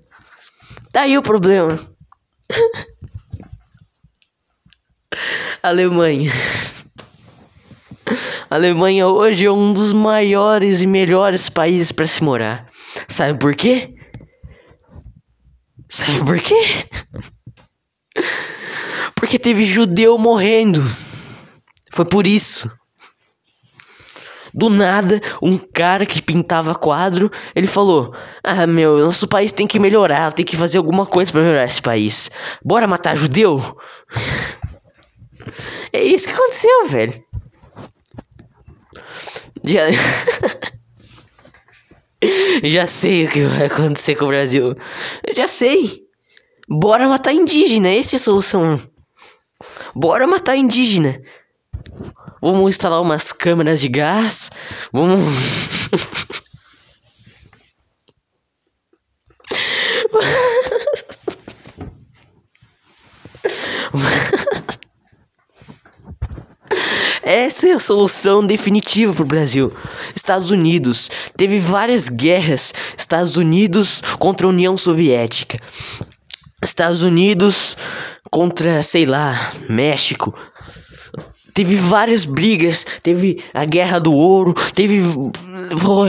Tá 0.91 1.01
aí 1.01 1.17
o 1.17 1.21
problema. 1.21 1.79
Alemanha. 5.61 6.31
Alemanha 8.49 9.07
hoje 9.07 9.45
é 9.45 9.51
um 9.51 9.73
dos 9.73 9.93
maiores 9.93 10.81
e 10.81 10.87
melhores 10.87 11.49
países 11.49 11.91
para 11.91 12.07
se 12.07 12.23
morar. 12.23 12.65
Sabe 13.07 13.37
por 13.37 13.55
quê? 13.55 13.93
Sabe 15.89 16.23
por 16.23 16.39
quê? 16.39 16.61
Porque 19.15 19.39
teve 19.39 19.63
judeu 19.63 20.17
morrendo. 20.17 20.83
Foi 21.91 22.05
por 22.05 22.27
isso. 22.27 22.69
Do 24.53 24.69
nada, 24.69 25.21
um 25.41 25.57
cara 25.57 26.05
que 26.05 26.21
pintava 26.21 26.73
quadro, 26.73 27.31
ele 27.55 27.67
falou: 27.67 28.13
Ah, 28.43 28.65
meu, 28.65 28.97
nosso 28.99 29.27
país 29.27 29.51
tem 29.51 29.67
que 29.67 29.79
melhorar, 29.79 30.33
tem 30.33 30.45
que 30.45 30.57
fazer 30.57 30.77
alguma 30.77 31.05
coisa 31.05 31.31
para 31.31 31.41
melhorar 31.41 31.65
esse 31.65 31.81
país. 31.81 32.31
Bora 32.63 32.87
matar 32.87 33.15
judeu? 33.15 33.61
é 35.93 36.01
isso 36.01 36.27
que 36.27 36.33
aconteceu, 36.33 36.87
velho. 36.87 37.23
Já. 39.63 39.81
já 42.63 42.87
sei 42.87 43.25
o 43.25 43.29
que 43.29 43.41
vai 43.43 43.67
acontecer 43.67 44.15
com 44.15 44.25
o 44.25 44.29
Brasil. 44.29 44.75
Eu 45.23 45.35
já 45.35 45.47
sei. 45.47 46.03
Bora 46.67 47.07
matar 47.07 47.33
indígena, 47.33 47.89
essa 47.89 48.15
é 48.15 48.17
a 48.17 48.19
solução. 48.19 48.79
Bora 49.95 50.27
matar 50.27 50.57
indígena. 50.57 51.21
Vamos 52.41 52.69
instalar 52.69 53.01
umas 53.01 53.31
câmeras 53.31 53.79
de 53.79 53.87
gás. 53.87 54.51
Vamos. 54.91 55.19
Essa 67.27 67.67
é 67.67 67.73
a 67.73 67.79
solução 67.79 68.41
definitiva 68.47 69.11
pro 69.13 69.25
Brasil. 69.25 69.73
Estados 70.15 70.49
Unidos 70.49 71.11
teve 71.35 71.59
várias 71.59 72.07
guerras. 72.07 72.73
Estados 72.97 73.35
Unidos 73.35 74.01
contra 74.17 74.47
a 74.47 74.49
União 74.49 74.77
Soviética. 74.77 75.57
Estados 76.63 77.03
Unidos 77.03 77.75
contra, 78.31 78.81
sei 78.81 79.05
lá, 79.05 79.51
México. 79.69 80.33
Teve 81.53 81.75
várias 81.75 82.23
brigas, 82.23 82.85
teve 83.03 83.43
a 83.53 83.65
Guerra 83.65 83.99
do 83.99 84.13
Ouro, 84.13 84.53
teve 84.73 85.03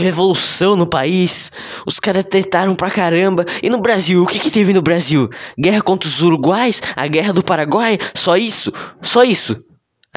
revolução 0.01 0.77
no 0.77 0.87
país. 0.87 1.51
Os 1.85 1.99
caras 1.99 2.23
tretaram 2.23 2.77
pra 2.77 2.91
caramba. 2.91 3.45
E 3.61 3.69
no 3.69 3.81
Brasil, 3.81 4.23
o 4.23 4.27
que 4.27 4.39
que 4.39 4.53
teve 4.53 4.73
no 4.73 4.83
Brasil? 4.83 5.29
Guerra 5.59 5.83
contra 5.83 6.09
os 6.09 6.23
uruguais? 6.23 6.81
A 6.95 7.09
Guerra 7.09 7.33
do 7.33 7.43
Paraguai? 7.43 7.99
Só 8.15 8.37
isso? 8.37 8.73
Só 9.03 9.25
isso? 9.25 9.68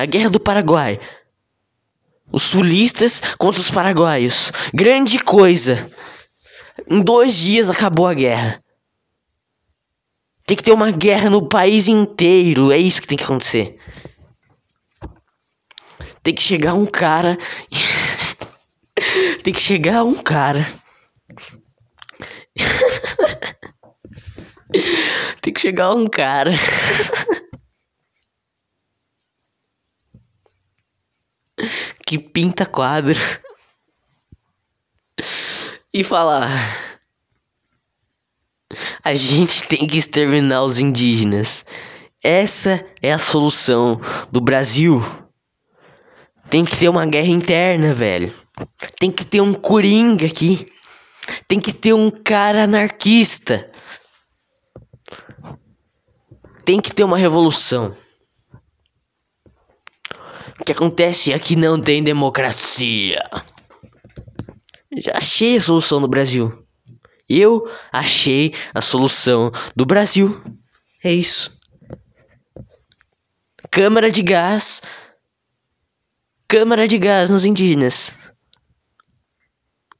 A 0.01 0.05
Guerra 0.07 0.31
do 0.31 0.39
Paraguai. 0.39 0.99
Os 2.31 2.41
sulistas 2.41 3.21
contra 3.37 3.61
os 3.61 3.69
paraguaios. 3.69 4.51
Grande 4.73 5.19
coisa. 5.19 5.87
Em 6.89 7.03
dois 7.03 7.35
dias 7.35 7.69
acabou 7.69 8.07
a 8.07 8.15
guerra. 8.15 8.63
Tem 10.43 10.57
que 10.57 10.63
ter 10.63 10.71
uma 10.71 10.89
guerra 10.89 11.29
no 11.29 11.47
país 11.47 11.87
inteiro. 11.87 12.71
É 12.71 12.79
isso 12.79 12.99
que 12.99 13.07
tem 13.07 13.15
que 13.15 13.23
acontecer. 13.23 13.77
Tem 16.23 16.33
que 16.33 16.41
chegar 16.41 16.73
um 16.73 16.87
cara. 16.87 17.37
Tem 19.43 19.53
que 19.53 19.61
chegar 19.61 20.03
um 20.03 20.15
cara. 20.15 20.65
Tem 25.41 25.53
que 25.53 25.61
chegar 25.61 25.93
um 25.93 26.09
cara. 26.09 26.53
que 32.05 32.17
pinta 32.17 32.65
quadro. 32.65 33.19
E 35.93 36.03
falar. 36.03 36.49
A 39.03 39.13
gente 39.13 39.63
tem 39.67 39.85
que 39.85 39.97
exterminar 39.97 40.63
os 40.63 40.79
indígenas. 40.79 41.65
Essa 42.23 42.83
é 43.01 43.11
a 43.11 43.17
solução 43.17 43.99
do 44.31 44.39
Brasil. 44.39 45.03
Tem 46.49 46.63
que 46.63 46.77
ter 46.77 46.89
uma 46.89 47.05
guerra 47.05 47.29
interna, 47.29 47.93
velho. 47.93 48.33
Tem 48.99 49.11
que 49.11 49.25
ter 49.25 49.41
um 49.41 49.53
coringa 49.53 50.25
aqui. 50.25 50.65
Tem 51.47 51.59
que 51.59 51.73
ter 51.73 51.93
um 51.93 52.09
cara 52.09 52.63
anarquista. 52.63 53.69
Tem 56.63 56.79
que 56.79 56.93
ter 56.93 57.03
uma 57.03 57.17
revolução. 57.17 57.95
O 60.61 60.63
que 60.63 60.71
acontece 60.71 61.33
é 61.33 61.39
que 61.39 61.55
não 61.55 61.81
tem 61.81 62.03
democracia. 62.03 63.19
Já 64.95 65.17
achei 65.17 65.57
a 65.57 65.61
solução 65.61 65.99
do 65.99 66.07
Brasil. 66.07 66.65
Eu 67.27 67.67
achei 67.91 68.53
a 68.73 68.79
solução 68.79 69.51
do 69.75 69.85
Brasil. 69.85 70.39
É 71.03 71.11
isso. 71.11 71.59
Câmara 73.71 74.11
de 74.11 74.21
gás 74.21 74.81
câmara 76.51 76.85
de 76.85 76.97
gás 76.97 77.29
nos 77.29 77.45
indígenas. 77.45 78.13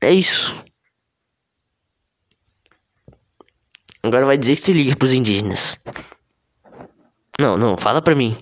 É 0.02 0.12
isso. 0.12 0.54
Agora 4.04 4.26
vai 4.26 4.38
dizer 4.38 4.56
que 4.56 4.62
se 4.62 4.74
liga 4.74 4.96
pros 4.98 5.14
indígenas. 5.14 5.80
Não, 7.40 7.58
não, 7.58 7.78
fala 7.78 8.02
pra 8.02 8.14
mim. 8.14 8.38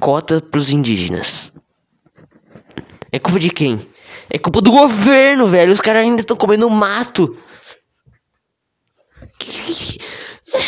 Cota 0.00 0.40
pros 0.40 0.70
indígenas. 0.70 1.52
É 3.10 3.18
culpa 3.18 3.38
de 3.38 3.50
quem? 3.50 3.88
É 4.28 4.38
culpa 4.38 4.60
do 4.60 4.70
governo, 4.70 5.46
velho. 5.46 5.72
Os 5.72 5.80
caras 5.80 6.02
ainda 6.02 6.20
estão 6.20 6.36
comendo 6.36 6.68
mato. 6.68 7.38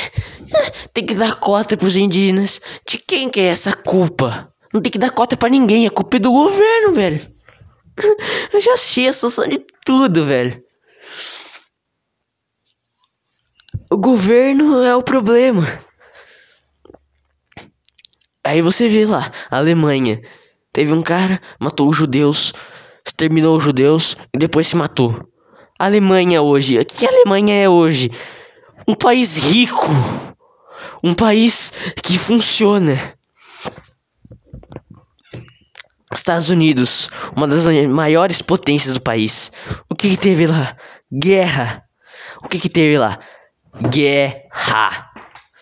Tem 0.93 1.05
que 1.05 1.15
dar 1.15 1.39
cota 1.39 1.77
pros 1.77 1.97
indígenas. 1.97 2.61
De 2.87 2.99
quem 2.99 3.29
que 3.29 3.41
é 3.41 3.45
essa 3.45 3.73
culpa? 3.73 4.53
Não 4.73 4.81
tem 4.81 4.91
que 4.93 4.99
dar 4.99 5.11
cota 5.11 5.37
para 5.37 5.49
ninguém, 5.49 5.87
a 5.87 5.91
culpa 5.91 6.17
é 6.17 6.21
do 6.21 6.31
governo, 6.31 6.93
velho. 6.93 7.35
Eu 8.53 8.61
já 8.61 8.75
achei 8.75 9.09
a 9.09 9.13
solução 9.13 9.49
de 9.49 9.65
tudo, 9.85 10.25
velho. 10.25 10.63
O 13.91 13.97
governo 13.97 14.83
é 14.83 14.95
o 14.95 15.03
problema. 15.03 15.67
Aí 18.49 18.63
você 18.63 18.89
vê 18.89 19.05
lá, 19.05 19.31
Alemanha. 19.51 20.21
Teve 20.73 20.93
um 20.93 21.03
cara, 21.03 21.41
matou 21.61 21.89
os 21.89 21.97
judeus, 21.97 22.53
exterminou 23.07 23.57
os 23.57 23.63
judeus 23.63 24.17
e 24.35 24.39
depois 24.39 24.67
se 24.67 24.77
matou. 24.77 25.29
A 25.79 25.87
Alemanha 25.87 26.43
hoje, 26.43 26.85
que 26.85 27.07
Alemanha 27.07 27.55
é 27.55 27.69
hoje? 27.69 28.11
Um 28.87 28.95
país 28.95 29.37
rico 29.37 29.89
um 31.03 31.15
país 31.15 31.73
que 32.03 32.19
funciona. 32.19 33.15
Estados 36.13 36.49
Unidos, 36.49 37.11
uma 37.37 37.47
das 37.47 37.67
maiores 37.87 38.41
potências 38.41 38.95
do 38.95 39.01
país. 39.01 39.53
O 39.89 39.95
que, 39.95 40.11
que 40.11 40.17
teve 40.17 40.47
lá? 40.47 40.77
Guerra. 41.13 41.85
O 42.43 42.49
que, 42.49 42.59
que 42.59 42.69
teve 42.69 42.99
lá? 42.99 43.19
Guerra. 43.91 45.08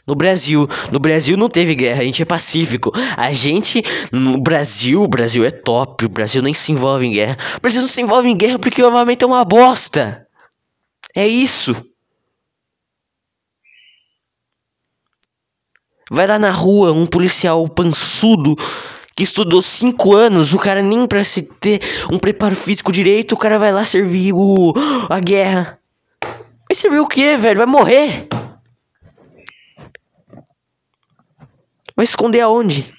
No 0.06 0.14
Brasil, 0.14 0.68
no 0.92 1.00
Brasil 1.00 1.36
não 1.36 1.48
teve 1.48 1.74
guerra, 1.74 2.00
a 2.00 2.04
gente 2.04 2.22
é 2.22 2.24
pacífico. 2.24 2.92
A 3.16 3.32
gente, 3.32 3.82
no 4.12 4.40
Brasil, 4.40 5.02
o 5.02 5.08
Brasil 5.08 5.44
é 5.44 5.50
top, 5.50 6.04
o 6.04 6.08
Brasil 6.08 6.40
nem 6.40 6.54
se 6.54 6.70
envolve 6.70 7.06
em 7.06 7.12
guerra. 7.12 7.36
O 7.56 7.60
Brasil 7.60 7.80
não 7.80 7.88
se 7.88 8.00
envolve 8.00 8.28
em 8.28 8.36
guerra 8.36 8.58
porque 8.58 8.80
o 8.80 8.86
armamento 8.86 9.24
é 9.24 9.28
uma 9.28 9.44
bosta. 9.44 10.24
É 11.14 11.26
isso. 11.26 11.74
Vai 16.08 16.26
lá 16.26 16.38
na 16.38 16.52
rua 16.52 16.92
um 16.92 17.04
policial 17.04 17.66
pançudo 17.68 18.54
que 19.16 19.24
estudou 19.24 19.60
cinco 19.60 20.14
anos, 20.14 20.52
o 20.52 20.58
cara 20.58 20.82
nem 20.82 21.06
pra 21.06 21.24
se 21.24 21.42
ter 21.42 21.80
um 22.12 22.18
preparo 22.18 22.54
físico 22.54 22.92
direito, 22.92 23.32
o 23.32 23.36
cara 23.38 23.58
vai 23.58 23.72
lá 23.72 23.84
servir 23.84 24.32
o, 24.32 24.74
a 25.08 25.18
guerra. 25.18 25.80
Vai 26.22 26.74
servir 26.74 27.00
o 27.00 27.08
quê, 27.08 27.36
velho? 27.36 27.58
Vai 27.58 27.66
morrer. 27.66 28.28
Vai 31.96 32.04
esconder 32.04 32.42
aonde? 32.42 32.94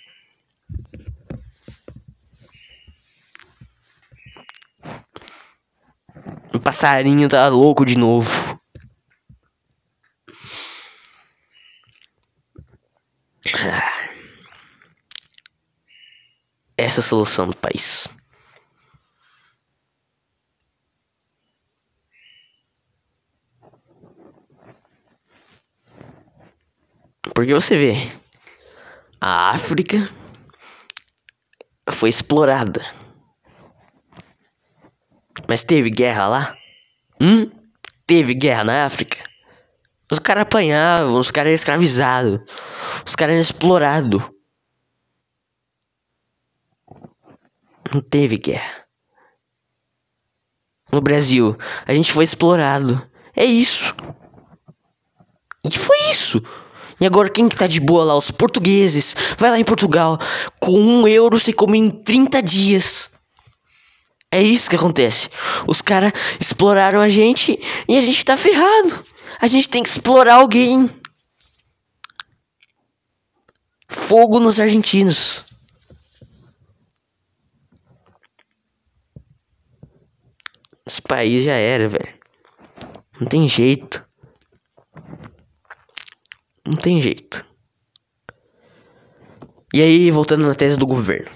O 6.52 6.60
passarinho 6.60 7.30
tá 7.30 7.48
louco 7.48 7.86
de 7.86 7.95
novo. 7.95 8.60
Essa 16.76 17.00
é 17.00 17.02
a 17.02 17.04
solução 17.04 17.48
do 17.48 17.56
país. 17.56 18.14
Porque 27.36 27.54
você 27.54 27.76
vê, 27.78 27.93
a 29.20 29.51
África 29.51 30.09
foi 31.89 32.09
explorada. 32.09 32.82
Mas 35.47 35.63
teve 35.63 35.89
guerra 35.89 36.28
lá? 36.28 36.57
Hum? 37.22 37.49
Teve 38.05 38.34
guerra 38.34 38.63
na 38.63 38.86
África? 38.86 39.24
Os 40.11 40.20
caras 40.20 40.43
apanhavam, 40.43 41.20
os 41.20 41.32
caras 41.32 41.49
eram 41.49 41.55
escravizados, 41.55 42.39
os 43.05 43.15
caras 43.15 43.34
eram 43.34 43.41
explorados. 43.41 44.22
Não 47.93 48.01
teve 48.01 48.38
guerra. 48.38 48.86
No 50.91 51.01
Brasil, 51.01 51.57
a 51.86 51.93
gente 51.93 52.11
foi 52.13 52.24
explorado. 52.24 53.09
É 53.36 53.43
isso. 53.43 53.93
E 55.63 55.78
foi 55.78 55.97
isso. 56.09 56.41
E 57.00 57.06
agora 57.06 57.30
quem 57.30 57.48
que 57.48 57.56
tá 57.56 57.68
de 57.68 57.80
boa 57.80 58.04
lá? 58.04 58.16
Os 58.16 58.32
portugueses. 58.32 59.16
Vai 59.38 59.52
lá 59.52 59.60
em 59.60 59.64
Portugal. 59.64 60.20
Com 60.60 60.80
um 60.80 61.08
euro 61.08 61.39
você 61.39 61.54
come 61.54 61.78
em 61.78 61.89
30 61.89 62.41
dias. 62.41 63.12
É 64.32 64.41
isso 64.41 64.70
que 64.70 64.76
acontece. 64.76 65.30
Os 65.68 65.82
caras 65.82 66.12
exploraram 66.39 67.00
a 67.00 67.08
gente 67.08 67.60
e 67.88 67.98
a 67.98 68.02
gente 68.02 68.26
tá 68.26 68.36
ferrado. 68.36 69.04
A 69.39 69.48
gente 69.48 69.70
tem 69.70 69.84
que 69.84 69.89
explorar 69.89 70.36
alguém. 70.36 70.89
Fogo 73.88 74.39
nos 74.39 74.60
argentinos. 74.60 75.45
Esse 80.86 81.02
país 81.02 81.43
já 81.43 81.54
era, 81.54 81.88
velho. 81.88 82.18
Não 83.20 83.28
tem 83.28 83.48
jeito. 83.48 84.07
Não 86.68 86.76
tem 86.76 87.01
jeito. 87.01 87.45
E 89.74 89.82
aí, 89.82 90.11
voltando 90.11 90.45
na 90.45 90.53
tese 90.53 90.78
do 90.78 90.86
governo. 90.86 91.32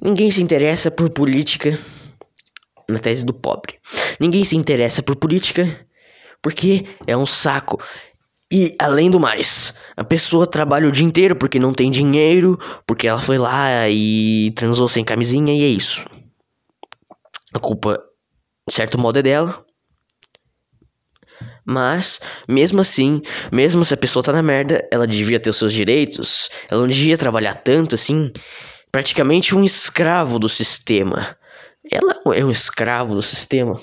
Ninguém 0.00 0.30
se 0.30 0.40
interessa 0.40 0.92
por 0.92 1.10
política. 1.10 1.76
Na 2.88 3.00
tese 3.00 3.24
do 3.24 3.34
pobre. 3.34 3.80
Ninguém 4.20 4.44
se 4.44 4.56
interessa 4.56 5.02
por 5.02 5.16
política 5.16 5.66
porque 6.40 6.86
é 7.04 7.16
um 7.16 7.26
saco. 7.26 7.82
E 8.50 8.76
além 8.78 9.10
do 9.10 9.18
mais, 9.18 9.74
a 9.96 10.04
pessoa 10.04 10.46
trabalha 10.46 10.88
o 10.88 10.92
dia 10.92 11.04
inteiro 11.04 11.34
porque 11.34 11.58
não 11.58 11.74
tem 11.74 11.90
dinheiro, 11.90 12.56
porque 12.86 13.08
ela 13.08 13.20
foi 13.20 13.38
lá 13.38 13.88
e 13.90 14.52
transou 14.52 14.88
sem 14.88 15.02
camisinha 15.02 15.52
e 15.52 15.64
é 15.64 15.68
isso. 15.68 16.04
A 17.52 17.58
culpa, 17.58 18.00
de 18.68 18.74
certo 18.74 18.98
modo, 18.98 19.18
é 19.18 19.22
dela. 19.22 19.66
Mas, 21.70 22.18
mesmo 22.48 22.80
assim, 22.80 23.20
mesmo 23.52 23.84
se 23.84 23.92
a 23.92 23.96
pessoa 23.96 24.22
tá 24.22 24.32
na 24.32 24.42
merda, 24.42 24.88
ela 24.90 25.06
devia 25.06 25.38
ter 25.38 25.50
os 25.50 25.56
seus 25.58 25.70
direitos. 25.70 26.48
Ela 26.70 26.80
não 26.80 26.88
devia 26.88 27.18
trabalhar 27.18 27.52
tanto 27.56 27.94
assim. 27.94 28.32
Praticamente 28.90 29.54
um 29.54 29.62
escravo 29.62 30.38
do 30.38 30.48
sistema. 30.48 31.36
Ela 31.92 32.14
é 32.34 32.42
um 32.42 32.50
escravo 32.50 33.14
do 33.14 33.20
sistema. 33.20 33.78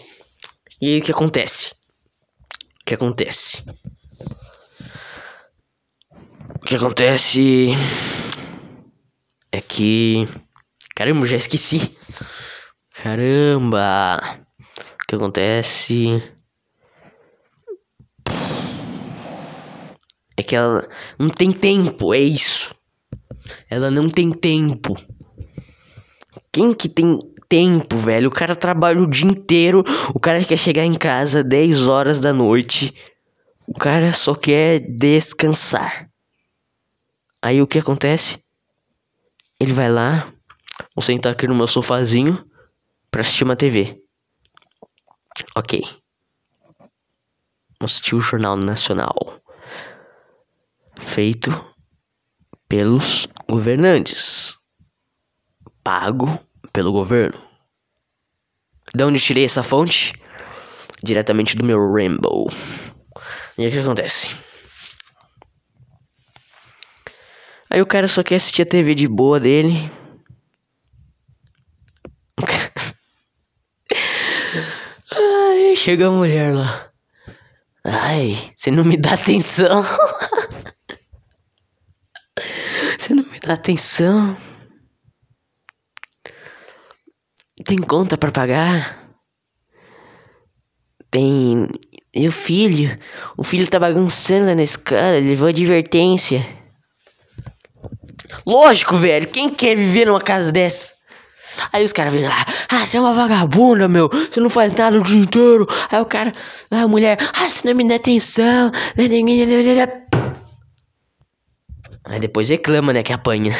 E 0.82 0.98
o 0.98 1.02
que 1.04 1.12
acontece? 1.12 1.76
O 2.82 2.86
que 2.88 2.96
acontece? 2.96 3.64
O 6.56 6.66
que 6.66 6.76
acontece 6.76 7.70
é 9.52 9.62
que. 9.62 10.26
Caramba, 10.96 11.28
já 11.28 11.36
esqueci. 11.36 11.96
Caramba! 12.96 14.40
O 14.60 15.08
que 15.08 15.16
acontece 15.16 16.35
que 20.46 20.56
ela 20.56 20.88
não 21.20 21.30
tem 21.30 21.52
tempo, 21.52 22.14
é 22.14 22.20
isso. 22.20 22.74
Ela 23.70 23.91
não 23.91 24.08
tem 24.08 24.32
tempo. 24.32 24.96
Quem 26.52 26.74
que 26.74 26.88
tem 26.88 27.20
tempo, 27.50 27.98
velho? 27.98 28.30
O 28.30 28.32
cara 28.32 28.56
trabalha 28.56 29.02
o 29.02 29.08
dia 29.10 29.30
inteiro, 29.30 29.84
o 30.14 30.20
cara 30.20 30.43
quer 30.43 30.58
chegar 30.58 30.86
em 30.86 30.93
casa 30.93 31.43
10 31.43 31.88
horas 31.88 32.20
da 32.20 32.32
noite. 32.32 32.93
O 33.68 33.74
cara 33.74 34.14
só 34.14 34.36
quer 34.36 34.80
descansar. 34.80 36.10
Aí 37.41 37.62
o 37.62 37.68
que 37.68 37.80
acontece? 37.80 38.39
Ele 39.60 39.74
vai 39.74 39.91
lá, 39.91 40.32
vou 40.96 41.02
sentar 41.02 41.32
aqui 41.34 41.48
no 41.48 41.56
meu 41.56 41.68
sofazinho 41.68 42.43
pra 43.10 43.22
assistir 43.22 43.43
uma 43.43 43.56
TV. 43.56 44.02
Ok. 45.56 45.82
Vou 47.80 47.86
assistir 47.86 48.16
o 48.16 48.20
Jornal 48.20 48.56
Nacional. 48.56 49.41
Feito 51.00 51.50
pelos 52.68 53.28
governantes. 53.50 54.58
Pago 55.84 56.39
pelo 56.74 56.91
governo. 56.91 57.41
De 58.93 59.04
onde 59.04 59.20
tirei 59.20 59.46
essa 59.46 59.64
fonte? 59.64 60.14
Diretamente 61.04 61.56
do 61.56 61.66
meu 61.66 61.91
Rainbow. 61.91 62.50
E 63.58 63.64
aí 63.64 63.68
o 63.70 63.72
que 63.72 63.80
acontece? 63.80 64.36
Aí 67.70 67.82
o 67.82 67.86
cara 67.86 68.08
só 68.08 68.24
quer 68.24 68.36
assistir 68.36 68.62
a 68.62 68.66
TV 68.66 68.96
de 68.96 69.08
boa 69.08 69.39
dele. 69.39 69.91
Ai, 75.18 75.76
chega 75.76 76.08
a 76.08 76.12
mulher 76.12 76.54
lá. 76.54 76.89
Ai, 77.84 78.36
você 78.56 78.72
não 78.72 78.84
me 78.84 78.98
dá 78.98 79.14
atenção. 79.14 79.84
Você 82.98 83.14
não 83.14 83.24
me 83.24 83.39
dá 83.39 83.54
atenção. 83.54 84.36
Tem 87.66 87.78
conta 87.78 88.18
para 88.18 88.32
pagar? 88.32 89.16
Tem. 91.10 91.68
E 92.14 92.28
o 92.28 92.32
filho? 92.32 92.98
O 93.38 93.43
filho 93.43 93.70
tá 93.70 93.80
bagunçando 93.80 94.54
na 94.56 94.64
escada, 94.64 95.18
levou 95.20 95.48
advertência. 95.48 96.46
Lógico, 98.46 98.98
velho, 98.98 99.28
quem 99.28 99.50
quer 99.50 99.76
viver 99.76 100.06
numa 100.06 100.22
casa 100.22 100.52
dessa? 100.52 100.93
Aí 101.72 101.84
os 101.84 101.93
caras 101.93 102.14
vêm 102.14 102.24
lá, 102.24 102.46
ah, 102.70 102.86
você 102.86 102.98
é 102.98 103.00
uma 103.00 103.14
vagabunda, 103.14 103.88
meu, 103.88 104.10
você 104.10 104.39
não 104.39 104.50
faz 104.50 104.74
nada 104.74 104.98
o 104.98 105.04
dia 105.04 105.20
inteiro. 105.22 105.66
Aí 105.89 106.02
o 106.02 106.06
cara, 106.06 106.34
a 106.70 106.88
mulher, 106.88 107.18
ah, 107.34 107.50
você 107.50 107.68
não 107.68 107.76
me 107.76 107.88
dá 107.88 107.96
atenção. 107.96 108.72
Aí 112.06 112.20
depois 112.20 112.49
reclama, 112.49 112.93
né, 112.93 113.01
que 113.01 113.12
apanha. 113.12 113.51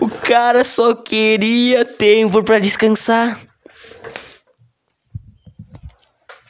o 0.00 0.08
cara 0.08 0.64
só 0.64 0.94
queria 0.94 1.84
tempo 1.84 2.42
para 2.42 2.58
descansar. 2.58 3.40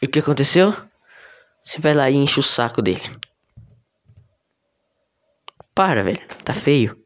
E 0.01 0.07
o 0.07 0.09
que 0.09 0.19
aconteceu? 0.19 0.75
Você 1.63 1.81
vai 1.81 1.95
lá 1.95 2.11
e 2.11 2.15
enche 2.15 2.41
o 2.41 2.43
saco 2.43 2.81
dele. 2.81 3.03
Para, 5.75 6.03
velho. 6.03 6.21
Tá 6.43 6.53
feio. 6.53 6.97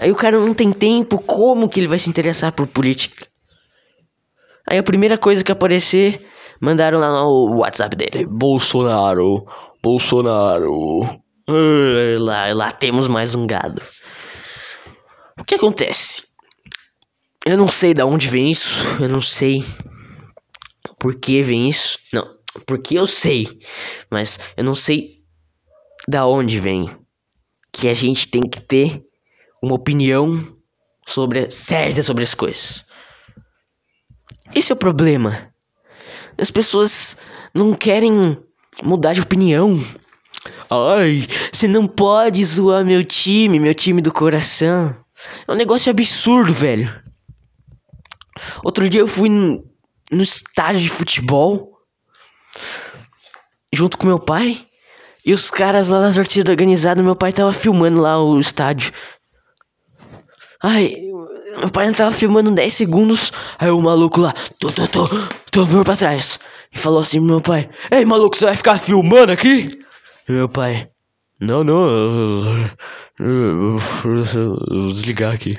Aí 0.00 0.10
o 0.10 0.16
cara 0.16 0.38
não 0.38 0.52
tem 0.52 0.72
tempo, 0.72 1.18
como 1.18 1.68
que 1.68 1.78
ele 1.80 1.86
vai 1.86 1.98
se 1.98 2.10
interessar 2.10 2.52
por 2.52 2.66
política? 2.66 3.26
Aí 4.68 4.78
a 4.78 4.82
primeira 4.82 5.16
coisa 5.16 5.44
que 5.44 5.52
aparecer, 5.52 6.26
mandaram 6.60 6.98
lá 6.98 7.08
no 7.08 7.58
WhatsApp 7.58 7.94
dele. 7.94 8.26
Bolsonaro, 8.26 9.46
Bolsonaro. 9.86 11.22
Lá, 12.18 12.52
lá 12.52 12.72
temos 12.72 13.06
mais 13.06 13.36
um 13.36 13.46
gado. 13.46 13.80
O 15.38 15.44
que 15.44 15.54
acontece? 15.54 16.24
Eu 17.46 17.56
não 17.56 17.68
sei 17.68 17.94
de 17.94 18.02
onde 18.02 18.26
vem 18.28 18.50
isso. 18.50 18.82
Eu 19.00 19.08
não 19.08 19.20
sei 19.20 19.64
por 20.98 21.14
que 21.14 21.40
vem 21.40 21.68
isso. 21.68 22.00
Não, 22.12 22.36
porque 22.66 22.98
eu 22.98 23.06
sei. 23.06 23.60
Mas 24.10 24.40
eu 24.56 24.64
não 24.64 24.74
sei 24.74 25.22
da 26.08 26.26
onde 26.26 26.58
vem. 26.58 26.90
Que 27.72 27.86
a 27.86 27.94
gente 27.94 28.26
tem 28.26 28.42
que 28.42 28.60
ter 28.60 29.04
uma 29.62 29.76
opinião 29.76 30.44
sobre 31.06 31.48
certa 31.48 32.02
sobre 32.02 32.24
as 32.24 32.34
coisas. 32.34 32.84
Esse 34.52 34.72
é 34.72 34.74
o 34.74 34.78
problema. 34.78 35.54
As 36.36 36.50
pessoas 36.50 37.16
não 37.54 37.72
querem 37.72 38.44
mudar 38.82 39.12
de 39.12 39.20
opinião. 39.20 39.80
Ai, 40.70 41.26
você 41.52 41.66
não 41.66 41.86
pode 41.86 42.44
zoar 42.44 42.84
meu 42.84 43.02
time, 43.04 43.58
meu 43.58 43.74
time 43.74 44.00
do 44.00 44.12
coração. 44.12 44.94
É 45.46 45.52
um 45.52 45.56
negócio 45.56 45.90
absurdo, 45.90 46.52
velho. 46.52 46.92
Outro 48.62 48.88
dia 48.88 49.00
eu 49.00 49.08
fui 49.08 49.28
no, 49.28 49.64
estádio 50.10 50.80
de 50.80 50.88
futebol 50.88 51.78
junto 53.72 53.96
com 53.96 54.06
meu 54.06 54.18
pai. 54.18 54.60
E 55.24 55.32
os 55.32 55.50
caras 55.50 55.88
lá 55.88 56.00
da 56.00 56.14
torcida 56.14 56.52
organizada, 56.52 57.02
meu 57.02 57.16
pai 57.16 57.32
tava 57.32 57.52
filmando 57.52 58.00
lá 58.00 58.22
o 58.22 58.38
estádio. 58.38 58.92
Ai, 60.62 60.94
meu 61.58 61.68
pai 61.70 61.86
não 61.86 61.94
tava 61.94 62.12
filmando 62.12 62.50
10 62.50 62.72
segundos. 62.72 63.32
Aí 63.58 63.70
o 63.70 63.80
maluco 63.80 64.20
lá, 64.20 64.32
tô, 64.58 64.70
tô, 64.70 64.86
tô, 64.86 65.08
tô 65.50 65.84
pra 65.84 65.96
trás. 65.96 66.38
E 66.76 66.78
falou 66.78 67.00
assim 67.00 67.18
pro 67.18 67.26
meu 67.26 67.40
pai: 67.40 67.70
Ei, 67.90 68.04
maluco, 68.04 68.36
você 68.36 68.44
vai 68.44 68.54
ficar 68.54 68.78
filmando 68.78 69.32
aqui? 69.32 69.70
E 70.28 70.32
meu 70.32 70.46
pai: 70.46 70.90
Não, 71.40 71.64
não, 71.64 71.88
eu, 71.88 72.70
eu, 73.18 73.76
eu 74.70 74.86
desligar 74.88 75.32
aqui. 75.32 75.58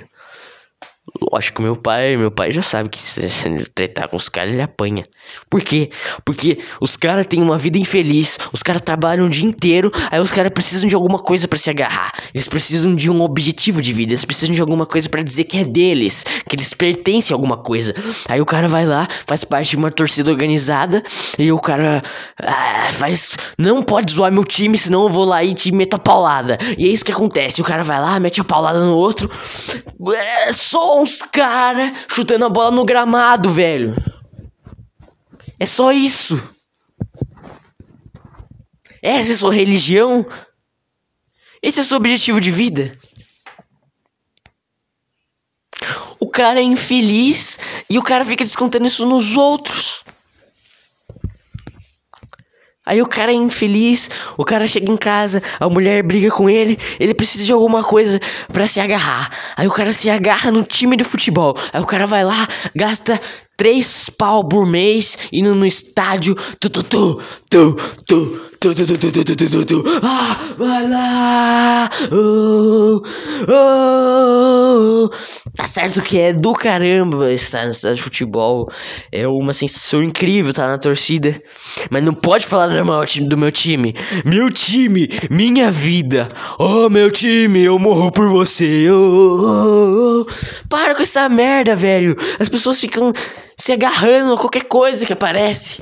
Lógico, 1.31 1.61
meu 1.61 1.75
pai, 1.75 2.17
meu 2.17 2.29
pai 2.29 2.51
já 2.51 2.61
sabe 2.61 2.89
que 2.89 2.99
se 2.99 3.47
ele 3.47 3.65
tretar 3.65 4.09
com 4.09 4.17
os 4.17 4.27
caras, 4.27 4.51
ele 4.51 4.61
apanha. 4.61 5.05
Por 5.49 5.61
quê? 5.61 5.89
Porque 6.25 6.59
os 6.81 6.97
caras 6.97 7.25
têm 7.25 7.41
uma 7.41 7.57
vida 7.57 7.77
infeliz, 7.77 8.37
os 8.51 8.61
caras 8.61 8.81
trabalham 8.81 9.25
o 9.25 9.29
dia 9.29 9.47
inteiro, 9.47 9.89
aí 10.11 10.19
os 10.19 10.31
caras 10.31 10.51
precisam 10.51 10.87
de 10.87 10.95
alguma 10.95 11.17
coisa 11.17 11.47
para 11.47 11.57
se 11.57 11.69
agarrar. 11.69 12.11
Eles 12.33 12.47
precisam 12.49 12.93
de 12.93 13.09
um 13.09 13.21
objetivo 13.21 13.81
de 13.81 13.93
vida, 13.93 14.11
eles 14.11 14.25
precisam 14.25 14.53
de 14.53 14.59
alguma 14.59 14.85
coisa 14.85 15.07
para 15.07 15.23
dizer 15.23 15.45
que 15.45 15.57
é 15.57 15.63
deles, 15.63 16.25
que 16.47 16.55
eles 16.55 16.73
pertencem 16.73 17.33
a 17.33 17.37
alguma 17.37 17.57
coisa. 17.57 17.95
Aí 18.27 18.41
o 18.41 18.45
cara 18.45 18.67
vai 18.67 18.85
lá, 18.85 19.07
faz 19.25 19.45
parte 19.45 19.71
de 19.71 19.77
uma 19.77 19.89
torcida 19.89 20.29
organizada, 20.29 21.01
e 21.39 21.51
o 21.51 21.59
cara 21.59 22.03
ah, 22.41 22.89
faz. 22.91 23.37
Não 23.57 23.81
pode 23.81 24.11
zoar 24.11 24.31
meu 24.31 24.43
time, 24.43 24.77
senão 24.77 25.03
eu 25.03 25.09
vou 25.09 25.23
lá 25.23 25.41
e 25.41 25.53
te 25.53 25.71
meto 25.71 25.95
a 25.95 25.99
paulada. 25.99 26.57
E 26.77 26.85
é 26.85 26.89
isso 26.89 27.05
que 27.05 27.13
acontece, 27.13 27.61
o 27.61 27.63
cara 27.63 27.83
vai 27.83 27.99
lá, 27.99 28.19
mete 28.19 28.41
a 28.41 28.43
paulada 28.43 28.79
no 28.83 28.95
outro. 28.95 29.31
É 30.13 30.51
só 30.51 30.97
uns 31.07 31.21
caras 31.21 31.97
chutando 32.09 32.45
a 32.45 32.49
bola 32.49 32.71
no 32.71 32.83
gramado, 32.83 33.49
velho. 33.49 33.95
É 35.57 35.65
só 35.65 35.93
isso. 35.93 36.37
Essa 39.01 39.31
é 39.31 39.35
sua 39.35 39.53
religião? 39.53 40.25
Esse 41.63 41.79
é 41.79 41.83
seu 41.83 41.95
objetivo 41.95 42.41
de 42.41 42.51
vida? 42.51 42.91
O 46.19 46.27
cara 46.27 46.59
é 46.59 46.63
infeliz 46.63 47.57
e 47.89 47.97
o 47.97 48.03
cara 48.03 48.25
fica 48.25 48.43
descontando 48.43 48.85
isso 48.85 49.05
nos 49.05 49.37
outros. 49.37 50.03
Aí 52.87 53.01
o 53.01 53.05
cara 53.05 53.31
é 53.31 53.35
infeliz, 53.35 54.09
o 54.37 54.45
cara 54.45 54.65
chega 54.65 54.91
em 54.91 54.97
casa, 54.97 55.43
a 55.59 55.67
mulher 55.67 56.01
briga 56.01 56.31
com 56.31 56.49
ele, 56.49 56.79
ele 56.99 57.13
precisa 57.13 57.43
de 57.43 57.51
alguma 57.51 57.83
coisa 57.83 58.19
para 58.51 58.65
se 58.65 58.79
agarrar. 58.79 59.29
Aí 59.55 59.67
o 59.67 59.71
cara 59.71 59.91
se 59.91 60.09
agarra 60.09 60.49
no 60.51 60.63
time 60.63 60.95
de 60.95 61.03
futebol. 61.03 61.53
Aí 61.73 61.81
o 61.81 61.85
cara 61.85 62.07
vai 62.07 62.23
lá, 62.23 62.47
gasta 62.73 63.19
três 63.57 64.09
pau 64.09 64.47
por 64.47 64.65
mês 64.65 65.17
indo 65.33 65.53
no 65.53 65.65
estádio. 65.65 66.35
Tu, 66.59 66.69
tu, 66.69 66.83
tu, 66.83 67.21
tu, 67.49 67.77
tu, 68.05 68.41
tu, 68.59 68.73
tu, 68.73 68.85
tu, 68.85 68.97
tu, 68.97 69.11
tu, 69.11 69.35
tu, 69.35 69.49
tu, 69.49 69.65
tu. 69.65 69.83
Ah, 70.03 70.37
vai 70.57 70.89
lá! 70.89 71.89
Oh, 72.11 73.01
oh. 73.47 75.09
Tá 75.55 75.65
certo 75.65 76.01
que 76.01 76.19
é 76.19 76.33
do 76.33 76.53
caramba 76.53 77.31
estar 77.33 77.65
no 77.65 77.71
estádio 77.71 77.97
de 77.97 78.03
futebol. 78.03 78.71
É 79.11 79.27
uma 79.27 79.53
sensação 79.53 80.03
incrível 80.03 80.51
estar 80.51 80.67
na 80.67 80.77
torcida. 80.77 81.41
Mas 81.89 82.03
não 82.03 82.13
pode 82.13 82.45
falar. 82.45 82.67
Do 82.67 83.37
meu 83.37 83.51
time, 83.51 83.95
meu 84.25 84.51
time 84.51 85.07
minha 85.29 85.71
vida. 85.71 86.27
Oh, 86.59 86.89
meu 86.89 87.11
time, 87.11 87.63
eu 87.63 87.79
morro 87.79 88.11
por 88.11 88.29
você. 88.29 88.89
Oh, 88.89 88.95
oh, 88.95 90.21
oh. 90.21 90.67
Para 90.69 90.95
com 90.95 91.03
essa 91.03 91.27
merda, 91.29 91.75
velho. 91.75 92.15
As 92.39 92.49
pessoas 92.49 92.79
ficam 92.79 93.11
se 93.57 93.71
agarrando 93.71 94.33
a 94.33 94.37
qualquer 94.37 94.65
coisa 94.65 95.05
que 95.05 95.13
aparece. 95.13 95.81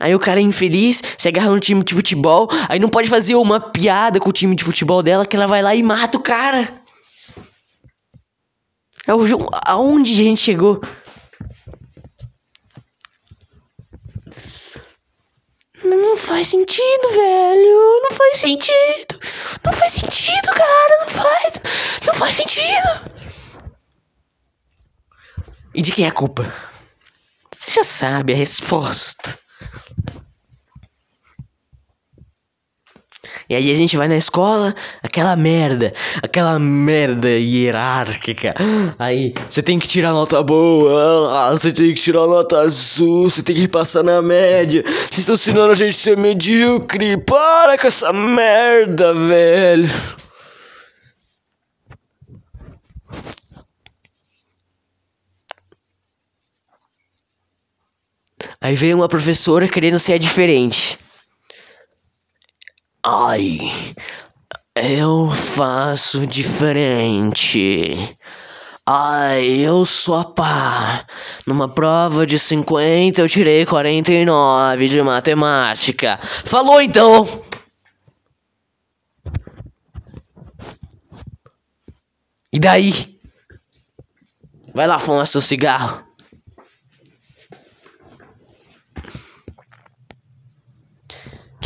Aí 0.00 0.14
o 0.14 0.18
cara 0.18 0.40
é 0.40 0.42
infeliz, 0.42 1.02
se 1.16 1.28
agarra 1.28 1.50
no 1.50 1.60
time 1.60 1.82
de 1.82 1.94
futebol, 1.94 2.48
aí 2.68 2.78
não 2.78 2.88
pode 2.88 3.08
fazer 3.08 3.34
uma 3.34 3.58
piada 3.58 4.20
com 4.20 4.30
o 4.30 4.32
time 4.32 4.54
de 4.54 4.64
futebol 4.64 5.02
dela 5.02 5.26
que 5.26 5.36
ela 5.36 5.46
vai 5.46 5.62
lá 5.62 5.74
e 5.74 5.82
mata 5.82 6.18
o 6.18 6.22
cara. 6.22 6.68
É 9.06 9.14
o 9.14 9.26
jogo. 9.26 9.48
Aonde 9.64 10.12
a 10.12 10.16
gente 10.16 10.40
chegou? 10.40 10.80
Não 15.82 16.16
faz 16.16 16.48
sentido, 16.48 17.10
velho. 17.10 18.02
Não 18.02 18.16
faz 18.16 18.38
sentido. 18.38 19.18
Não 19.64 19.72
faz 19.72 19.92
sentido, 19.92 20.46
cara. 20.54 20.98
Não 21.00 21.08
faz. 21.08 21.54
Não 22.06 22.14
faz 22.14 22.36
sentido. 22.36 23.10
E 25.74 25.80
de 25.80 25.92
quem 25.92 26.04
é 26.04 26.08
a 26.08 26.12
culpa? 26.12 26.52
Você 27.52 27.70
já 27.70 27.84
sabe 27.84 28.32
a 28.32 28.36
resposta. 28.36 29.38
E 33.48 33.56
aí 33.56 33.72
a 33.72 33.74
gente 33.74 33.96
vai 33.96 34.06
na 34.08 34.16
escola, 34.16 34.74
aquela 35.02 35.34
merda, 35.34 35.94
aquela 36.22 36.58
merda 36.58 37.30
hierárquica. 37.30 38.54
Aí 38.98 39.32
você 39.48 39.62
tem 39.62 39.78
que 39.78 39.88
tirar 39.88 40.12
nota 40.12 40.42
boa, 40.42 41.50
você 41.52 41.72
tem 41.72 41.94
que 41.94 42.00
tirar 42.00 42.26
nota 42.26 42.58
azul, 42.58 43.30
você 43.30 43.42
tem 43.42 43.56
que 43.56 43.66
passar 43.66 44.02
na 44.02 44.20
média. 44.20 44.82
Vocês 44.84 45.20
estão 45.20 45.34
ensinando 45.34 45.72
a 45.72 45.74
gente 45.74 45.94
a 45.94 45.98
ser 45.98 46.18
medíocre. 46.18 47.16
Para 47.16 47.78
com 47.78 47.86
essa 47.86 48.12
merda, 48.12 49.14
velho. 49.14 49.88
Aí 58.60 58.74
vem 58.74 58.92
uma 58.92 59.08
professora 59.08 59.66
querendo 59.66 59.98
ser 59.98 60.18
diferente. 60.18 60.98
Ai, 63.04 63.94
eu 64.74 65.30
faço 65.30 66.26
diferente. 66.26 68.16
Ai, 68.84 69.46
eu 69.46 69.84
sou 69.84 70.16
a 70.16 70.24
pá. 70.24 71.06
Numa 71.46 71.68
prova 71.68 72.26
de 72.26 72.38
50 72.38 73.20
eu 73.20 73.28
tirei 73.28 73.64
49 73.66 74.88
de 74.88 75.02
matemática. 75.02 76.18
Falou 76.22 76.80
então! 76.80 77.26
E 82.52 82.58
daí? 82.58 83.18
Vai 84.74 84.86
lá 84.86 84.98
fumar 84.98 85.26
seu 85.26 85.40
cigarro. 85.40 86.07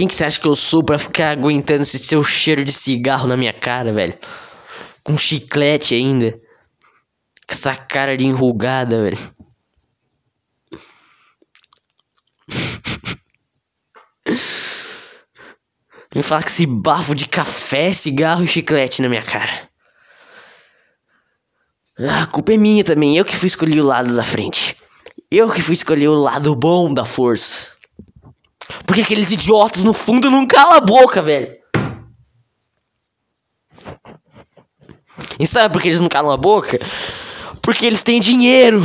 Quem 0.02 0.08
que 0.08 0.16
você 0.16 0.24
acha 0.24 0.40
que 0.40 0.48
eu 0.48 0.56
sou 0.56 0.82
pra 0.82 0.98
ficar 0.98 1.30
aguentando 1.30 1.82
esse 1.82 1.96
seu 1.96 2.24
cheiro 2.24 2.64
de 2.64 2.72
cigarro 2.72 3.28
na 3.28 3.36
minha 3.36 3.52
cara, 3.52 3.92
velho? 3.92 4.18
Com 5.04 5.16
chiclete 5.16 5.94
ainda. 5.94 6.32
Com 7.46 7.54
essa 7.54 7.76
cara 7.76 8.16
de 8.16 8.26
enrugada, 8.26 9.00
velho. 9.00 9.16
Me 16.16 16.22
fala 16.24 16.42
com 16.42 16.48
esse 16.48 16.66
bafo 16.66 17.14
de 17.14 17.28
café, 17.28 17.92
cigarro 17.92 18.42
e 18.42 18.48
chiclete 18.48 19.02
na 19.02 19.08
minha 19.08 19.22
cara. 19.22 19.70
Ah, 22.00 22.24
a 22.24 22.26
culpa 22.26 22.54
é 22.54 22.56
minha 22.56 22.82
também. 22.82 23.16
Eu 23.16 23.24
que 23.24 23.36
fui 23.36 23.46
escolher 23.46 23.78
o 23.78 23.86
lado 23.86 24.16
da 24.16 24.24
frente. 24.24 24.74
Eu 25.30 25.48
que 25.48 25.62
fui 25.62 25.74
escolher 25.74 26.08
o 26.08 26.16
lado 26.16 26.56
bom 26.56 26.92
da 26.92 27.04
força. 27.04 27.80
Porque 28.86 29.02
aqueles 29.02 29.30
idiotas 29.30 29.84
no 29.84 29.92
fundo 29.92 30.30
não 30.30 30.46
calam 30.46 30.74
a 30.74 30.80
boca, 30.80 31.22
velho. 31.22 31.56
E 35.38 35.46
sabe 35.46 35.72
por 35.72 35.82
que 35.82 35.88
eles 35.88 36.00
não 36.00 36.08
calam 36.08 36.32
a 36.32 36.36
boca? 36.36 36.78
Porque 37.60 37.86
eles 37.86 38.02
têm 38.02 38.20
dinheiro. 38.20 38.82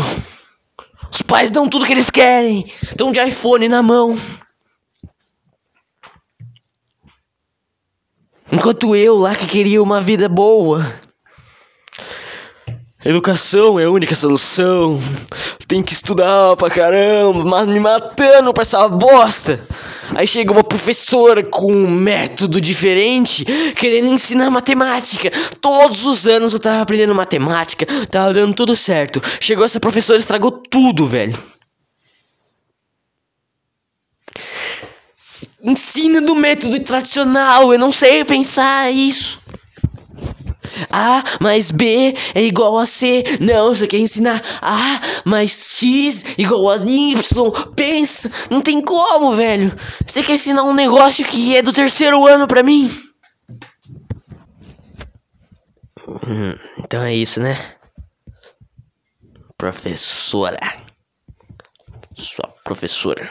Os 1.12 1.22
pais 1.22 1.52
dão 1.52 1.70
tudo 1.70 1.86
que 1.86 1.94
eles 1.94 2.10
querem. 2.10 2.66
Estão 2.82 3.12
de 3.12 3.20
iPhone 3.20 3.68
na 3.68 3.82
mão. 3.82 4.18
Enquanto 8.52 8.96
eu 8.96 9.18
lá 9.18 9.36
que 9.36 9.48
queria 9.48 9.84
uma 9.84 10.00
vida 10.00 10.30
boa. 10.30 10.86
Educação 13.08 13.80
é 13.80 13.86
a 13.86 13.90
única 13.90 14.14
solução. 14.14 15.02
Tem 15.66 15.82
que 15.82 15.94
estudar 15.94 16.58
pra 16.58 16.70
caramba, 16.70 17.66
me 17.66 17.80
matando 17.80 18.52
pra 18.52 18.64
essa 18.64 18.86
bosta. 18.86 19.66
Aí 20.14 20.28
chega 20.28 20.52
uma 20.52 20.62
professora 20.62 21.42
com 21.42 21.72
um 21.72 21.90
método 21.90 22.60
diferente, 22.60 23.46
querendo 23.78 24.10
ensinar 24.10 24.50
matemática. 24.50 25.32
Todos 25.62 26.06
os 26.06 26.28
anos 26.28 26.52
eu 26.52 26.60
tava 26.60 26.82
aprendendo 26.82 27.16
matemática, 27.16 27.86
tava 28.12 28.34
dando 28.34 28.54
tudo 28.54 28.76
certo. 28.76 29.22
Chegou 29.40 29.64
essa 29.64 29.80
professora 29.80 30.20
e 30.20 30.20
estragou 30.20 30.52
tudo, 30.52 31.08
velho. 31.08 31.40
Ensina 35.64 36.20
do 36.20 36.36
método 36.36 36.78
tradicional, 36.82 37.72
eu 37.72 37.80
não 37.80 37.94
sei 37.94 38.26
pensar 38.26 38.92
isso. 38.92 39.47
A 40.90 41.24
mais 41.40 41.72
B 41.72 42.14
é 42.34 42.44
igual 42.44 42.78
a 42.78 42.86
C. 42.86 43.24
Não, 43.40 43.74
você 43.74 43.88
quer 43.88 44.00
ensinar 44.00 44.42
A 44.62 45.00
mais 45.26 45.78
X 45.80 46.38
igual 46.38 46.70
a 46.70 46.76
Y. 46.78 47.52
Pensa, 47.76 48.32
não 48.50 48.62
tem 48.62 48.82
como, 48.82 49.36
velho. 49.36 49.76
Você 50.06 50.24
quer 50.24 50.34
ensinar 50.34 50.64
um 50.64 50.74
negócio 50.74 51.26
que 51.26 51.56
é 51.56 51.62
do 51.62 51.74
terceiro 51.74 52.26
ano 52.26 52.48
pra 52.48 52.64
mim? 52.64 52.90
Hum, 56.08 56.56
então 56.80 57.04
é 57.04 57.14
isso, 57.14 57.42
né? 57.42 57.58
Professora. 59.58 60.60
Sua 62.16 62.48
professora. 62.64 63.30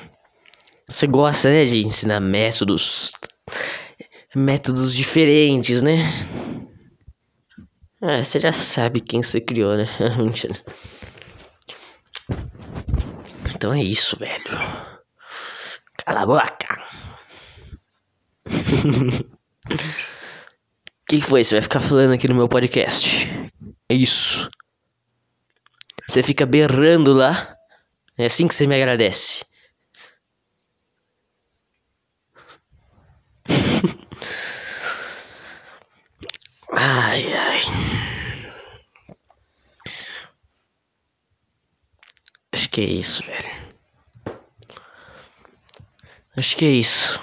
Você 0.89 1.07
gosta, 1.07 1.49
né, 1.51 1.65
de 1.65 1.85
ensinar 1.85 2.21
métodos. 2.21 3.13
Métodos 4.35 4.95
diferentes, 4.95 5.83
né? 5.83 5.99
É, 8.03 8.23
você 8.23 8.39
já 8.39 8.53
sabe 8.53 9.01
quem 9.01 9.23
você 9.23 9.41
criou, 9.41 9.75
né? 9.77 9.85
Mentira. 10.19 10.55
Então 13.55 13.73
é 13.73 13.83
isso, 13.83 14.19
velho. 14.19 14.45
Cala 16.05 16.21
a 16.21 16.27
boca. 16.27 16.77
O 18.47 18.51
que, 21.09 21.21
que 21.21 21.23
foi? 21.23 21.43
Você 21.43 21.55
vai 21.55 21.63
ficar 21.63 21.81
falando 21.81 22.13
aqui 22.13 22.29
no 22.29 22.35
meu 22.35 22.49
podcast? 22.49 23.27
É 23.89 23.95
isso. 23.95 24.47
Você 26.07 26.23
fica 26.23 26.45
berrando 26.45 27.15
lá. 27.15 27.57
É 28.19 28.27
assim 28.27 28.47
que 28.47 28.55
você 28.55 28.67
me 28.67 28.75
agradece. 28.75 29.43
Ai, 36.73 37.33
ai. 37.33 37.46
Acho 42.53 42.69
que 42.71 42.81
é 42.81 42.85
isso, 42.85 43.23
velho. 43.25 43.67
Acho 46.37 46.57
que 46.57 46.65
é 46.65 46.71
isso. 46.71 47.21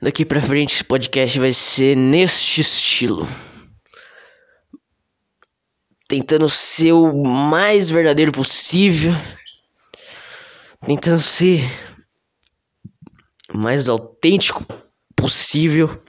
Daqui 0.00 0.24
pra 0.24 0.40
frente 0.40 0.74
esse 0.74 0.84
podcast 0.84 1.38
vai 1.38 1.52
ser 1.52 1.96
neste 1.96 2.60
estilo. 2.60 3.26
tentando 6.08 6.48
ser 6.48 6.92
o 6.92 7.12
mais 7.22 7.90
verdadeiro 7.90 8.32
possível, 8.32 9.12
tentando 10.80 11.20
ser 11.20 11.60
o 13.52 13.58
mais 13.58 13.90
autêntico 13.90 14.64
possível. 15.14 16.02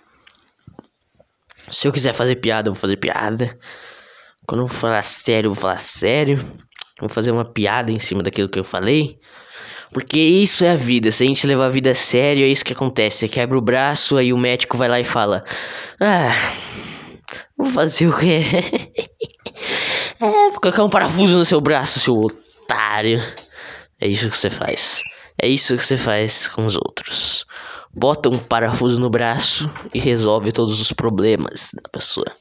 Se 1.71 1.87
eu 1.87 1.91
quiser 1.91 2.13
fazer 2.13 2.35
piada, 2.35 2.69
eu 2.69 2.73
vou 2.73 2.79
fazer 2.79 2.97
piada. 2.97 3.57
Quando 4.47 4.61
eu 4.61 4.67
vou 4.67 4.75
falar 4.75 5.01
sério, 5.03 5.47
eu 5.47 5.53
vou 5.53 5.61
falar 5.61 5.79
sério. 5.79 6.43
Vou 6.99 7.09
fazer 7.09 7.31
uma 7.31 7.45
piada 7.45 7.91
em 7.91 7.99
cima 7.99 8.23
daquilo 8.23 8.49
que 8.49 8.59
eu 8.59 8.63
falei. 8.63 9.19
Porque 9.91 10.19
isso 10.19 10.63
é 10.65 10.71
a 10.71 10.75
vida. 10.75 11.11
Se 11.11 11.23
a 11.23 11.27
gente 11.27 11.47
levar 11.47 11.65
a 11.65 11.69
vida 11.69 11.91
a 11.91 11.95
sério, 11.95 12.43
é 12.43 12.47
isso 12.47 12.65
que 12.65 12.73
acontece. 12.73 13.19
Você 13.19 13.27
quebra 13.27 13.57
o 13.57 13.61
braço, 13.61 14.17
aí 14.17 14.31
o 14.31 14.37
médico 14.37 14.77
vai 14.77 14.87
lá 14.87 14.99
e 14.99 15.03
fala: 15.03 15.43
Ah, 15.99 16.53
vou 17.57 17.67
fazer 17.71 18.07
o 18.07 18.15
quê? 18.15 18.41
é, 20.19 20.49
vou 20.51 20.59
colocar 20.59 20.83
um 20.83 20.89
parafuso 20.89 21.37
no 21.37 21.45
seu 21.45 21.59
braço, 21.59 21.99
seu 21.99 22.15
otário. 22.15 23.21
É 23.99 24.07
isso 24.07 24.29
que 24.29 24.37
você 24.37 24.49
faz. 24.49 25.01
É 25.41 25.47
isso 25.47 25.75
que 25.75 25.85
você 25.85 25.97
faz 25.97 26.47
com 26.47 26.65
os 26.65 26.75
outros. 26.75 27.45
Bota 27.93 28.29
um 28.29 28.37
parafuso 28.37 29.01
no 29.01 29.09
braço 29.09 29.69
e 29.93 29.99
resolve 29.99 30.51
todos 30.51 30.79
os 30.79 30.93
problemas 30.93 31.71
da 31.73 31.89
pessoa. 31.89 32.31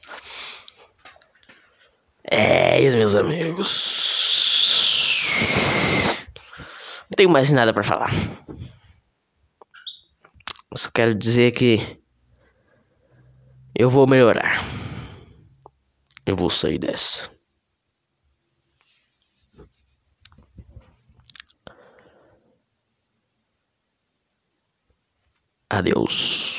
É 2.23 2.79
isso, 2.81 2.95
meus 2.95 3.15
amigos. 3.15 4.19
Não 7.03 7.15
tenho 7.17 7.29
mais 7.29 7.51
nada 7.51 7.73
para 7.73 7.83
falar. 7.83 8.11
Só 10.75 10.89
quero 10.93 11.15
dizer 11.15 11.51
que 11.51 11.99
eu 13.75 13.89
vou 13.89 14.05
melhorar. 14.05 14.63
Eu 16.25 16.35
vou 16.35 16.49
sair 16.49 16.77
dessa. 16.77 17.29
Adiós. 25.69 26.49